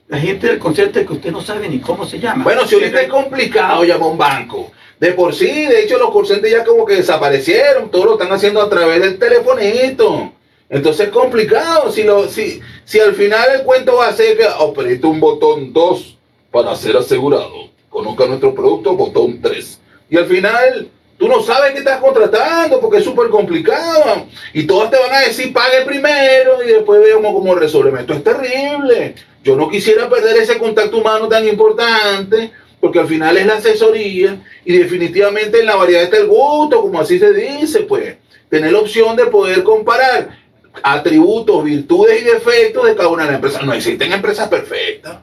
La 0.08 0.18
gente 0.18 0.48
del 0.48 0.58
concepto 0.58 1.00
es 1.00 1.06
que 1.06 1.12
usted 1.12 1.32
no 1.32 1.40
sabe 1.40 1.68
ni 1.68 1.80
cómo 1.80 2.04
se 2.06 2.18
llama. 2.18 2.44
Bueno, 2.44 2.66
si 2.66 2.74
ahorita 2.74 3.00
es 3.00 3.08
complicado 3.08 3.84
llamar 3.84 4.08
a 4.08 4.12
un 4.12 4.18
banco. 4.18 4.70
De 5.00 5.12
por 5.12 5.34
sí, 5.34 5.66
de 5.66 5.82
hecho, 5.82 5.98
los 5.98 6.10
conscientes 6.10 6.50
ya 6.50 6.64
como 6.64 6.84
que 6.84 6.96
desaparecieron. 6.96 7.90
Todos 7.90 8.06
lo 8.06 8.12
están 8.14 8.32
haciendo 8.32 8.60
a 8.60 8.68
través 8.68 9.00
del 9.00 9.18
telefonito. 9.18 10.32
Entonces 10.68 11.06
es 11.06 11.12
complicado. 11.12 11.90
Si, 11.90 12.02
lo, 12.02 12.28
si, 12.28 12.60
si 12.84 13.00
al 13.00 13.14
final 13.14 13.48
el 13.54 13.62
cuento 13.62 13.96
va 13.96 14.08
a 14.08 14.12
ser 14.12 14.36
que 14.36 14.44
apriete 14.44 15.06
un 15.06 15.20
botón 15.20 15.72
2 15.72 16.18
para 16.50 16.74
ser 16.76 16.96
asegurado. 16.96 17.70
Conozca 17.88 18.26
nuestro 18.26 18.54
producto, 18.54 18.94
botón 18.94 19.40
3 19.40 19.80
y 20.10 20.16
al 20.16 20.26
final, 20.26 20.88
tú 21.18 21.28
no 21.28 21.42
sabes 21.42 21.72
qué 21.72 21.78
estás 21.78 22.00
contratando 22.00 22.80
porque 22.80 22.98
es 22.98 23.04
súper 23.04 23.28
complicado. 23.28 24.26
Y 24.52 24.64
todos 24.64 24.90
te 24.90 24.98
van 24.98 25.12
a 25.12 25.20
decir, 25.20 25.52
pague 25.52 25.82
primero 25.84 26.62
y 26.62 26.68
después 26.68 27.00
veamos 27.00 27.32
cómo 27.32 27.54
resolvemos. 27.54 28.00
Esto 28.00 28.14
es 28.14 28.24
terrible. 28.24 29.14
Yo 29.42 29.56
no 29.56 29.68
quisiera 29.68 30.08
perder 30.08 30.36
ese 30.36 30.58
contacto 30.58 30.98
humano 30.98 31.28
tan 31.28 31.46
importante 31.46 32.50
porque 32.80 32.98
al 32.98 33.06
final 33.06 33.36
es 33.36 33.46
la 33.46 33.54
asesoría 33.54 34.36
y 34.64 34.76
definitivamente 34.76 35.60
en 35.60 35.66
la 35.66 35.76
variedad 35.76 36.02
está 36.02 36.18
el 36.18 36.26
gusto, 36.26 36.82
como 36.82 37.00
así 37.00 37.18
se 37.18 37.32
dice, 37.32 37.80
pues 37.80 38.16
tener 38.50 38.72
la 38.72 38.80
opción 38.80 39.16
de 39.16 39.26
poder 39.26 39.62
comparar 39.62 40.38
atributos, 40.82 41.64
virtudes 41.64 42.20
y 42.20 42.24
defectos 42.24 42.86
de 42.86 42.94
cada 42.94 43.08
una 43.08 43.22
de 43.22 43.28
las 43.28 43.36
empresas. 43.36 43.64
No 43.64 43.72
existen 43.72 44.12
empresas 44.12 44.48
perfectas. 44.48 45.18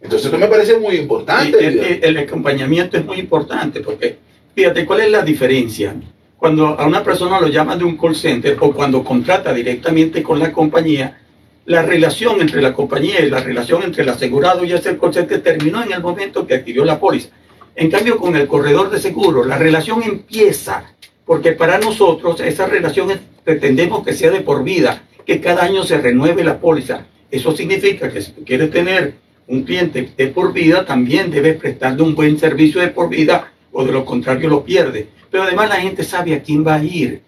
Entonces 0.00 0.26
esto 0.26 0.38
me 0.38 0.46
parece 0.48 0.78
muy 0.78 0.96
importante. 0.96 1.58
El, 1.58 1.78
el, 1.78 2.04
el 2.04 2.18
acompañamiento 2.18 2.96
es 2.96 3.04
muy 3.04 3.18
importante 3.18 3.80
porque, 3.80 4.18
fíjate, 4.58 4.84
¿cuál 4.86 5.02
es 5.02 5.10
la 5.12 5.22
diferencia? 5.22 5.94
Cuando 6.36 6.66
a 6.66 6.84
una 6.84 7.04
persona 7.04 7.40
lo 7.40 7.46
llaman 7.46 7.78
de 7.78 7.84
un 7.84 7.96
call 7.96 8.16
center 8.16 8.56
o 8.58 8.72
cuando 8.72 9.04
contrata 9.04 9.54
directamente 9.54 10.20
con 10.20 10.40
la 10.40 10.50
compañía, 10.50 11.16
la 11.66 11.82
relación 11.82 12.40
entre 12.40 12.60
la 12.60 12.72
compañía 12.72 13.20
y 13.20 13.30
la 13.30 13.38
relación 13.38 13.84
entre 13.84 14.02
el 14.02 14.08
asegurado 14.08 14.64
y 14.64 14.72
ese 14.72 14.98
call 14.98 15.14
center 15.14 15.40
terminó 15.44 15.80
en 15.84 15.92
el 15.92 16.02
momento 16.02 16.44
que 16.44 16.56
adquirió 16.56 16.84
la 16.84 16.98
póliza. 16.98 17.28
En 17.76 17.88
cambio, 17.88 18.18
con 18.18 18.34
el 18.34 18.48
corredor 18.48 18.90
de 18.90 18.98
seguro, 18.98 19.44
la 19.44 19.58
relación 19.58 20.02
empieza 20.02 20.92
porque 21.24 21.52
para 21.52 21.78
nosotros 21.78 22.40
esa 22.40 22.66
relación 22.66 23.12
pretendemos 23.44 24.04
que 24.04 24.12
sea 24.12 24.32
de 24.32 24.40
por 24.40 24.64
vida, 24.64 25.04
que 25.24 25.40
cada 25.40 25.62
año 25.62 25.84
se 25.84 25.98
renueve 25.98 26.42
la 26.42 26.58
póliza. 26.58 27.06
Eso 27.30 27.56
significa 27.56 28.10
que 28.10 28.22
si 28.22 28.32
tú 28.32 28.44
quieres 28.44 28.72
tener 28.72 29.14
un 29.46 29.62
cliente 29.62 30.10
de 30.16 30.26
por 30.26 30.52
vida, 30.52 30.84
también 30.84 31.30
debes 31.30 31.54
prestarle 31.58 32.02
un 32.02 32.16
buen 32.16 32.40
servicio 32.40 32.80
de 32.80 32.88
por 32.88 33.08
vida 33.08 33.52
o 33.78 33.84
de 33.84 33.92
lo 33.92 34.04
contrario 34.04 34.48
lo 34.48 34.64
pierde. 34.64 35.06
Pero 35.30 35.44
además 35.44 35.68
la 35.68 35.76
gente 35.76 36.02
sabe 36.02 36.34
a 36.34 36.42
quién 36.42 36.66
va 36.66 36.74
a 36.74 36.82
ir. 36.82 37.22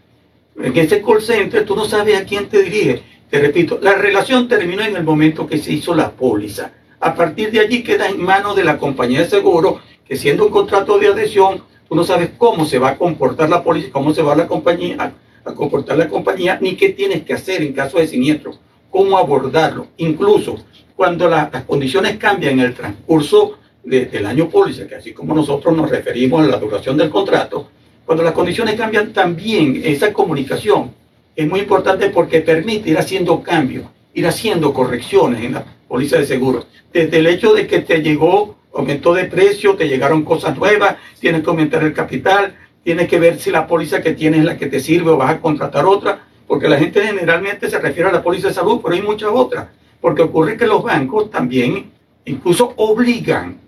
En 0.61 0.76
ese 0.76 1.01
call 1.01 1.22
center 1.22 1.64
tú 1.64 1.76
no 1.76 1.84
sabes 1.84 2.20
a 2.20 2.24
quién 2.24 2.48
te 2.48 2.64
dirige. 2.64 3.03
Te 3.30 3.38
repito, 3.38 3.78
la 3.80 3.94
relación 3.94 4.48
terminó 4.48 4.82
en 4.82 4.96
el 4.96 5.05
momento 5.05 5.46
que 5.46 5.59
se 5.59 5.72
hizo 5.72 5.94
la 5.94 6.11
póliza. 6.11 6.72
A 6.98 7.14
partir 7.14 7.53
de 7.53 7.61
allí 7.61 7.84
queda 7.84 8.09
en 8.09 8.20
manos 8.20 8.57
de 8.57 8.64
la 8.64 8.78
compañía 8.78 9.20
de 9.20 9.28
seguro, 9.28 9.80
que 10.05 10.16
siendo 10.16 10.44
un 10.44 10.51
contrato 10.51 10.98
de 10.98 11.07
adhesión, 11.07 11.62
tú 11.88 11.94
no 11.94 12.03
sabes 12.03 12.30
cómo 12.36 12.64
se 12.64 12.80
va 12.80 12.90
a 12.90 12.98
comportar 12.98 13.48
la 13.48 13.62
póliza, 13.62 13.92
cómo 13.92 14.12
se 14.12 14.22
va 14.22 14.34
la 14.34 14.48
compañía, 14.48 15.14
a, 15.44 15.55
comportar 15.55 15.98
la 15.98 16.09
compañía, 16.09 16.59
ni 16.61 16.74
qué 16.74 16.88
tienes 16.88 17.22
que 17.22 17.34
hacer 17.34 17.62
en 17.62 17.72
caso 17.74 17.98
de 17.98 18.09
siniestro, 18.09 18.59
cómo 18.90 19.16
abordarlo. 19.16 19.86
Incluso 19.98 20.57
cuando 20.96 21.28
la, 21.28 21.48
las 21.53 21.62
condiciones 21.62 22.16
cambian 22.16 22.55
en 22.55 22.66
el 22.66 22.74
transcurso 22.74 23.59
de, 23.85 24.07
del 24.07 24.26
año 24.26 24.49
póliza, 24.49 24.87
que 24.87 24.97
así 24.97 25.12
como 25.12 25.35
nosotros 25.35 25.76
nos 25.76 25.91
referimos 25.91 26.45
a 26.45 26.49
la 26.49 26.59
duración 26.59 26.97
del 26.97 27.11
contrato, 27.11 27.68
cuando 28.05 28.24
las 28.24 28.33
condiciones 28.33 28.74
cambian 28.74 29.12
también 29.12 29.81
esa 29.85 30.12
comunicación 30.12 30.93
es 31.37 31.49
muy 31.49 31.61
importante 31.61 32.11
porque 32.11 32.41
permite 32.41 32.91
ir 32.91 32.99
haciendo 32.99 33.43
cambios, 33.43 33.87
ir 34.14 34.26
haciendo 34.26 34.72
correcciones 34.74 35.45
en 35.45 35.55
la 35.55 35.64
póliza 35.87 36.18
de 36.18 36.26
seguro. 36.26 36.66
Desde 36.93 37.18
el 37.18 37.26
hecho 37.26 37.55
de 37.55 37.66
que 37.66 37.81
te 37.81 38.03
llegó, 38.03 38.57
aumentó 38.74 39.14
de 39.14 39.24
precio, 39.24 39.76
te 39.76 39.89
llegaron 39.89 40.24
cosas 40.24 40.57
nuevas, 40.57 40.97
tienes 41.20 41.43
que 41.43 41.51
aumentar 41.51 41.83
el 41.83 41.93
capital, 41.93 42.57
tienes 42.83 43.09
que 43.09 43.18
ver 43.18 43.39
si 43.39 43.51
la 43.51 43.66
póliza 43.66 44.03
que 44.03 44.12
tienes 44.12 44.41
es 44.41 44.47
la 44.47 44.57
que 44.57 44.66
te 44.66 44.81
sirve 44.81 45.11
o 45.11 45.16
vas 45.16 45.31
a 45.31 45.41
contratar 45.41 45.87
otra, 45.87 46.26
porque 46.47 46.68
la 46.68 46.78
gente 46.78 47.01
generalmente 47.01 47.70
se 47.70 47.78
refiere 47.78 48.11
a 48.11 48.12
la 48.12 48.22
póliza 48.22 48.49
de 48.49 48.55
salud, 48.55 48.81
pero 48.83 48.95
hay 48.95 49.03
muchas 49.03 49.31
otras 49.33 49.68
porque 50.01 50.22
ocurre 50.22 50.57
que 50.57 50.66
los 50.66 50.83
bancos 50.83 51.31
también 51.31 51.91
incluso 52.24 52.72
obligan, 52.76 53.59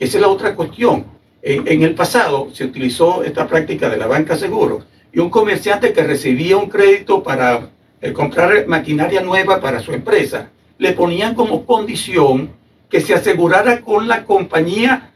esa 0.00 0.16
es 0.16 0.22
la 0.22 0.28
otra 0.28 0.56
cuestión. 0.56 1.04
En, 1.42 1.82
el 1.82 1.94
pasado 1.94 2.48
se 2.52 2.64
utilizó 2.64 3.22
esta 3.22 3.46
práctica 3.46 3.88
de 3.88 3.96
la 3.96 4.06
banca 4.06 4.36
seguro 4.36 4.82
y 5.12 5.20
un 5.20 5.30
comerciante 5.30 5.92
que 5.92 6.02
recibía 6.02 6.56
un 6.56 6.68
crédito 6.68 7.22
para 7.22 7.70
eh, 8.00 8.12
comprar 8.12 8.66
maquinaria 8.66 9.20
nueva 9.20 9.60
para 9.60 9.80
su 9.80 9.92
empresa, 9.92 10.50
le 10.78 10.92
ponían 10.92 11.34
como 11.34 11.64
condición 11.64 12.50
que 12.88 13.00
se 13.00 13.14
asegurara 13.14 13.82
con 13.82 14.08
la 14.08 14.24
compañía 14.24 15.12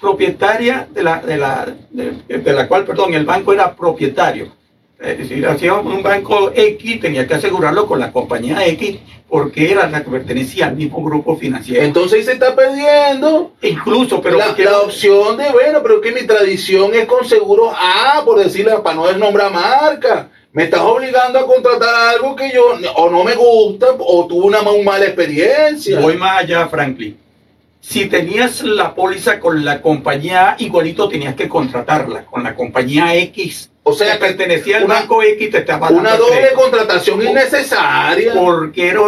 propietaria 0.00 0.88
de 0.92 1.02
la, 1.02 1.20
de 1.20 1.36
la, 1.36 1.76
de 1.90 2.52
la 2.52 2.68
cual, 2.68 2.84
perdón, 2.84 3.14
el 3.14 3.24
banco 3.24 3.52
era 3.52 3.74
propietario. 3.74 4.61
Es 5.02 5.18
decir, 5.18 5.44
hacía 5.46 5.74
un 5.74 6.02
banco 6.02 6.52
X, 6.54 7.00
tenía 7.00 7.26
que 7.26 7.34
asegurarlo 7.34 7.86
con 7.86 7.98
la 7.98 8.12
compañía 8.12 8.64
X 8.68 8.98
porque 9.28 9.72
era 9.72 9.88
la 9.88 10.04
que 10.04 10.10
pertenecía 10.10 10.66
al 10.66 10.76
mismo 10.76 11.02
grupo 11.02 11.36
financiero. 11.36 11.82
Entonces 11.82 12.26
se 12.26 12.32
está 12.32 12.54
perdiendo. 12.54 13.52
Incluso, 13.62 14.20
pero 14.20 14.36
la, 14.36 14.54
la, 14.56 14.80
opción 14.80 15.38
de, 15.38 15.50
bueno, 15.50 15.80
pero 15.82 16.00
que 16.00 16.12
mi 16.12 16.22
tradición 16.24 16.94
es 16.94 17.06
con 17.06 17.24
seguros 17.24 17.74
A, 17.76 18.22
por 18.24 18.38
decirle, 18.38 18.72
para 18.84 18.94
no 18.94 19.06
desnombrar 19.06 19.50
marca. 19.50 20.28
Me 20.52 20.64
estás 20.64 20.82
obligando 20.82 21.38
a 21.38 21.46
contratar 21.46 22.14
algo 22.14 22.36
que 22.36 22.52
yo 22.52 22.78
o 22.94 23.10
no 23.10 23.24
me 23.24 23.34
gusta 23.34 23.86
o 23.98 24.26
tuve 24.26 24.46
una 24.46 24.60
muy 24.60 24.82
mala 24.82 25.06
experiencia. 25.06 25.98
Voy 25.98 26.16
más 26.18 26.42
allá, 26.42 26.68
Franklin. 26.68 27.16
Si 27.80 28.06
tenías 28.06 28.62
la 28.62 28.94
póliza 28.94 29.40
con 29.40 29.64
la 29.64 29.80
compañía 29.80 30.50
A, 30.50 30.56
igualito 30.58 31.08
tenías 31.08 31.34
que 31.34 31.48
contratarla 31.48 32.26
con 32.26 32.44
la 32.44 32.54
compañía 32.54 33.16
X 33.16 33.71
o 33.84 33.92
sea, 33.92 34.14
que 34.14 34.26
pertenecía 34.26 34.78
al 34.78 34.86
banco 34.86 35.22
X 35.22 35.50
te 35.50 35.58
estaba 35.58 35.90
Una 35.90 36.16
doble 36.16 36.40
crédito. 36.40 36.60
contratación 36.60 37.22
innecesaria. 37.22 38.32
Porque 38.34 38.88
era 38.88 39.02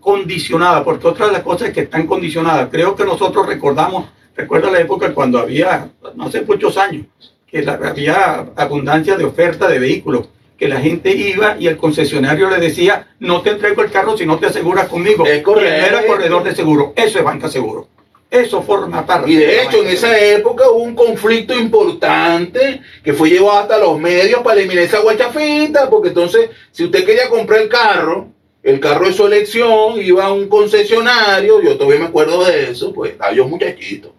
condicionada, 0.00 0.84
porque 0.84 1.08
otra 1.08 1.26
de 1.26 1.32
las 1.32 1.42
cosas 1.42 1.70
que 1.70 1.80
están 1.80 2.06
condicionadas, 2.06 2.68
creo 2.70 2.94
que 2.94 3.04
nosotros 3.04 3.46
recordamos, 3.46 4.06
recuerda 4.36 4.70
la 4.70 4.80
época 4.80 5.12
cuando 5.12 5.40
había, 5.40 5.88
no 6.14 6.30
sé, 6.30 6.42
muchos 6.42 6.76
años, 6.76 7.06
que 7.46 7.62
la, 7.62 7.72
había 7.72 8.46
abundancia 8.54 9.16
de 9.16 9.24
oferta 9.24 9.66
de 9.66 9.80
vehículos, 9.80 10.28
que 10.56 10.68
la 10.68 10.80
gente 10.80 11.10
iba 11.10 11.56
y 11.58 11.66
el 11.66 11.76
concesionario 11.76 12.48
le 12.48 12.58
decía, 12.58 13.08
no 13.18 13.42
te 13.42 13.50
entrego 13.50 13.82
el 13.82 13.90
carro 13.90 14.16
si 14.16 14.24
no 14.24 14.38
te 14.38 14.46
aseguras 14.46 14.88
conmigo. 14.88 15.26
Es 15.26 15.42
correcto. 15.42 15.68
Y 15.68 15.74
él 15.74 15.84
era 15.84 16.06
corredor 16.06 16.44
de 16.44 16.54
seguro. 16.54 16.92
Eso 16.96 17.18
es 17.18 17.24
banca 17.24 17.48
seguro. 17.48 17.88
Eso 18.30 18.62
forma 18.62 19.06
parte. 19.06 19.30
Y 19.30 19.36
de 19.36 19.62
hecho, 19.62 19.82
en 19.82 19.88
esa 19.88 20.18
época 20.18 20.68
hubo 20.68 20.82
un 20.82 20.96
conflicto 20.96 21.54
importante 21.54 22.80
que 23.02 23.12
fue 23.12 23.30
llevado 23.30 23.60
hasta 23.60 23.78
los 23.78 23.98
medios 23.98 24.42
para 24.42 24.58
eliminar 24.58 24.84
esa 24.84 24.98
guachafita, 24.98 25.88
porque 25.88 26.08
entonces, 26.08 26.50
si 26.72 26.84
usted 26.84 27.04
quería 27.04 27.28
comprar 27.28 27.60
el 27.60 27.68
carro, 27.68 28.28
el 28.62 28.80
carro 28.80 29.06
de 29.06 29.12
su 29.12 29.26
elección, 29.26 30.00
iba 30.00 30.24
a 30.24 30.32
un 30.32 30.48
concesionario, 30.48 31.62
yo 31.62 31.76
todavía 31.76 32.00
me 32.00 32.06
acuerdo 32.06 32.44
de 32.44 32.70
eso, 32.70 32.92
pues 32.92 33.12
estaba 33.12 33.32
yo 33.32 33.46
muchachito. 33.46 34.12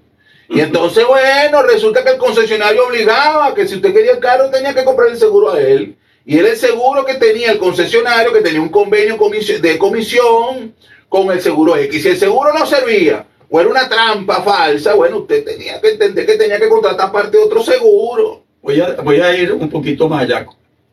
Y 0.50 0.62
entonces, 0.62 1.06
bueno, 1.06 1.62
resulta 1.64 2.04
que 2.04 2.12
el 2.12 2.18
concesionario 2.18 2.88
obligaba 2.88 3.54
que 3.54 3.68
si 3.68 3.76
usted 3.76 3.94
quería 3.94 4.14
el 4.14 4.20
carro 4.20 4.50
tenía 4.50 4.74
que 4.74 4.86
comprar 4.86 5.10
el 5.10 5.18
seguro 5.18 5.52
a 5.52 5.60
él. 5.60 5.98
Y 6.26 6.40
era 6.40 6.50
el 6.50 6.58
seguro 6.58 7.06
que 7.06 7.16
tenía 7.16 7.52
el 7.52 7.58
concesionario, 7.58 8.32
que 8.32 8.42
tenía 8.42 8.62
un 8.62 8.70
convenio 8.70 9.18
de 9.18 9.78
comisión 9.78 10.74
con 11.10 11.32
el 11.32 11.42
seguro 11.42 11.76
X. 11.78 12.04
Si 12.04 12.10
el 12.10 12.18
seguro 12.18 12.54
no 12.54 12.66
servía, 12.66 13.26
o 13.50 13.60
era 13.60 13.70
una 13.70 13.88
trampa 13.88 14.42
falsa, 14.42 14.94
bueno, 14.96 15.20
usted 15.20 15.44
tenía 15.44 15.80
que 15.80 15.92
entender 15.92 16.26
que 16.26 16.36
tenía 16.36 16.60
que 16.60 16.70
contratar 16.70 17.12
parte 17.12 17.38
de 17.38 17.44
otro 17.44 17.64
seguro. 17.64 18.44
Voy 18.62 18.82
a, 18.82 18.96
voy 18.96 19.20
a 19.20 19.38
ir 19.38 19.54
un 19.54 19.70
poquito 19.70 20.10
más 20.10 20.24
allá. 20.24 20.46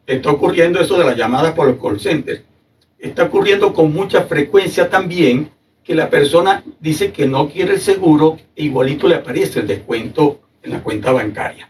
Está 0.06 0.30
ocurriendo 0.30 0.80
eso 0.80 0.96
de 0.96 1.04
las 1.04 1.16
llamadas 1.16 1.52
por 1.54 1.66
los 1.66 1.80
call 1.80 1.98
centers. 1.98 2.42
Está 2.98 3.24
ocurriendo 3.24 3.72
con 3.72 3.92
mucha 3.92 4.22
frecuencia 4.22 4.88
también 4.88 5.50
que 5.82 5.94
la 5.94 6.08
persona 6.08 6.64
dice 6.80 7.12
que 7.12 7.26
no 7.26 7.48
quiere 7.48 7.74
el 7.74 7.80
seguro 7.80 8.38
e 8.56 8.64
igualito 8.64 9.08
le 9.08 9.16
aparece 9.16 9.60
el 9.60 9.66
descuento 9.66 10.40
en 10.62 10.72
la 10.72 10.82
cuenta 10.82 11.12
bancaria. 11.12 11.68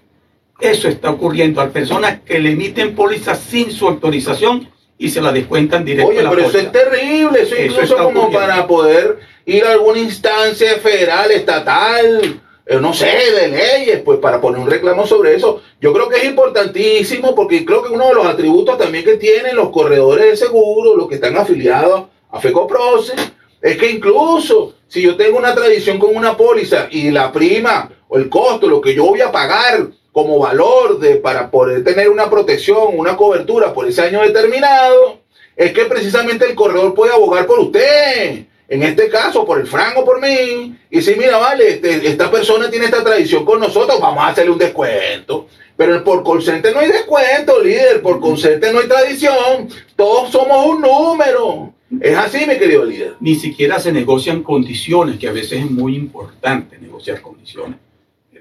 Eso 0.61 0.89
está 0.89 1.11
ocurriendo 1.11 1.61
a 1.61 1.71
personas 1.71 2.21
que 2.21 2.39
le 2.39 2.53
emiten 2.53 2.95
pólizas 2.95 3.41
sin 3.41 3.73
su 3.73 3.89
autorización 3.89 4.69
y 4.99 5.09
se 5.09 5.21
la 5.21 5.33
descuentan 5.33 5.85
directo 5.85 6.11
Oye, 6.11 6.21
a 6.21 6.23
la 6.25 6.31
pero 6.31 6.47
eso 6.47 6.59
es 6.59 6.71
terrible, 6.71 7.43
eso, 7.43 7.55
Eso 7.55 7.65
incluso 7.65 7.97
como 7.97 8.09
ocurriendo. 8.23 8.39
para 8.39 8.67
poder 8.67 9.19
ir 9.47 9.65
a 9.65 9.73
alguna 9.73 9.99
instancia 9.99 10.75
federal, 10.77 11.31
estatal, 11.31 12.41
eh, 12.67 12.79
no 12.81 12.95
sé, 12.95 13.07
de 13.07 13.49
leyes, 13.49 14.01
pues 14.05 14.19
para 14.21 14.41
poner 14.41 14.61
un 14.61 14.71
reclamo 14.71 15.07
sobre 15.07 15.35
eso. 15.35 15.61
Yo 15.81 15.93
creo 15.93 16.09
que 16.09 16.19
es 16.19 16.25
importantísimo 16.25 17.35
porque 17.35 17.65
creo 17.65 17.83
que 17.83 17.93
uno 17.93 18.09
de 18.09 18.15
los 18.15 18.27
atributos 18.27 18.79
también 18.79 19.05
que 19.05 19.17
tienen 19.17 19.57
los 19.57 19.71
corredores 19.71 20.27
de 20.27 20.37
seguro, 20.47 20.97
los 20.97 21.09
que 21.09 21.17
están 21.17 21.37
afiliados 21.37 22.05
a 22.31 22.41
FECOPROCE, 22.41 23.13
es 23.61 23.77
que 23.77 23.91
incluso 23.91 24.75
si 24.89 25.03
yo 25.03 25.17
tengo 25.17 25.39
una 25.39 25.55
tradición 25.55 25.99
con 25.99 26.15
una 26.17 26.37
póliza 26.37 26.87
y 26.91 27.11
la 27.11 27.33
prima 27.33 27.91
o 28.09 28.17
el 28.17 28.29
costo, 28.29 28.69
lo 28.69 28.81
que 28.81 28.95
yo 28.95 29.05
voy 29.05 29.21
a 29.21 29.33
pagar 29.33 29.89
como 30.15 30.39
valor 30.39 31.01
de, 31.01 31.17
para 31.17 31.51
poder 31.51 31.83
tener 31.83 32.09
una 32.09 32.31
protección, 32.31 32.79
una 32.93 33.17
cobertura 33.17 33.75
por 33.75 33.89
ese 33.89 34.01
año 34.01 34.23
determinado, 34.23 35.19
es 35.57 35.73
que 35.73 35.87
precisamente 35.87 36.49
el 36.49 36.55
corredor 36.55 36.95
puede 36.95 37.13
abogar 37.13 37.45
por 37.47 37.59
usted. 37.59 38.45
En 38.69 38.83
este 38.85 39.09
caso, 39.09 39.45
por 39.45 39.61
el 39.61 39.67
franco, 39.67 40.05
por 40.05 40.21
mí. 40.21 40.79
Y 40.89 41.03
si, 41.03 41.17
mira, 41.17 41.39
vale, 41.39 41.69
este, 41.69 42.07
esta 42.07 42.31
persona 42.31 42.71
tiene 42.71 42.87
esta 42.87 43.03
tradición 43.03 43.45
con 43.45 43.59
nosotros, 43.59 44.01
vamos 44.01 44.23
a 44.23 44.29
hacerle 44.29 44.53
un 44.53 44.59
descuento. 44.59 45.49
Pero 45.77 46.05
por 46.05 46.23
consente 46.23 46.73
no 46.73 46.79
hay 46.79 46.93
descuento, 46.93 47.61
líder. 47.61 48.01
Por 48.01 48.21
consente 48.21 48.73
no 48.73 48.79
hay 48.79 48.87
tradición. 48.87 49.69
Todos 49.97 50.31
somos 50.31 50.65
un 50.65 50.81
número. 50.81 51.75
Es 52.01 52.17
así, 52.17 52.47
mi 52.47 52.57
querido 52.57 52.85
líder. 52.85 53.15
Ni 53.19 53.35
siquiera 53.35 53.81
se 53.81 53.91
negocian 53.91 54.45
condiciones, 54.45 55.19
que 55.19 55.27
a 55.27 55.33
veces 55.33 55.65
es 55.65 55.71
muy 55.71 55.97
importante 55.97 56.79
negociar 56.79 57.21
condiciones. 57.21 57.84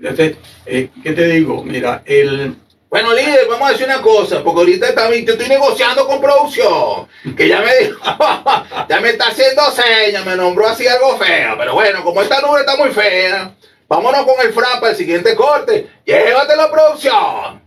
Entonces, 0.03 0.37
eh, 0.65 0.89
¿qué 1.01 1.13
te 1.13 1.27
digo? 1.27 1.63
Mira, 1.63 2.03
el, 2.05 2.57
Bueno, 2.89 3.13
líder, 3.13 3.47
vamos 3.47 3.69
a 3.69 3.71
decir 3.71 3.85
una 3.85 4.01
cosa, 4.01 4.43
porque 4.43 4.59
ahorita 4.59 4.93
también 4.93 5.25
yo 5.25 5.31
estoy 5.31 5.47
negociando 5.47 6.05
con 6.05 6.19
producción, 6.19 7.07
que 7.37 7.47
ya 7.47 7.61
me 7.61 7.73
dijo, 7.77 7.99
ya 8.89 8.99
me 8.99 9.11
está 9.11 9.29
haciendo 9.29 9.61
señas, 9.71 10.25
me 10.25 10.35
nombró 10.35 10.67
así 10.67 10.85
algo 10.85 11.17
feo, 11.17 11.55
pero 11.57 11.73
bueno, 11.73 12.03
como 12.03 12.21
esta 12.21 12.41
nube 12.41 12.59
está 12.59 12.75
muy 12.75 12.89
fea, 12.91 13.55
vámonos 13.87 14.25
con 14.25 14.45
el 14.45 14.53
Fran 14.53 14.81
para 14.81 14.91
el 14.91 14.97
siguiente 14.97 15.35
corte. 15.35 15.87
Llévatelo, 16.05 16.69
producción. 16.69 17.63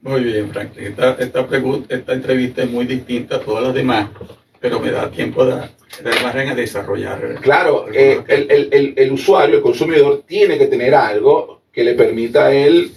Muy 0.00 0.22
bien, 0.22 0.52
Franklin. 0.52 0.86
Esta, 0.86 1.16
esta, 1.18 1.46
pregunta, 1.46 1.92
esta 1.92 2.12
entrevista 2.12 2.62
es 2.62 2.70
muy 2.70 2.84
distinta 2.86 3.36
a 3.36 3.40
todas 3.40 3.64
las 3.64 3.74
demás, 3.74 4.10
pero 4.64 4.80
me 4.80 4.90
da 4.90 5.10
tiempo 5.10 5.44
de, 5.44 5.56
de 5.56 6.50
a 6.50 6.54
desarrollar. 6.54 7.38
Claro, 7.42 7.84
eh, 7.92 8.22
el, 8.26 8.50
el, 8.50 8.68
el, 8.72 8.94
el, 8.96 9.12
usuario, 9.12 9.56
el 9.56 9.62
consumidor, 9.62 10.22
tiene 10.26 10.56
que 10.56 10.68
tener 10.68 10.94
algo 10.94 11.60
que 11.70 11.84
le 11.84 11.92
permita 11.92 12.46
a 12.46 12.54
él, 12.54 12.90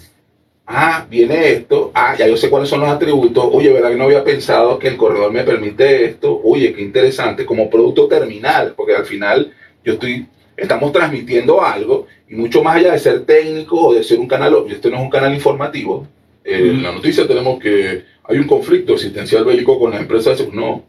ah, 0.65 1.05
viene 1.09 1.49
esto, 1.51 1.91
ah, 1.93 2.15
ya 2.17 2.25
yo 2.25 2.37
sé 2.37 2.49
cuáles 2.49 2.69
son 2.69 2.79
los 2.79 2.89
atributos, 2.89 3.49
oye, 3.51 3.73
¿verdad 3.73 3.89
que 3.89 3.97
no 3.97 4.05
había 4.05 4.23
pensado 4.23 4.79
que 4.79 4.87
el 4.87 4.95
corredor 4.95 5.33
me 5.33 5.43
permite 5.43 6.05
esto? 6.05 6.39
Oye, 6.41 6.71
qué 6.71 6.81
interesante, 6.81 7.45
como 7.45 7.69
producto 7.69 8.07
terminal, 8.07 8.73
porque 8.73 8.95
al 8.95 9.05
final 9.05 9.51
yo 9.83 9.95
estoy, 9.95 10.25
estamos 10.55 10.93
transmitiendo 10.93 11.61
algo 11.61 12.07
y 12.29 12.35
mucho 12.35 12.63
más 12.63 12.77
allá 12.77 12.93
de 12.93 12.99
ser 12.99 13.25
técnico 13.25 13.87
o 13.87 13.93
de 13.93 14.05
ser 14.05 14.19
un 14.19 14.27
canal, 14.29 14.55
este 14.69 14.89
no 14.89 14.95
es 14.95 15.03
un 15.03 15.09
canal 15.09 15.33
informativo, 15.33 16.07
eh, 16.45 16.59
en 16.59 16.81
la 16.81 16.93
noticia 16.93 17.27
tenemos 17.27 17.59
que 17.59 18.05
hay 18.23 18.37
un 18.37 18.47
conflicto 18.47 18.93
existencial 18.93 19.43
bélico 19.43 19.77
con 19.77 19.91
las 19.91 20.01
empresas. 20.01 20.41
No, 20.53 20.83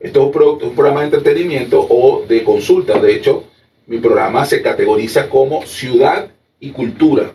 esto 0.00 0.20
es 0.20 0.26
un, 0.26 0.32
producto, 0.32 0.66
un 0.66 0.74
programa 0.74 1.00
de 1.00 1.06
entretenimiento 1.06 1.86
o 1.88 2.24
de 2.26 2.42
consulta. 2.42 2.98
De 2.98 3.14
hecho, 3.14 3.44
mi 3.86 3.98
programa 3.98 4.44
se 4.46 4.62
categoriza 4.62 5.28
como 5.28 5.64
ciudad 5.66 6.28
y 6.58 6.70
cultura. 6.70 7.32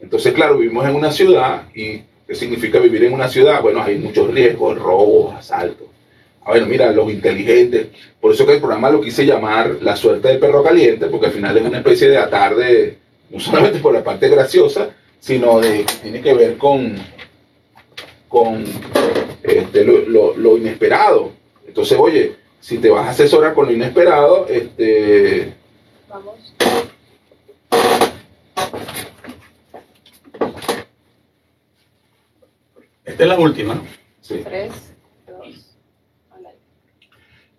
Entonces, 0.00 0.32
claro, 0.32 0.58
vivimos 0.58 0.86
en 0.86 0.96
una 0.96 1.12
ciudad 1.12 1.68
y 1.74 2.02
¿qué 2.26 2.34
significa 2.34 2.78
vivir 2.80 3.04
en 3.04 3.14
una 3.14 3.28
ciudad? 3.28 3.62
Bueno, 3.62 3.82
hay 3.82 3.96
muchos 3.98 4.32
riesgos, 4.32 4.78
robos, 4.78 5.34
asaltos. 5.34 5.86
Ah, 6.42 6.50
bueno, 6.50 6.66
mira, 6.66 6.90
los 6.92 7.10
inteligentes. 7.10 7.88
Por 8.20 8.32
eso 8.32 8.46
que 8.46 8.54
el 8.54 8.60
programa 8.60 8.90
lo 8.90 9.00
quise 9.00 9.26
llamar 9.26 9.78
La 9.82 9.96
suerte 9.96 10.28
del 10.28 10.38
perro 10.38 10.62
caliente, 10.62 11.06
porque 11.06 11.26
al 11.26 11.32
final 11.32 11.56
es 11.56 11.64
una 11.64 11.78
especie 11.78 12.08
de 12.08 12.18
atarde, 12.18 12.98
no 13.30 13.38
solamente 13.38 13.80
por 13.80 13.92
la 13.92 14.02
parte 14.02 14.28
graciosa, 14.28 14.90
sino 15.20 15.60
de 15.60 15.84
tiene 16.02 16.20
que 16.20 16.34
ver 16.34 16.56
con, 16.56 16.96
con 18.28 18.64
este, 19.42 19.84
lo, 19.84 20.36
lo, 20.36 20.56
inesperado. 20.56 21.32
Entonces, 21.78 21.98
oye, 22.00 22.34
si 22.58 22.78
te 22.78 22.90
vas 22.90 23.06
a 23.06 23.10
asesorar 23.10 23.54
con 23.54 23.66
lo 23.66 23.72
inesperado, 23.72 24.48
este... 24.48 25.54
Vamos. 26.08 26.52
Esta 33.04 33.22
es 33.22 33.28
la 33.28 33.38
última. 33.38 33.80
Sí. 34.20 34.42
Tres. 34.44 34.72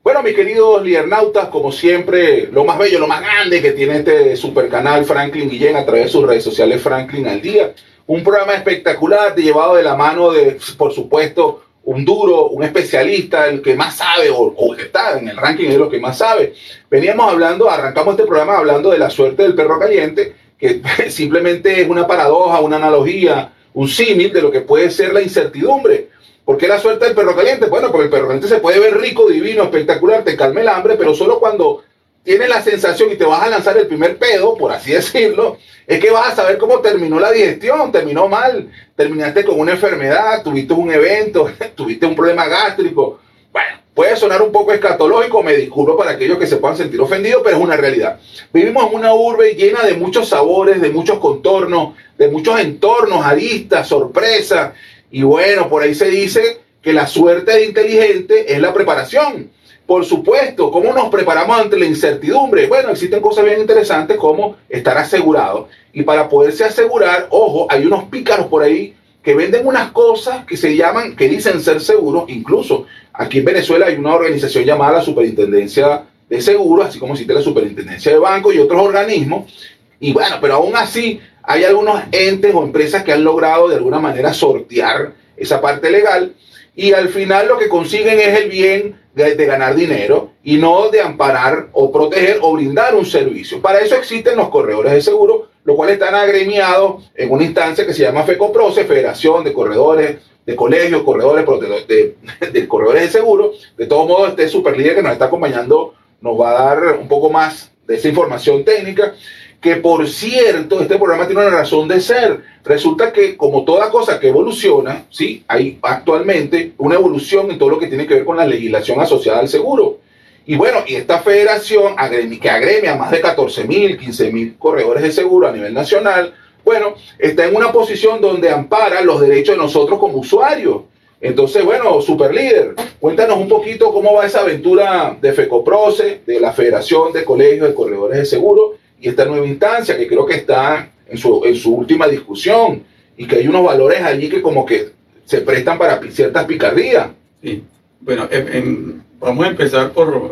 Bueno, 0.03 0.21
mis 0.21 0.35
queridos 0.35 0.83
liernautas, 0.83 1.47
como 1.47 1.71
siempre, 1.71 2.47
lo 2.47 2.65
más 2.65 2.77
bello, 2.77 2.99
lo 2.99 3.07
más 3.07 3.21
grande 3.21 3.61
que 3.61 3.71
tiene 3.71 3.99
este 3.99 4.35
super 4.35 4.67
canal 4.67 5.05
Franklin 5.05 5.49
Guillén 5.49 5.77
a 5.77 5.85
través 5.85 6.07
de 6.07 6.11
sus 6.11 6.27
redes 6.27 6.43
sociales 6.43 6.81
Franklin 6.81 7.25
al 7.25 7.41
día. 7.41 7.73
Un 8.05 8.21
programa 8.21 8.53
espectacular, 8.55 9.33
llevado 9.33 9.75
de 9.75 9.83
la 9.83 9.95
mano 9.95 10.33
de, 10.33 10.59
por 10.77 10.91
supuesto, 10.91 11.68
un 11.89 12.05
duro, 12.05 12.49
un 12.49 12.63
especialista, 12.63 13.47
el 13.47 13.63
que 13.63 13.73
más 13.73 13.95
sabe 13.95 14.29
o, 14.29 14.37
o 14.37 14.75
que 14.75 14.83
está 14.83 15.17
en 15.17 15.27
el 15.27 15.35
ranking 15.35 15.69
es 15.69 15.77
lo 15.77 15.89
que 15.89 15.99
más 15.99 16.19
sabe. 16.19 16.53
Veníamos 16.87 17.31
hablando, 17.31 17.67
arrancamos 17.67 18.13
este 18.13 18.27
programa 18.27 18.57
hablando 18.57 18.91
de 18.91 18.99
la 18.99 19.09
suerte 19.09 19.41
del 19.41 19.55
perro 19.55 19.79
caliente, 19.79 20.35
que 20.55 20.83
simplemente 21.09 21.81
es 21.81 21.89
una 21.89 22.05
paradoja, 22.05 22.59
una 22.59 22.75
analogía, 22.75 23.51
un 23.73 23.87
símil 23.87 24.31
de 24.31 24.41
lo 24.43 24.51
que 24.51 24.61
puede 24.61 24.91
ser 24.91 25.13
la 25.13 25.21
incertidumbre. 25.21 26.09
¿Por 26.45 26.57
qué 26.57 26.67
la 26.67 26.77
suerte 26.77 27.05
del 27.05 27.15
perro 27.15 27.35
caliente? 27.35 27.65
Bueno, 27.65 27.91
porque 27.91 28.05
el 28.05 28.11
perro 28.11 28.27
caliente 28.27 28.47
se 28.47 28.59
puede 28.59 28.79
ver 28.79 28.95
rico, 28.99 29.27
divino, 29.27 29.63
espectacular, 29.63 30.23
te 30.23 30.37
calma 30.37 30.61
el 30.61 30.67
hambre, 30.67 30.95
pero 30.95 31.15
solo 31.15 31.39
cuando 31.39 31.81
tienes 32.29 32.47
la 32.47 32.61
sensación 32.61 33.11
y 33.11 33.15
te 33.15 33.25
vas 33.25 33.41
a 33.41 33.49
lanzar 33.49 33.75
el 33.75 33.87
primer 33.87 34.19
pedo, 34.19 34.55
por 34.55 34.71
así 34.71 34.91
decirlo, 34.93 35.57
es 35.87 35.99
que 35.99 36.11
vas 36.11 36.31
a 36.31 36.35
saber 36.35 36.59
cómo 36.59 36.77
terminó 36.79 37.19
la 37.19 37.31
digestión, 37.31 37.91
terminó 37.91 38.27
mal, 38.27 38.69
terminaste 38.95 39.43
con 39.43 39.59
una 39.59 39.71
enfermedad, 39.71 40.43
tuviste 40.43 40.71
un 40.73 40.91
evento, 40.91 41.49
tuviste 41.75 42.05
un 42.05 42.15
problema 42.15 42.47
gástrico. 42.47 43.19
Bueno, 43.51 43.79
puede 43.95 44.15
sonar 44.15 44.43
un 44.43 44.51
poco 44.51 44.71
escatológico, 44.71 45.41
me 45.41 45.55
disculpo 45.55 45.97
para 45.97 46.11
aquellos 46.11 46.37
que 46.37 46.45
se 46.45 46.57
puedan 46.57 46.77
sentir 46.77 47.01
ofendidos, 47.01 47.41
pero 47.43 47.57
es 47.57 47.63
una 47.63 47.75
realidad. 47.75 48.19
Vivimos 48.53 48.87
en 48.87 48.99
una 48.99 49.11
urbe 49.11 49.55
llena 49.55 49.81
de 49.81 49.95
muchos 49.95 50.29
sabores, 50.29 50.79
de 50.79 50.91
muchos 50.91 51.17
contornos, 51.17 51.95
de 52.15 52.27
muchos 52.27 52.59
entornos, 52.59 53.25
aristas, 53.25 53.87
sorpresas, 53.87 54.73
y 55.09 55.23
bueno, 55.23 55.67
por 55.67 55.81
ahí 55.81 55.95
se 55.95 56.11
dice 56.11 56.59
que 56.79 56.93
la 56.93 57.07
suerte 57.07 57.53
de 57.53 57.65
inteligente 57.65 58.53
es 58.53 58.61
la 58.61 58.71
preparación. 58.71 59.49
Por 59.89 60.05
supuesto, 60.05 60.69
¿cómo 60.69 60.93
nos 60.93 61.09
preparamos 61.09 61.59
ante 61.59 61.75
la 61.75 61.87
incertidumbre? 61.87 62.67
Bueno, 62.67 62.91
existen 62.91 63.19
cosas 63.21 63.43
bien 63.43 63.59
interesantes 63.59 64.17
como 64.17 64.57
estar 64.69 64.95
asegurado. 64.99 65.67
Y 65.91 66.03
para 66.03 66.29
poderse 66.29 66.63
asegurar, 66.63 67.25
ojo, 67.31 67.65
hay 67.67 67.87
unos 67.87 68.03
pícaros 68.03 68.45
por 68.45 68.61
ahí 68.61 68.93
que 69.23 69.33
venden 69.33 69.65
unas 69.65 69.91
cosas 69.91 70.45
que 70.45 70.57
se 70.57 70.75
llaman, 70.75 71.15
que 71.15 71.27
dicen 71.27 71.59
ser 71.59 71.81
seguros. 71.81 72.25
Incluso 72.27 72.85
aquí 73.11 73.39
en 73.39 73.45
Venezuela 73.45 73.87
hay 73.87 73.95
una 73.95 74.13
organización 74.13 74.63
llamada 74.63 74.99
la 74.99 75.01
Superintendencia 75.01 76.03
de 76.29 76.39
Seguros, 76.39 76.85
así 76.85 76.99
como 76.99 77.13
existe 77.13 77.33
la 77.33 77.41
Superintendencia 77.41 78.11
de 78.11 78.19
Bancos 78.19 78.53
y 78.53 78.59
otros 78.59 78.79
organismos. 78.79 79.51
Y 79.99 80.13
bueno, 80.13 80.35
pero 80.39 80.53
aún 80.53 80.75
así 80.75 81.19
hay 81.41 81.63
algunos 81.63 81.99
entes 82.11 82.53
o 82.53 82.63
empresas 82.63 83.03
que 83.03 83.13
han 83.13 83.23
logrado 83.23 83.67
de 83.67 83.77
alguna 83.77 83.97
manera 83.97 84.35
sortear 84.35 85.13
esa 85.35 85.59
parte 85.59 85.89
legal 85.89 86.35
y 86.75 86.93
al 86.93 87.09
final 87.09 87.47
lo 87.47 87.57
que 87.57 87.67
consiguen 87.67 88.19
es 88.19 88.39
el 88.39 88.49
bien 88.49 88.98
de, 89.13 89.45
ganar 89.45 89.75
dinero 89.75 90.31
y 90.43 90.57
no 90.57 90.89
de 90.89 91.01
amparar 91.01 91.67
o 91.73 91.91
proteger 91.91 92.39
o 92.41 92.53
brindar 92.53 92.95
un 92.95 93.05
servicio. 93.05 93.61
Para 93.61 93.79
eso 93.79 93.95
existen 93.95 94.37
los 94.37 94.49
corredores 94.49 94.93
de 94.93 95.01
seguro, 95.01 95.49
los 95.63 95.75
cuales 95.75 95.93
están 95.95 96.15
agremiados 96.15 97.11
en 97.15 97.31
una 97.31 97.43
instancia 97.43 97.85
que 97.85 97.93
se 97.93 98.03
llama 98.03 98.23
FECOPROCE, 98.23 98.85
Federación 98.85 99.43
de 99.43 99.53
Corredores 99.53 100.17
de 100.45 100.55
Colegios, 100.55 101.03
Corredores 101.03 101.45
de, 101.87 102.15
de, 102.39 102.51
de 102.51 102.67
Corredores 102.67 103.03
de 103.03 103.09
Seguro. 103.09 103.53
De 103.77 103.85
todos 103.85 104.07
modos, 104.07 104.29
este 104.29 104.47
super 104.47 104.77
líder 104.77 104.95
que 104.95 105.03
nos 105.03 105.13
está 105.13 105.25
acompañando 105.25 105.93
nos 106.21 106.39
va 106.39 106.51
a 106.51 106.75
dar 106.75 106.97
un 106.99 107.07
poco 107.07 107.29
más 107.29 107.71
de 107.87 107.95
esa 107.95 108.07
información 108.07 108.63
técnica 108.63 109.13
que 109.61 109.75
por 109.75 110.07
cierto, 110.07 110.79
este 110.79 110.97
programa 110.97 111.27
tiene 111.27 111.41
una 111.41 111.57
razón 111.57 111.87
de 111.87 111.99
ser. 111.99 112.41
Resulta 112.63 113.11
que 113.11 113.35
como 113.35 113.65
toda 113.65 113.89
cosa 113.89 114.19
que 114.19 114.29
evoluciona, 114.29 115.05
¿sí? 115.09 115.43
hay 115.47 115.77
actualmente 115.81 116.73
una 116.77 116.95
evolución 116.95 117.51
en 117.51 117.57
todo 117.57 117.69
lo 117.69 117.79
que 117.79 117.87
tiene 117.87 118.07
que 118.07 118.15
ver 118.15 118.25
con 118.25 118.37
la 118.37 118.45
legislación 118.45 118.99
asociada 119.01 119.39
al 119.39 119.49
seguro. 119.49 119.99
Y 120.45 120.55
bueno, 120.55 120.79
y 120.87 120.95
esta 120.95 121.19
federación 121.19 121.95
que 122.41 122.49
agremia 122.49 122.95
más 122.95 123.11
de 123.11 123.21
14 123.21 123.65
mil, 123.65 123.97
15 123.97 124.31
mil 124.31 124.55
corredores 124.57 125.03
de 125.03 125.11
seguro 125.11 125.47
a 125.47 125.51
nivel 125.51 125.73
nacional, 125.73 126.33
bueno, 126.63 126.95
está 127.17 127.45
en 127.45 127.55
una 127.55 127.71
posición 127.71 128.21
donde 128.21 128.49
ampara 128.49 129.01
los 129.01 129.21
derechos 129.21 129.55
de 129.55 129.61
nosotros 129.61 129.99
como 129.99 130.17
usuarios. 130.17 130.83
Entonces, 131.21 131.65
bueno, 131.65 132.01
super 132.01 132.33
líder, 132.33 132.75
cuéntanos 132.99 133.37
un 133.37 133.49
poquito 133.49 133.91
cómo 133.91 134.13
va 134.13 134.25
esa 134.25 134.39
aventura 134.39 135.17
de 135.21 135.33
FECOPROCE, 135.33 136.21
de 136.25 136.39
la 136.39 136.53
Federación 136.53 137.11
de 137.11 137.25
Colegios 137.25 137.67
de 137.67 137.73
Corredores 137.73 138.19
de 138.19 138.25
Seguro, 138.25 138.78
y 139.01 139.09
esta 139.09 139.25
nueva 139.25 139.45
instancia 139.45 139.97
que 139.97 140.07
creo 140.07 140.25
que 140.25 140.35
está 140.35 140.91
en 141.07 141.17
su, 141.17 141.43
en 141.45 141.55
su 141.55 141.75
última 141.75 142.07
discusión 142.07 142.83
y 143.17 143.25
que 143.25 143.37
hay 143.37 143.47
unos 143.47 143.63
valores 143.63 144.01
allí 144.01 144.29
que 144.29 144.41
como 144.41 144.65
que 144.65 144.89
se 145.25 145.41
prestan 145.41 145.77
para 145.77 146.01
ciertas 146.11 146.45
picardías. 146.45 147.09
Sí, 147.41 147.63
bueno, 147.99 148.27
en, 148.31 149.03
vamos 149.19 149.45
a 149.45 149.49
empezar 149.49 149.91
por 149.91 150.31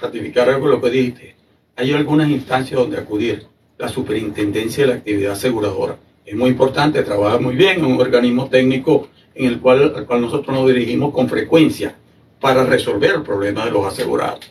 ratificar 0.00 0.48
algo 0.48 0.68
lo 0.68 0.80
que 0.80 0.90
dijiste. 0.90 1.34
Hay 1.76 1.92
algunas 1.92 2.28
instancias 2.28 2.78
donde 2.78 2.98
acudir. 2.98 3.46
La 3.78 3.88
superintendencia 3.88 4.84
de 4.84 4.90
la 4.92 4.98
actividad 4.98 5.32
aseguradora. 5.32 5.96
Es 6.24 6.36
muy 6.36 6.50
importante, 6.50 7.02
trabaja 7.02 7.38
muy 7.38 7.56
bien, 7.56 7.84
un 7.84 8.00
organismo 8.00 8.48
técnico 8.48 9.08
en 9.34 9.46
el 9.46 9.60
cual, 9.60 9.92
al 9.96 10.06
cual 10.06 10.20
nosotros 10.20 10.54
nos 10.54 10.68
dirigimos 10.68 11.12
con 11.12 11.28
frecuencia 11.28 11.96
para 12.40 12.64
resolver 12.64 13.16
el 13.16 13.22
problema 13.22 13.64
de 13.64 13.72
los 13.72 13.84
asegurados. 13.84 14.50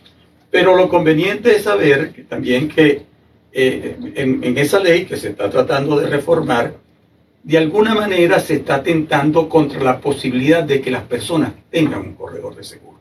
Pero 0.50 0.76
lo 0.76 0.90
conveniente 0.90 1.56
es 1.56 1.64
saber 1.64 2.26
también 2.28 2.68
que 2.68 3.04
eh, 3.54 3.98
en, 4.16 4.58
esa 4.58 4.80
ley 4.80 5.06
que 5.06 5.18
se 5.18 5.30
está 5.30 5.50
tratando 5.50 6.00
de 6.00 6.08
reformar, 6.08 6.76
de 7.44 7.58
alguna 7.58 7.94
manera 7.94 8.40
se 8.40 8.56
está 8.56 8.76
atentando 8.76 9.50
contra 9.50 9.84
la 9.84 10.00
posibilidad 10.00 10.64
de 10.64 10.80
que 10.80 10.92
las 10.92 11.04
personas 11.04 11.52
tengan 11.70 12.02
un 12.02 12.14
corredor 12.14 12.56
de 12.56 12.64
seguro. 12.64 13.00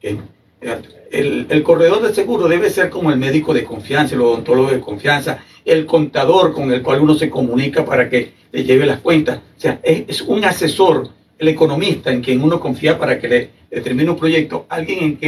El, 0.00 1.62
corredor 1.62 2.02
de 2.02 2.14
seguro 2.14 2.48
debe 2.48 2.70
ser 2.70 2.88
como 2.88 3.10
el 3.10 3.18
médico 3.18 3.52
de 3.52 3.64
confianza, 3.64 4.14
el 4.14 4.22
odontólogo 4.22 4.70
de 4.70 4.80
confianza, 4.80 5.44
el 5.64 5.84
contador 5.84 6.54
con 6.54 6.72
el 6.72 6.82
cual 6.82 7.00
uno 7.00 7.14
se 7.14 7.28
comunica 7.28 7.84
para 7.84 8.08
que 8.08 8.32
le 8.52 8.64
lleve 8.64 8.86
las 8.86 9.00
cuentas. 9.00 9.38
O 9.38 9.60
sea, 9.60 9.80
es, 9.82 10.22
un 10.22 10.44
asesor, 10.44 11.08
el 11.38 11.48
economista 11.48 12.10
en 12.10 12.22
quien 12.22 12.42
uno 12.42 12.58
confía 12.58 12.98
para 12.98 13.18
que 13.18 13.28
le 13.28 13.50
determine 13.70 14.10
un 14.10 14.16
proyecto, 14.16 14.66
alguien 14.68 15.18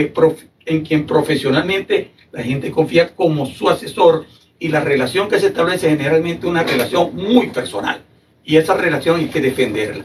en 0.65 0.83
quien 0.83 1.07
profesionalmente 1.07 2.13
la 2.33 2.43
gente 2.43 2.71
confía 2.71 3.15
como 3.15 3.45
su 3.45 3.69
asesor 3.69 4.25
y 4.63 4.69
la 4.69 4.79
relación 4.79 5.29
que 5.29 5.41
se 5.41 5.49
establece 5.49 5.89
es 5.89 5.99
generalmente 5.99 6.47
una 6.47 6.63
relación 6.63 7.17
muy 7.17 7.49
personal 7.49 8.01
y 8.45 8.59
esa 8.59 8.75
relación 8.75 9.19
hay 9.19 9.27
que 9.27 9.41
defenderla. 9.41 10.05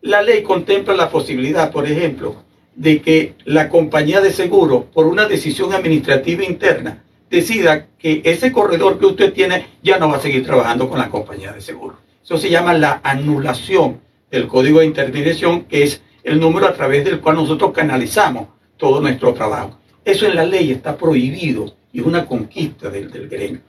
La 0.00 0.22
ley 0.22 0.42
contempla 0.42 0.94
la 0.94 1.10
posibilidad, 1.10 1.70
por 1.70 1.86
ejemplo, 1.86 2.36
de 2.74 3.02
que 3.02 3.34
la 3.44 3.68
compañía 3.68 4.22
de 4.22 4.32
seguro, 4.32 4.86
por 4.86 5.06
una 5.06 5.26
decisión 5.26 5.74
administrativa 5.74 6.42
interna, 6.42 7.02
decida 7.28 7.88
que 7.98 8.22
ese 8.24 8.50
corredor 8.50 8.98
que 8.98 9.04
usted 9.04 9.34
tiene 9.34 9.66
ya 9.82 9.98
no 9.98 10.08
va 10.08 10.16
a 10.16 10.20
seguir 10.20 10.42
trabajando 10.42 10.88
con 10.88 10.98
la 10.98 11.10
compañía 11.10 11.52
de 11.52 11.60
seguro. 11.60 11.98
Eso 12.24 12.38
se 12.38 12.48
llama 12.48 12.72
la 12.72 13.02
anulación 13.04 14.00
del 14.30 14.48
código 14.48 14.80
de 14.80 14.86
intermediación, 14.86 15.64
que 15.64 15.82
es 15.82 16.00
el 16.24 16.40
número 16.40 16.66
a 16.66 16.72
través 16.72 17.04
del 17.04 17.20
cual 17.20 17.36
nosotros 17.36 17.72
canalizamos 17.74 18.46
todo 18.78 19.02
nuestro 19.02 19.34
trabajo. 19.34 19.78
Eso 20.02 20.24
en 20.24 20.34
la 20.34 20.46
ley 20.46 20.70
está 20.70 20.96
prohibido 20.96 21.74
y 21.92 22.00
es 22.00 22.06
una 22.06 22.24
conquista 22.24 22.88
del 22.88 23.10
gremio. 23.28 23.60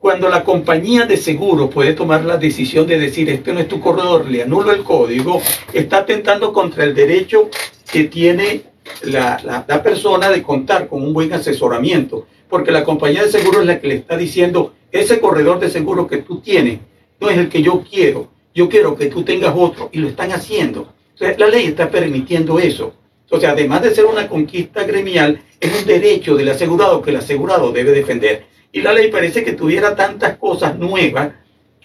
Cuando 0.00 0.30
la 0.30 0.44
compañía 0.44 1.04
de 1.04 1.18
seguro 1.18 1.68
puede 1.68 1.92
tomar 1.92 2.24
la 2.24 2.38
decisión 2.38 2.86
de 2.86 2.98
decir, 2.98 3.28
este 3.28 3.52
no 3.52 3.60
es 3.60 3.68
tu 3.68 3.80
corredor, 3.80 4.30
le 4.30 4.42
anulo 4.42 4.72
el 4.72 4.82
código, 4.82 5.42
está 5.74 5.98
atentando 5.98 6.54
contra 6.54 6.84
el 6.84 6.94
derecho 6.94 7.50
que 7.92 8.04
tiene 8.04 8.62
la, 9.02 9.62
la, 9.68 9.82
persona 9.82 10.30
de 10.30 10.42
contar 10.42 10.88
con 10.88 11.02
un 11.02 11.12
buen 11.12 11.30
asesoramiento, 11.34 12.26
porque 12.48 12.70
la 12.70 12.82
compañía 12.82 13.24
de 13.24 13.30
seguro 13.30 13.60
es 13.60 13.66
la 13.66 13.78
que 13.78 13.88
le 13.88 13.96
está 13.96 14.16
diciendo, 14.16 14.72
ese 14.90 15.20
corredor 15.20 15.60
de 15.60 15.68
seguro 15.68 16.06
que 16.06 16.16
tú 16.16 16.40
tienes 16.40 16.78
no 17.20 17.28
es 17.28 17.36
el 17.36 17.50
que 17.50 17.60
yo 17.60 17.84
quiero, 17.84 18.30
yo 18.54 18.70
quiero 18.70 18.96
que 18.96 19.06
tú 19.06 19.22
tengas 19.22 19.54
otro, 19.54 19.90
y 19.92 19.98
lo 19.98 20.08
están 20.08 20.32
haciendo. 20.32 20.94
La 21.18 21.46
ley 21.46 21.66
está 21.66 21.90
permitiendo 21.90 22.58
eso. 22.58 22.94
Entonces, 23.24 23.50
además 23.50 23.82
de 23.82 23.94
ser 23.94 24.06
una 24.06 24.26
conquista 24.26 24.82
gremial, 24.84 25.42
es 25.60 25.78
un 25.78 25.86
derecho 25.86 26.36
del 26.36 26.48
asegurado 26.48 27.02
que 27.02 27.10
el 27.10 27.16
asegurado 27.16 27.70
debe 27.70 27.92
defender. 27.92 28.48
Y 28.72 28.82
la 28.82 28.92
ley 28.92 29.10
parece 29.10 29.42
que 29.42 29.52
tuviera 29.52 29.96
tantas 29.96 30.36
cosas 30.36 30.78
nuevas 30.78 31.30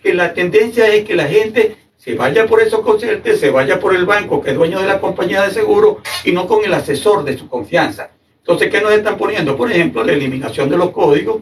que 0.01 0.13
la 0.13 0.33
tendencia 0.33 0.87
es 0.93 1.03
que 1.03 1.15
la 1.15 1.27
gente 1.27 1.75
se 1.97 2.13
vaya 2.13 2.45
por 2.45 2.61
esos 2.61 2.81
conceptos, 2.81 3.39
se 3.39 3.49
vaya 3.49 3.79
por 3.79 3.95
el 3.95 4.05
banco 4.05 4.39
que 4.41 4.51
es 4.51 4.55
dueño 4.55 4.79
de 4.79 4.87
la 4.87 4.99
compañía 4.99 5.41
de 5.43 5.51
seguro 5.51 6.01
y 6.23 6.31
no 6.31 6.47
con 6.47 6.63
el 6.63 6.73
asesor 6.73 7.23
de 7.23 7.37
su 7.37 7.47
confianza. 7.47 8.11
Entonces, 8.37 8.69
¿qué 8.69 8.79
nos 8.79 8.91
están 8.91 9.17
poniendo? 9.17 9.57
Por 9.57 9.71
ejemplo, 9.71 10.03
la 10.03 10.13
eliminación 10.13 10.69
de 10.69 10.77
los 10.77 10.91
códigos, 10.91 11.41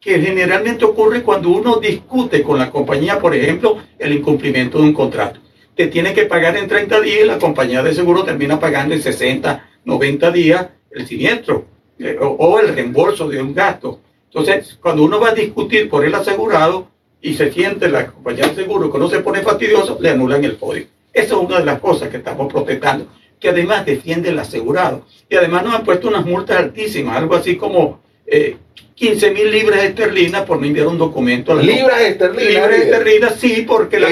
que 0.00 0.20
generalmente 0.20 0.84
ocurre 0.84 1.24
cuando 1.24 1.50
uno 1.50 1.76
discute 1.76 2.42
con 2.42 2.58
la 2.58 2.70
compañía, 2.70 3.18
por 3.18 3.34
ejemplo, 3.34 3.78
el 3.98 4.12
incumplimiento 4.12 4.78
de 4.78 4.84
un 4.84 4.94
contrato. 4.94 5.40
Te 5.74 5.88
tiene 5.88 6.14
que 6.14 6.26
pagar 6.26 6.56
en 6.56 6.68
30 6.68 7.00
días 7.00 7.20
y 7.24 7.26
la 7.26 7.38
compañía 7.38 7.82
de 7.82 7.92
seguro 7.92 8.22
termina 8.22 8.60
pagando 8.60 8.94
en 8.94 9.02
60, 9.02 9.68
90 9.84 10.30
días 10.30 10.68
el 10.92 11.06
siniestro 11.06 11.66
eh, 11.98 12.16
o 12.20 12.60
el 12.60 12.74
reembolso 12.74 13.28
de 13.28 13.42
un 13.42 13.52
gasto. 13.52 14.00
Entonces, 14.32 14.78
cuando 14.80 15.02
uno 15.02 15.18
va 15.18 15.30
a 15.30 15.34
discutir 15.34 15.90
por 15.90 16.04
el 16.04 16.14
asegurado 16.14 16.88
y 17.20 17.34
se 17.34 17.52
siente 17.52 17.88
la 17.88 18.06
compañía 18.06 18.46
de 18.46 18.54
seguro 18.54 18.90
que 18.90 18.98
no 18.98 19.10
se 19.10 19.20
pone 19.20 19.42
fastidioso, 19.42 19.98
le 20.00 20.10
anulan 20.10 20.44
el 20.44 20.56
código. 20.56 20.86
Esa 21.12 21.34
es 21.34 21.40
una 21.40 21.58
de 21.58 21.64
las 21.64 21.80
cosas 21.80 22.08
que 22.08 22.18
estamos 22.18 22.50
protestando, 22.52 23.06
que 23.40 23.48
además 23.48 23.84
defiende 23.84 24.28
el 24.28 24.38
asegurado. 24.38 25.04
Y 25.28 25.34
además 25.34 25.64
nos 25.64 25.74
han 25.74 25.84
puesto 25.84 26.08
unas 26.08 26.24
multas 26.24 26.58
altísimas, 26.58 27.16
algo 27.16 27.34
así 27.34 27.56
como 27.56 28.00
eh, 28.24 28.56
15 28.94 29.30
mil 29.32 29.50
libras 29.50 29.82
esterlinas 29.82 30.42
por 30.42 30.60
no 30.60 30.66
enviar 30.66 30.86
un 30.86 30.98
documento 30.98 31.50
a 31.50 31.56
la 31.56 31.62
Libras 31.62 32.00
esterlinas. 32.02 32.52
Libras 32.52 32.72
esterlinas, 32.74 33.34
sí, 33.36 33.64
porque 33.66 33.98
la, 33.98 34.08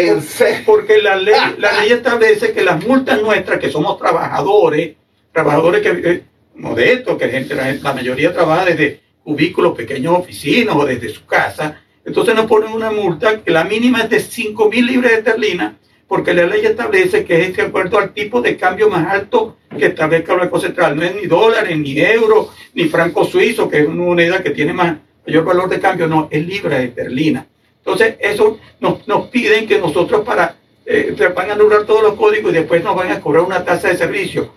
ley, 1.14 1.34
la 1.58 1.80
ley 1.80 1.92
establece 1.92 2.52
que 2.52 2.62
las 2.62 2.84
multas 2.84 3.22
nuestras, 3.22 3.60
que 3.60 3.70
somos 3.70 3.96
trabajadores, 3.98 4.96
trabajadores 5.32 5.82
que 5.82 6.10
eh, 6.10 6.22
modestos, 6.56 7.16
que 7.16 7.28
gente, 7.28 7.54
la, 7.54 7.72
la 7.72 7.92
mayoría 7.92 8.32
trabaja 8.32 8.64
desde 8.64 9.07
cubículos, 9.28 9.76
pequeñas 9.76 10.14
oficinas 10.14 10.74
o 10.74 10.86
desde 10.86 11.10
su 11.10 11.26
casa, 11.26 11.82
entonces 12.02 12.34
nos 12.34 12.46
ponen 12.46 12.72
una 12.72 12.90
multa 12.90 13.42
que 13.42 13.50
la 13.50 13.62
mínima 13.62 14.00
es 14.00 14.08
de 14.08 14.20
5 14.20 14.70
mil 14.70 14.86
libras 14.86 15.12
esterlinas, 15.12 15.74
porque 16.06 16.32
la 16.32 16.46
ley 16.46 16.64
establece 16.64 17.26
que 17.26 17.42
es 17.42 17.54
de 17.54 17.64
acuerdo 17.64 17.98
al 17.98 18.14
tipo 18.14 18.40
de 18.40 18.56
cambio 18.56 18.88
más 18.88 19.06
alto 19.06 19.58
que 19.78 19.84
establezca 19.84 20.32
el 20.32 20.38
Banco 20.38 20.58
Central. 20.58 20.96
No 20.96 21.02
es 21.02 21.14
ni 21.14 21.26
dólares, 21.26 21.76
ni 21.76 22.00
euros, 22.00 22.48
ni 22.72 22.84
franco 22.84 23.26
suizo, 23.26 23.68
que 23.68 23.80
es 23.80 23.86
una 23.86 24.02
moneda 24.02 24.42
que 24.42 24.48
tiene 24.48 24.72
más, 24.72 24.96
mayor 25.26 25.44
valor 25.44 25.68
de 25.68 25.78
cambio, 25.78 26.06
no, 26.06 26.28
es 26.30 26.46
libra 26.46 26.82
esterlina. 26.82 27.46
Entonces, 27.84 28.14
eso 28.20 28.58
nos, 28.80 29.06
nos 29.06 29.26
piden 29.26 29.66
que 29.66 29.78
nosotros 29.78 30.24
para, 30.24 30.56
eh, 30.86 31.14
van 31.36 31.50
a 31.50 31.52
anular 31.52 31.84
todos 31.84 32.02
los 32.02 32.14
códigos 32.14 32.50
y 32.50 32.54
después 32.54 32.82
nos 32.82 32.96
van 32.96 33.12
a 33.12 33.20
cobrar 33.20 33.44
una 33.44 33.62
tasa 33.62 33.88
de 33.88 33.98
servicio, 33.98 34.54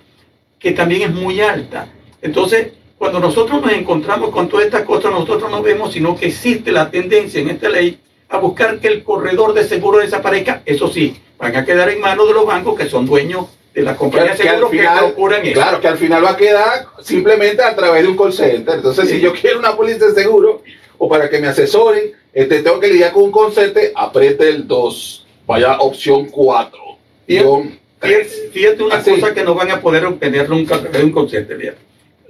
que 0.58 0.72
también 0.72 1.02
es 1.02 1.12
muy 1.12 1.42
alta. 1.42 1.90
Entonces, 2.22 2.68
cuando 3.02 3.20
nosotros 3.20 3.60
nos 3.64 3.72
encontramos 3.74 4.30
con 4.30 4.48
todas 4.48 4.68
estas 4.68 4.84
cosas, 4.84 5.10
nosotros 5.12 5.50
no 5.50 5.64
vemos 5.64 5.92
sino 5.92 6.16
que 6.16 6.28
existe 6.28 6.72
la 6.72 6.92
tendencia 6.92 7.42
en 7.42 7.50
esta 7.50 7.68
ley 7.68 7.98
a 8.30 8.38
buscar 8.38 8.78
que 8.78 8.90
el 8.90 9.04
corredor 9.04 9.56
de 9.56 9.64
seguro 9.64 9.98
desaparezca. 9.98 10.62
Eso 10.68 10.88
sí, 10.88 11.18
van 11.40 11.56
a 11.56 11.66
quedar 11.66 11.90
en 11.90 12.00
manos 12.00 12.28
de 12.28 12.36
los 12.36 12.46
bancos 12.46 12.78
que 12.78 12.88
son 12.88 13.08
dueños 13.08 13.48
de 13.74 13.82
las 13.82 13.98
compañías 13.98 14.38
de 14.38 14.44
Que 14.44 14.50
al 14.50 14.56
seguros 14.58 14.72
que, 14.72 14.78
final- 14.78 15.00
procuran 15.00 15.42
eso. 15.44 15.54
Claro, 15.56 15.82
que 15.82 15.88
al 15.88 15.98
final 15.98 16.24
va 16.24 16.30
a 16.30 16.38
quedar 16.38 16.86
simplemente 17.02 17.64
a 17.64 17.76
través 17.76 18.04
de 18.04 18.08
un 18.10 18.16
call 18.18 18.34
center. 18.34 18.76
Entonces, 18.76 19.10
Sí. 19.10 19.16
si 19.16 19.20
yo 19.22 19.34
quiero 19.34 19.58
una 19.58 19.76
póliza 19.76 20.06
de 20.06 20.14
seguro 20.14 20.62
o 21.00 21.10
para 21.10 21.28
que 21.28 21.40
me 21.40 21.48
asesoren, 21.48 22.12
este, 22.32 22.62
tengo 22.62 22.80
que 22.80 22.88
lidiar 22.88 23.14
con 23.14 23.24
un 23.24 23.32
call 23.32 23.52
center, 23.52 23.92
apriete 23.96 24.48
el 24.48 24.68
2, 24.68 25.26
vaya 25.48 25.80
opción 25.80 26.26
4. 26.28 26.80
Bien. 27.28 27.42
guion 27.46 27.80
Fíjate, 28.00 28.26
fíjate 28.54 28.84
una 28.84 28.96
Así. 28.98 29.10
cosa 29.10 29.34
que 29.34 29.44
no 29.44 29.56
van 29.56 29.72
a 29.72 29.82
poder 29.82 30.06
obtener 30.06 30.48
nunca 30.48 30.76
a 30.76 30.80
través 30.82 31.00
de 31.00 31.04
un 31.06 31.12
consciente. 31.12 31.56
mira. 31.56 31.74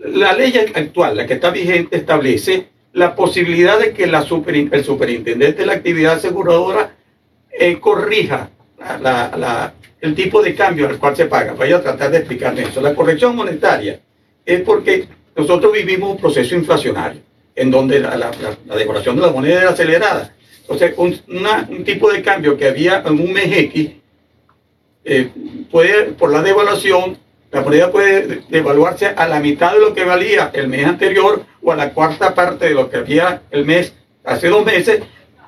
La 0.06 0.34
ley 0.34 0.54
actual, 0.76 1.16
la 1.18 1.26
que 1.28 1.36
está 1.36 1.52
vigente, 1.52 1.96
establece 1.98 2.68
la 2.94 3.16
posibilidad 3.16 3.80
de 3.80 3.94
que 3.94 4.04
el 4.04 4.84
superintendente 4.84 5.62
de 5.62 5.66
la 5.66 5.74
actividad 5.74 6.14
aseguradora 6.16 6.96
eh, 7.52 7.80
corrija 7.80 8.50
el 10.02 10.16
tipo 10.16 10.42
de 10.42 10.56
cambio 10.56 10.90
al 10.90 10.98
cual 10.98 11.16
se 11.16 11.26
paga. 11.26 11.54
Voy 11.54 11.72
a 11.72 11.82
tratar 11.82 12.12
de 12.12 12.18
explicarme 12.18 12.64
eso. 12.64 12.82
La 12.82 12.96
corrección 12.96 13.36
monetaria 13.36 14.00
es 14.46 14.62
porque 14.62 15.08
nosotros 15.36 15.72
vivimos 15.72 16.12
un 16.12 16.18
proceso 16.18 16.56
inflacionario 16.56 17.22
en 17.56 17.70
donde 17.70 18.00
la, 18.00 18.16
la- 18.18 18.32
la- 18.66 18.76
devaluación 18.76 19.16
de 19.18 19.22
la 19.22 19.32
moneda 19.32 19.62
era 19.62 19.70
acelerada. 19.70 20.34
Entonces, 20.62 20.94
un 20.98 21.84
tipo 21.84 22.12
de 22.12 22.22
cambio 22.22 22.58
que 22.58 22.68
había 22.68 23.04
en 23.06 23.20
un 23.20 23.32
mes 23.34 23.46
X 23.58 23.92
eh, 25.04 25.30
puede, 25.70 26.06
por 26.14 26.32
la 26.32 26.42
devaluación, 26.42 27.18
la 27.52 27.62
moneda 27.62 27.92
puede 27.92 28.28
de- 28.28 28.42
devaluarse 28.50 29.08
a 29.08 29.28
la 29.28 29.40
mitad 29.40 29.74
de 29.74 29.80
lo 29.80 29.94
que 29.94 30.04
valía 30.06 30.50
el 30.54 30.68
mes 30.68 30.86
anterior 30.86 31.44
o 31.62 31.72
a 31.72 31.76
la 31.76 31.94
cuarta 31.94 32.34
parte 32.34 32.66
de 32.70 32.74
lo 32.74 32.90
que 32.90 32.98
había 32.98 33.42
el 33.52 33.66
mes 33.66 33.94
hace 34.24 34.48
dos 34.48 34.66
meses. 34.66 35.02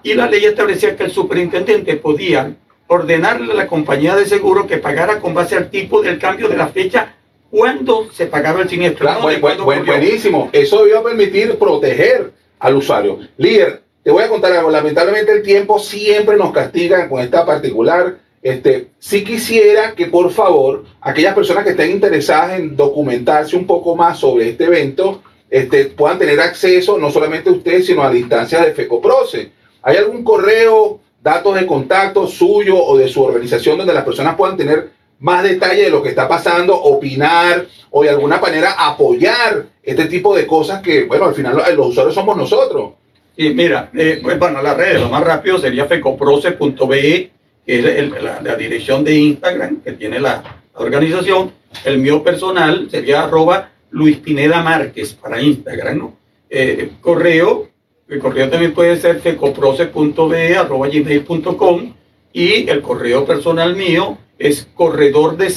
Y 0.04 0.14
la 0.16 0.28
ley 0.30 0.44
establecía 0.46 0.96
que 0.98 1.04
el 1.06 1.12
superintendente 1.12 1.96
podía 1.96 2.56
ordenarle 2.88 3.54
a 3.54 3.56
la 3.56 3.68
compañía 3.68 4.16
de 4.16 4.26
seguro 4.26 4.68
que 4.68 4.78
pagara 4.78 5.20
con 5.20 5.34
base 5.34 5.56
al 5.56 5.70
tipo 5.70 6.02
del 6.02 6.20
cambio 6.20 6.50
de 6.50 6.58
la 6.58 6.68
fecha 6.68 7.16
cuando 7.50 8.12
se 8.12 8.26
pagaba 8.26 8.62
el 8.62 8.70
siniestro. 8.70 9.06
Claro, 9.06 9.22
buen- 9.22 9.40
buen- 9.40 9.64
buen- 9.64 9.86
buenísimo. 9.86 10.50
Eso 10.52 10.86
iba 10.88 11.00
a 11.00 11.04
permitir 11.04 11.58
proteger 11.58 12.32
al 12.60 12.76
usuario. 12.76 13.20
Líder, 13.38 13.82
te 14.04 14.12
voy 14.12 14.24
a 14.24 14.28
contar 14.28 14.52
algo. 14.52 14.70
Lamentablemente 14.70 15.32
el 15.32 15.44
tiempo 15.44 15.80
siempre 15.80 16.36
nos 16.36 16.52
castiga 16.52 17.08
con 17.08 17.22
esta 17.22 17.46
particular. 17.46 18.18
Este, 18.44 18.90
si 19.00 19.24
quisiera 19.24 19.96
que 19.96 20.08
por 20.08 20.30
favor 20.30 20.84
aquellas 21.00 21.34
personas 21.34 21.64
que 21.64 21.70
estén 21.70 21.92
interesadas 21.92 22.60
en 22.60 22.76
documentarse 22.76 23.56
un 23.56 23.66
poco 23.66 23.96
más 23.96 24.20
sobre 24.20 24.50
este 24.50 24.66
evento 24.66 25.24
este, 25.50 25.86
puedan 25.86 26.20
tener 26.20 26.42
acceso 26.42 26.98
no 26.98 27.10
solamente 27.10 27.50
ustedes 27.50 27.86
sino 27.86 28.04
a 28.04 28.12
la 28.12 28.18
instancia 28.18 28.60
de 28.60 28.74
FECOPROCE. 28.74 29.50
¿Hay 29.84 29.96
algún 29.96 30.26
correo, 30.26 31.00
datos 31.22 31.56
de 31.56 31.66
contacto 31.66 32.28
suyo 32.28 32.76
o 32.78 32.98
de 32.98 33.08
su 33.08 33.24
organización 33.24 33.78
donde 33.78 33.94
las 33.94 34.04
personas 34.04 34.36
puedan 34.36 34.58
tener 34.58 34.90
más 35.20 35.42
detalle 35.42 35.84
de 35.84 35.90
lo 35.90 36.04
que 36.04 36.10
está 36.10 36.28
pasando, 36.28 36.76
opinar 36.76 37.66
o 37.92 38.04
de 38.04 38.10
alguna 38.10 38.40
manera 38.40 38.72
apoyar 38.78 39.68
este 39.82 40.06
tipo 40.08 40.36
de 40.36 40.46
cosas 40.46 40.82
que, 40.82 41.06
bueno, 41.06 41.26
al 41.26 41.34
final 41.34 41.56
los, 41.56 41.74
los 41.76 41.88
usuarios 41.88 42.14
somos 42.14 42.36
nosotros. 42.36 42.92
Y 43.38 43.52
mira, 43.52 43.90
eh, 43.94 44.20
pues 44.22 44.38
bueno, 44.38 44.62
las 44.62 44.76
redes, 44.76 45.00
lo 45.00 45.08
más 45.08 45.24
rápido 45.24 45.58
sería 45.60 45.86
fecoproce.be, 45.86 47.32
que 47.66 47.80
es 47.80 47.86
el- 47.86 48.14
la, 48.24 48.42
la 48.42 48.56
dirección 48.56 49.04
de 49.04 49.16
Instagram 49.16 49.82
que 49.82 49.94
tiene 49.94 50.20
la, 50.20 50.44
la 50.74 50.80
organización. 50.80 51.52
El 51.86 52.00
mío 52.00 52.24
personal 52.24 52.88
sería 52.92 53.24
arroba 53.24 53.70
Luis 53.92 54.18
Pineda 54.18 54.62
Márquez 54.62 55.14
para 55.14 55.42
Instagram, 55.42 55.98
¿no? 55.98 56.18
Eh, 56.50 56.92
correo, 57.02 57.70
el 58.08 58.20
correo 58.20 58.50
también 58.50 58.74
puede 58.74 58.98
ser 58.98 59.20
fecoproce.be 59.22 60.56
arroba 60.58 60.88
gmail.com 60.88 61.94
y 62.34 62.70
el 62.70 62.82
correo 62.82 63.26
personal 63.26 63.76
mío 63.76 64.18
es 64.38 64.68
corredor 64.76 65.38
de 65.38 65.50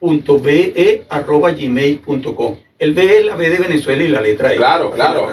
seguros.be 0.00 1.04
arroba 1.08 1.52
gmail.com. 1.52 2.56
El 2.78 2.94
B 2.94 3.18
es 3.18 3.24
la 3.26 3.36
B 3.36 3.48
de 3.50 3.58
Venezuela 3.58 4.02
y 4.02 4.08
la 4.08 4.20
letra 4.20 4.52
E. 4.52 4.56
Claro, 4.56 4.90
claro. 4.90 5.28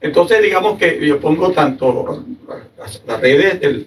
Entonces, 0.00 0.42
digamos 0.42 0.78
que 0.78 1.06
yo 1.06 1.20
pongo 1.20 1.50
tanto 1.52 2.24
las, 2.78 3.02
las 3.06 3.20
redes 3.20 3.60
del- 3.60 3.86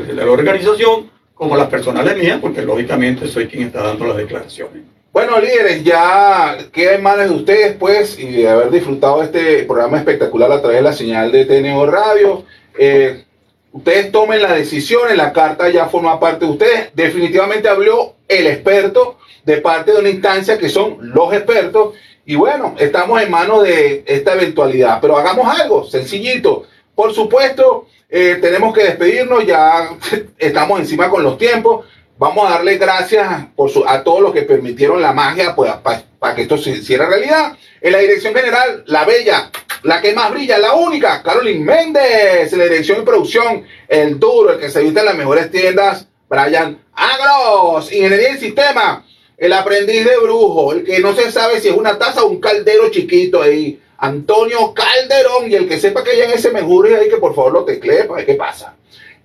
de 0.00 0.14
la 0.14 0.30
organización 0.30 1.10
como 1.34 1.56
las 1.56 1.68
personales 1.68 2.16
mías, 2.16 2.38
porque 2.40 2.62
lógicamente 2.62 3.26
soy 3.28 3.46
quien 3.48 3.64
está 3.64 3.82
dando 3.82 4.06
las 4.06 4.16
declaraciones. 4.16 4.82
Bueno, 5.12 5.38
líderes, 5.38 5.84
ya 5.84 6.56
queda 6.72 6.94
en 6.94 7.02
manos 7.02 7.28
de 7.28 7.34
ustedes, 7.36 7.76
pues, 7.76 8.18
y 8.18 8.30
de 8.30 8.48
haber 8.48 8.70
disfrutado 8.70 9.22
este 9.22 9.64
programa 9.64 9.98
espectacular 9.98 10.50
a 10.50 10.60
través 10.60 10.78
de 10.78 10.82
la 10.82 10.92
señal 10.94 11.30
de 11.30 11.44
TNO 11.44 11.84
Radio. 11.84 12.44
Eh, 12.78 13.24
ustedes 13.72 14.10
tomen 14.10 14.40
la 14.40 14.54
decisión, 14.54 15.14
la 15.14 15.32
carta 15.34 15.68
ya 15.68 15.86
forma 15.86 16.18
parte 16.18 16.46
de 16.46 16.52
ustedes. 16.52 16.90
Definitivamente 16.94 17.68
habló 17.68 18.14
el 18.26 18.46
experto 18.46 19.18
de 19.44 19.58
parte 19.58 19.92
de 19.92 19.98
una 19.98 20.08
instancia 20.08 20.56
que 20.56 20.70
son 20.70 20.96
los 21.00 21.34
expertos. 21.34 21.94
Y 22.24 22.36
bueno, 22.36 22.74
estamos 22.78 23.20
en 23.20 23.30
manos 23.30 23.64
de 23.64 24.04
esta 24.06 24.32
eventualidad, 24.34 24.98
pero 25.02 25.18
hagamos 25.18 25.46
algo 25.60 25.84
sencillito. 25.84 26.64
Por 26.94 27.12
supuesto, 27.12 27.86
eh, 28.14 28.36
tenemos 28.42 28.74
que 28.74 28.84
despedirnos, 28.84 29.46
ya 29.46 29.88
estamos 30.38 30.78
encima 30.78 31.08
con 31.08 31.22
los 31.22 31.38
tiempos. 31.38 31.86
Vamos 32.18 32.46
a 32.46 32.56
darle 32.56 32.76
gracias 32.76 33.46
por 33.56 33.70
a 33.86 34.04
todos 34.04 34.20
los 34.20 34.34
que 34.34 34.42
permitieron 34.42 35.00
la 35.00 35.14
magia 35.14 35.54
pues, 35.54 35.72
para 36.18 36.34
que 36.34 36.42
esto 36.42 36.58
se 36.58 36.72
hiciera 36.72 37.08
realidad. 37.08 37.56
En 37.80 37.92
la 37.92 37.98
dirección 37.98 38.34
general, 38.34 38.84
la 38.86 39.06
bella, 39.06 39.50
la 39.84 40.02
que 40.02 40.12
más 40.12 40.30
brilla, 40.30 40.58
la 40.58 40.74
única, 40.74 41.22
Carolyn 41.22 41.64
Méndez. 41.64 42.52
En 42.52 42.58
la 42.58 42.64
dirección 42.66 43.00
y 43.00 43.04
producción, 43.06 43.64
el 43.88 44.20
duro, 44.20 44.52
el 44.52 44.60
que 44.60 44.68
se 44.68 44.82
viste 44.82 45.00
en 45.00 45.06
las 45.06 45.16
mejores 45.16 45.50
tiendas, 45.50 46.06
Brian 46.28 46.84
Agros. 46.92 47.90
Ingeniería 47.90 48.32
y 48.32 48.38
sistema, 48.38 49.06
el 49.38 49.54
aprendiz 49.54 50.04
de 50.04 50.18
brujo, 50.18 50.74
el 50.74 50.84
que 50.84 51.00
no 51.00 51.14
se 51.14 51.32
sabe 51.32 51.60
si 51.60 51.68
es 51.68 51.74
una 51.74 51.98
taza 51.98 52.24
o 52.24 52.28
un 52.28 52.40
caldero 52.42 52.90
chiquito 52.90 53.40
ahí. 53.40 53.80
Antonio 54.02 54.74
Calderón 54.74 55.48
y 55.48 55.54
el 55.54 55.68
que 55.68 55.78
sepa 55.78 56.02
que 56.02 56.10
hay 56.10 56.22
en 56.22 56.32
ese 56.32 56.50
mejor 56.50 56.88
ahí 56.88 57.08
que 57.08 57.18
por 57.18 57.36
favor 57.36 57.52
lo 57.52 57.64
teclee 57.64 58.02
para 58.02 58.16
ver 58.16 58.26
qué 58.26 58.34
pasa. 58.34 58.74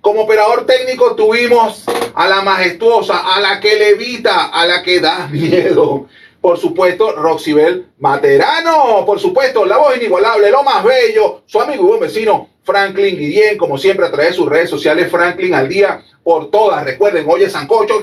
Como 0.00 0.22
operador 0.22 0.66
técnico 0.66 1.16
tuvimos 1.16 1.84
a 2.14 2.28
la 2.28 2.42
majestuosa, 2.42 3.34
a 3.34 3.40
la 3.40 3.58
que 3.58 3.74
levita, 3.74 4.46
a 4.46 4.64
la 4.66 4.80
que 4.84 5.00
da 5.00 5.26
miedo. 5.32 6.06
Por 6.40 6.58
supuesto, 6.58 7.10
Roxibel 7.10 7.88
Materano. 7.98 9.04
Por 9.04 9.18
supuesto, 9.18 9.66
la 9.66 9.78
voz 9.78 9.96
inigualable, 9.96 10.48
lo 10.48 10.62
más 10.62 10.84
bello, 10.84 11.42
su 11.46 11.60
amigo 11.60 11.82
y 11.82 11.86
buen 11.88 12.00
vecino 12.00 12.48
Franklin 12.62 13.18
Guillén, 13.18 13.58
como 13.58 13.78
siempre 13.78 14.06
a 14.06 14.12
través 14.12 14.28
de 14.28 14.36
sus 14.36 14.48
redes 14.48 14.70
sociales, 14.70 15.10
Franklin 15.10 15.54
al 15.54 15.68
día 15.68 16.04
por 16.22 16.52
todas. 16.52 16.84
Recuerden, 16.84 17.26
oye 17.28 17.50
Sancocho, 17.50 18.00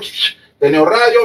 Teneo 0.58 0.84
Radio, 0.84 1.20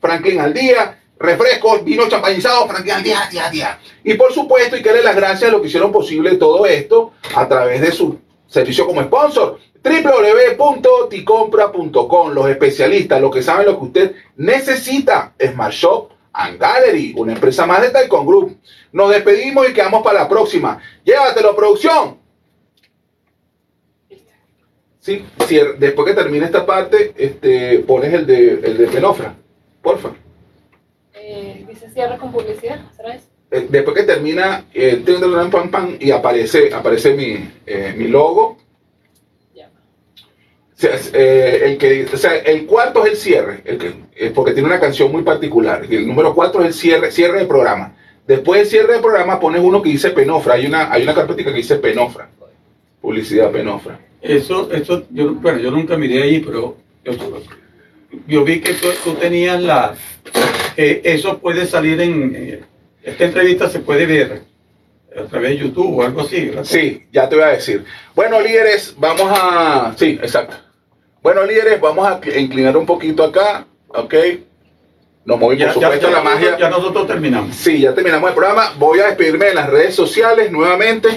Franklin 0.00 0.40
al 0.40 0.52
día, 0.52 0.98
refrescos, 1.18 1.84
vino 1.84 2.08
champañizado, 2.08 2.66
Franklin 2.66 2.94
al 2.94 3.02
día, 3.02 3.28
día, 3.30 3.50
día. 3.50 3.78
Y 4.04 4.14
por 4.14 4.32
supuesto, 4.32 4.74
y 4.76 4.82
que 4.82 5.02
las 5.02 5.16
gracias 5.16 5.48
a 5.48 5.52
los 5.52 5.60
que 5.60 5.68
hicieron 5.68 5.92
posible 5.92 6.36
todo 6.36 6.66
esto 6.66 7.12
a 7.34 7.46
través 7.48 7.80
de 7.80 7.92
su 7.92 8.18
servicio 8.46 8.86
como 8.86 9.02
sponsor 9.02 9.58
www.ticompra.com, 9.82 12.32
los 12.32 12.48
especialistas, 12.48 13.20
los 13.20 13.32
que 13.32 13.42
saben 13.42 13.66
lo 13.66 13.76
que 13.78 13.84
usted 13.84 14.14
necesita, 14.36 15.34
Smart 15.40 15.72
Shop 15.72 16.10
and 16.32 16.58
Gallery, 16.58 17.14
una 17.16 17.34
empresa 17.34 17.66
más 17.66 17.82
de 17.82 17.90
Taikon 17.90 18.26
Group. 18.26 18.58
Nos 18.92 19.10
despedimos 19.10 19.68
y 19.68 19.72
quedamos 19.72 20.02
para 20.02 20.22
la 20.22 20.28
próxima. 20.28 20.80
Llévatelo, 21.04 21.54
producción. 21.54 22.18
Sí, 24.98 25.24
después 25.78 26.08
que 26.08 26.14
termine 26.14 26.46
esta 26.46 26.66
parte, 26.66 27.14
este, 27.16 27.78
pones 27.80 28.12
el 28.12 28.26
de, 28.26 28.54
el 28.54 28.76
de 28.76 28.88
Penofra, 28.88 29.36
porfa. 29.80 30.10
Dice 31.76 31.92
cierre 31.92 32.18
con 32.18 32.32
publicidad, 32.32 32.80
eh, 33.50 33.66
después 33.68 33.96
que 33.96 34.02
termina, 34.02 34.64
eh, 34.74 35.02
pan, 35.52 35.70
pan, 35.70 35.96
y 36.00 36.10
aparece, 36.10 36.72
aparece 36.72 37.14
mi, 37.14 37.48
eh, 37.66 37.94
mi 37.96 38.08
logo 38.08 38.56
eh, 40.78 41.60
el, 41.64 41.78
que, 41.78 42.06
o 42.12 42.16
sea, 42.18 42.36
el 42.36 42.66
cuarto 42.66 43.06
es 43.06 43.12
el 43.12 43.16
cierre, 43.16 43.62
el 43.64 43.78
que, 43.78 43.94
eh, 44.14 44.30
porque 44.34 44.52
tiene 44.52 44.68
una 44.68 44.78
canción 44.78 45.10
muy 45.10 45.22
particular. 45.22 45.86
El 45.88 46.06
número 46.06 46.34
cuatro 46.34 46.60
es 46.60 46.68
el 46.68 46.74
cierre, 46.74 47.10
cierre 47.10 47.38
de 47.40 47.46
programa. 47.46 47.94
Después 48.26 48.60
del 48.60 48.68
cierre 48.68 48.94
de 48.94 49.00
programa 49.00 49.40
pones 49.40 49.62
uno 49.62 49.80
que 49.80 49.88
dice 49.88 50.10
Penofra. 50.10 50.54
Hay 50.54 50.66
una, 50.66 50.92
hay 50.92 51.04
una 51.04 51.14
carpetita 51.14 51.50
que 51.50 51.58
dice 51.58 51.76
Penofra. 51.76 52.28
Publicidad 53.00 53.50
Penofra. 53.50 53.98
Eso, 54.20 54.70
eso, 54.70 55.04
yo, 55.10 55.34
bueno, 55.34 55.60
yo 55.60 55.70
nunca 55.70 55.96
miré 55.96 56.22
ahí, 56.22 56.40
pero 56.40 56.76
yo, 58.26 58.44
vi 58.44 58.60
que 58.60 58.74
tú, 58.74 59.14
tenías 59.14 59.62
la. 59.62 59.94
Eso 60.76 61.38
puede 61.38 61.66
salir 61.66 62.00
en. 62.00 62.34
Eh, 62.36 62.60
esta 63.02 63.24
entrevista 63.24 63.68
se 63.68 63.80
puede 63.80 64.04
ver 64.06 64.42
a 65.16 65.24
través 65.24 65.50
de 65.50 65.58
YouTube 65.58 65.98
o 65.98 66.02
algo 66.02 66.22
así. 66.22 66.50
Sí, 66.64 67.06
ya 67.12 67.28
te 67.28 67.36
voy 67.36 67.44
a 67.44 67.48
decir. 67.48 67.84
Bueno, 68.14 68.40
líderes, 68.40 68.94
vamos 68.98 69.26
a. 69.30 69.94
Sí, 69.96 70.18
exacto. 70.20 70.56
Bueno, 71.22 71.44
líderes, 71.44 71.80
vamos 71.80 72.06
a 72.06 72.20
inclinar 72.38 72.76
un 72.76 72.86
poquito 72.86 73.24
acá, 73.24 73.66
¿ok? 73.88 74.14
Nos 75.24 75.40
movimos, 75.40 75.74
por 75.74 75.82
supuesto, 75.82 76.10
la 76.10 76.20
magia. 76.20 76.56
Ya 76.56 76.70
nosotros 76.70 77.06
terminamos. 77.06 77.56
Sí, 77.56 77.80
ya 77.80 77.94
terminamos 77.94 78.28
el 78.28 78.34
programa. 78.36 78.74
Voy 78.78 79.00
a 79.00 79.06
despedirme 79.06 79.46
de 79.46 79.54
las 79.54 79.68
redes 79.68 79.94
sociales 79.94 80.52
nuevamente. 80.52 81.08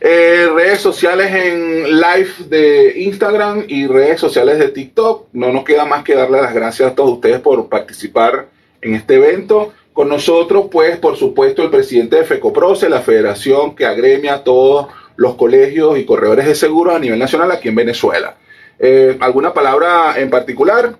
Eh, 0.00 0.50
redes 0.52 0.80
sociales 0.80 1.32
en 1.32 2.00
live 2.00 2.30
de 2.48 2.94
Instagram 3.02 3.64
y 3.68 3.86
redes 3.86 4.18
sociales 4.18 4.58
de 4.58 4.68
TikTok. 4.68 5.28
No 5.32 5.52
nos 5.52 5.62
queda 5.62 5.84
más 5.84 6.02
que 6.02 6.16
darle 6.16 6.42
las 6.42 6.52
gracias 6.52 6.90
a 6.90 6.94
todos 6.96 7.12
ustedes 7.12 7.38
por 7.38 7.68
participar 7.68 8.48
en 8.82 8.94
este 8.94 9.14
evento. 9.14 9.72
Con 9.92 10.08
nosotros, 10.08 10.66
pues, 10.70 10.98
por 10.98 11.16
supuesto, 11.16 11.62
el 11.62 11.70
presidente 11.70 12.16
de 12.16 12.24
FECOPROCE, 12.24 12.88
la 12.88 13.00
federación 13.00 13.74
que 13.74 13.86
agremia 13.86 14.34
a 14.34 14.44
todos 14.44 14.88
los 15.16 15.34
colegios 15.34 15.98
y 15.98 16.04
corredores 16.04 16.46
de 16.46 16.54
seguros 16.54 16.94
a 16.94 16.98
nivel 16.98 17.18
nacional 17.18 17.50
aquí 17.52 17.68
en 17.68 17.74
Venezuela. 17.74 18.36
Eh, 18.78 19.16
¿Alguna 19.20 19.52
palabra 19.52 20.14
en 20.16 20.30
particular? 20.30 20.96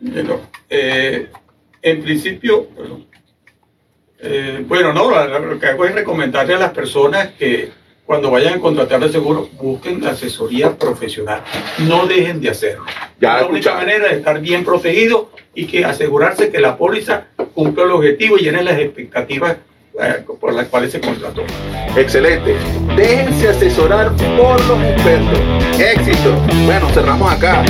Bueno, 0.00 0.40
eh, 0.68 1.28
en 1.82 2.02
principio, 2.02 2.68
eh, 4.18 4.62
bueno, 4.66 4.92
no, 4.92 5.10
lo 5.26 5.58
que 5.58 5.66
hago 5.66 5.84
es 5.86 5.94
recomendarle 5.94 6.54
a 6.54 6.58
las 6.58 6.72
personas 6.72 7.32
que 7.38 7.70
cuando 8.10 8.28
vayan 8.28 8.54
a 8.54 8.60
contratar 8.60 9.00
el 9.04 9.12
seguro, 9.12 9.48
busquen 9.52 10.04
asesoría 10.04 10.76
profesional. 10.76 11.44
No 11.86 12.08
dejen 12.08 12.40
de 12.40 12.50
hacerlo. 12.50 12.84
Ya 13.20 13.36
la 13.36 13.46
única 13.46 13.72
manera 13.72 14.08
de 14.08 14.16
estar 14.16 14.40
bien 14.40 14.64
protegido 14.64 15.30
y 15.54 15.66
que 15.66 15.84
asegurarse 15.84 16.50
que 16.50 16.58
la 16.58 16.76
póliza 16.76 17.28
cumpla 17.54 17.84
el 17.84 17.92
objetivo 17.92 18.36
y 18.36 18.42
llene 18.42 18.64
las 18.64 18.80
expectativas 18.80 19.58
por 20.40 20.52
las 20.54 20.66
cuales 20.66 20.90
se 20.90 21.00
contrató. 21.00 21.44
Excelente. 21.96 22.56
Déjense 22.96 23.50
asesorar 23.50 24.10
por 24.36 24.58
los 24.66 24.82
expertos. 24.82 25.38
Éxito. 25.78 26.34
Bueno, 26.66 26.88
cerramos 26.88 27.32
acá. 27.32 27.64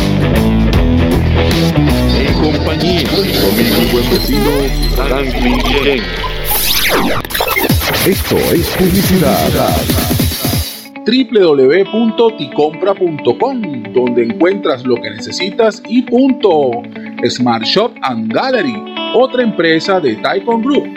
En 2.16 2.32
compañía 2.41 3.03
de 3.03 3.62
mi 3.62 3.93
buen 3.93 4.11
vecino 4.11 4.51
Franklin 4.97 6.03
Esto 8.07 8.38
es 8.55 8.68
publicidad 8.68 10.30
www.ticompra.com, 11.07 13.92
donde 13.92 14.24
encuentras 14.24 14.84
lo 14.84 14.96
que 14.96 15.11
necesitas 15.11 15.80
y 15.88 16.03
punto. 16.03 16.82
Smart 17.28 17.64
Shop 17.64 17.92
and 18.03 18.32
Gallery, 18.32 18.74
otra 19.14 19.42
empresa 19.42 20.01
de 20.01 20.16
Typon 20.16 20.62
Group. 20.62 20.88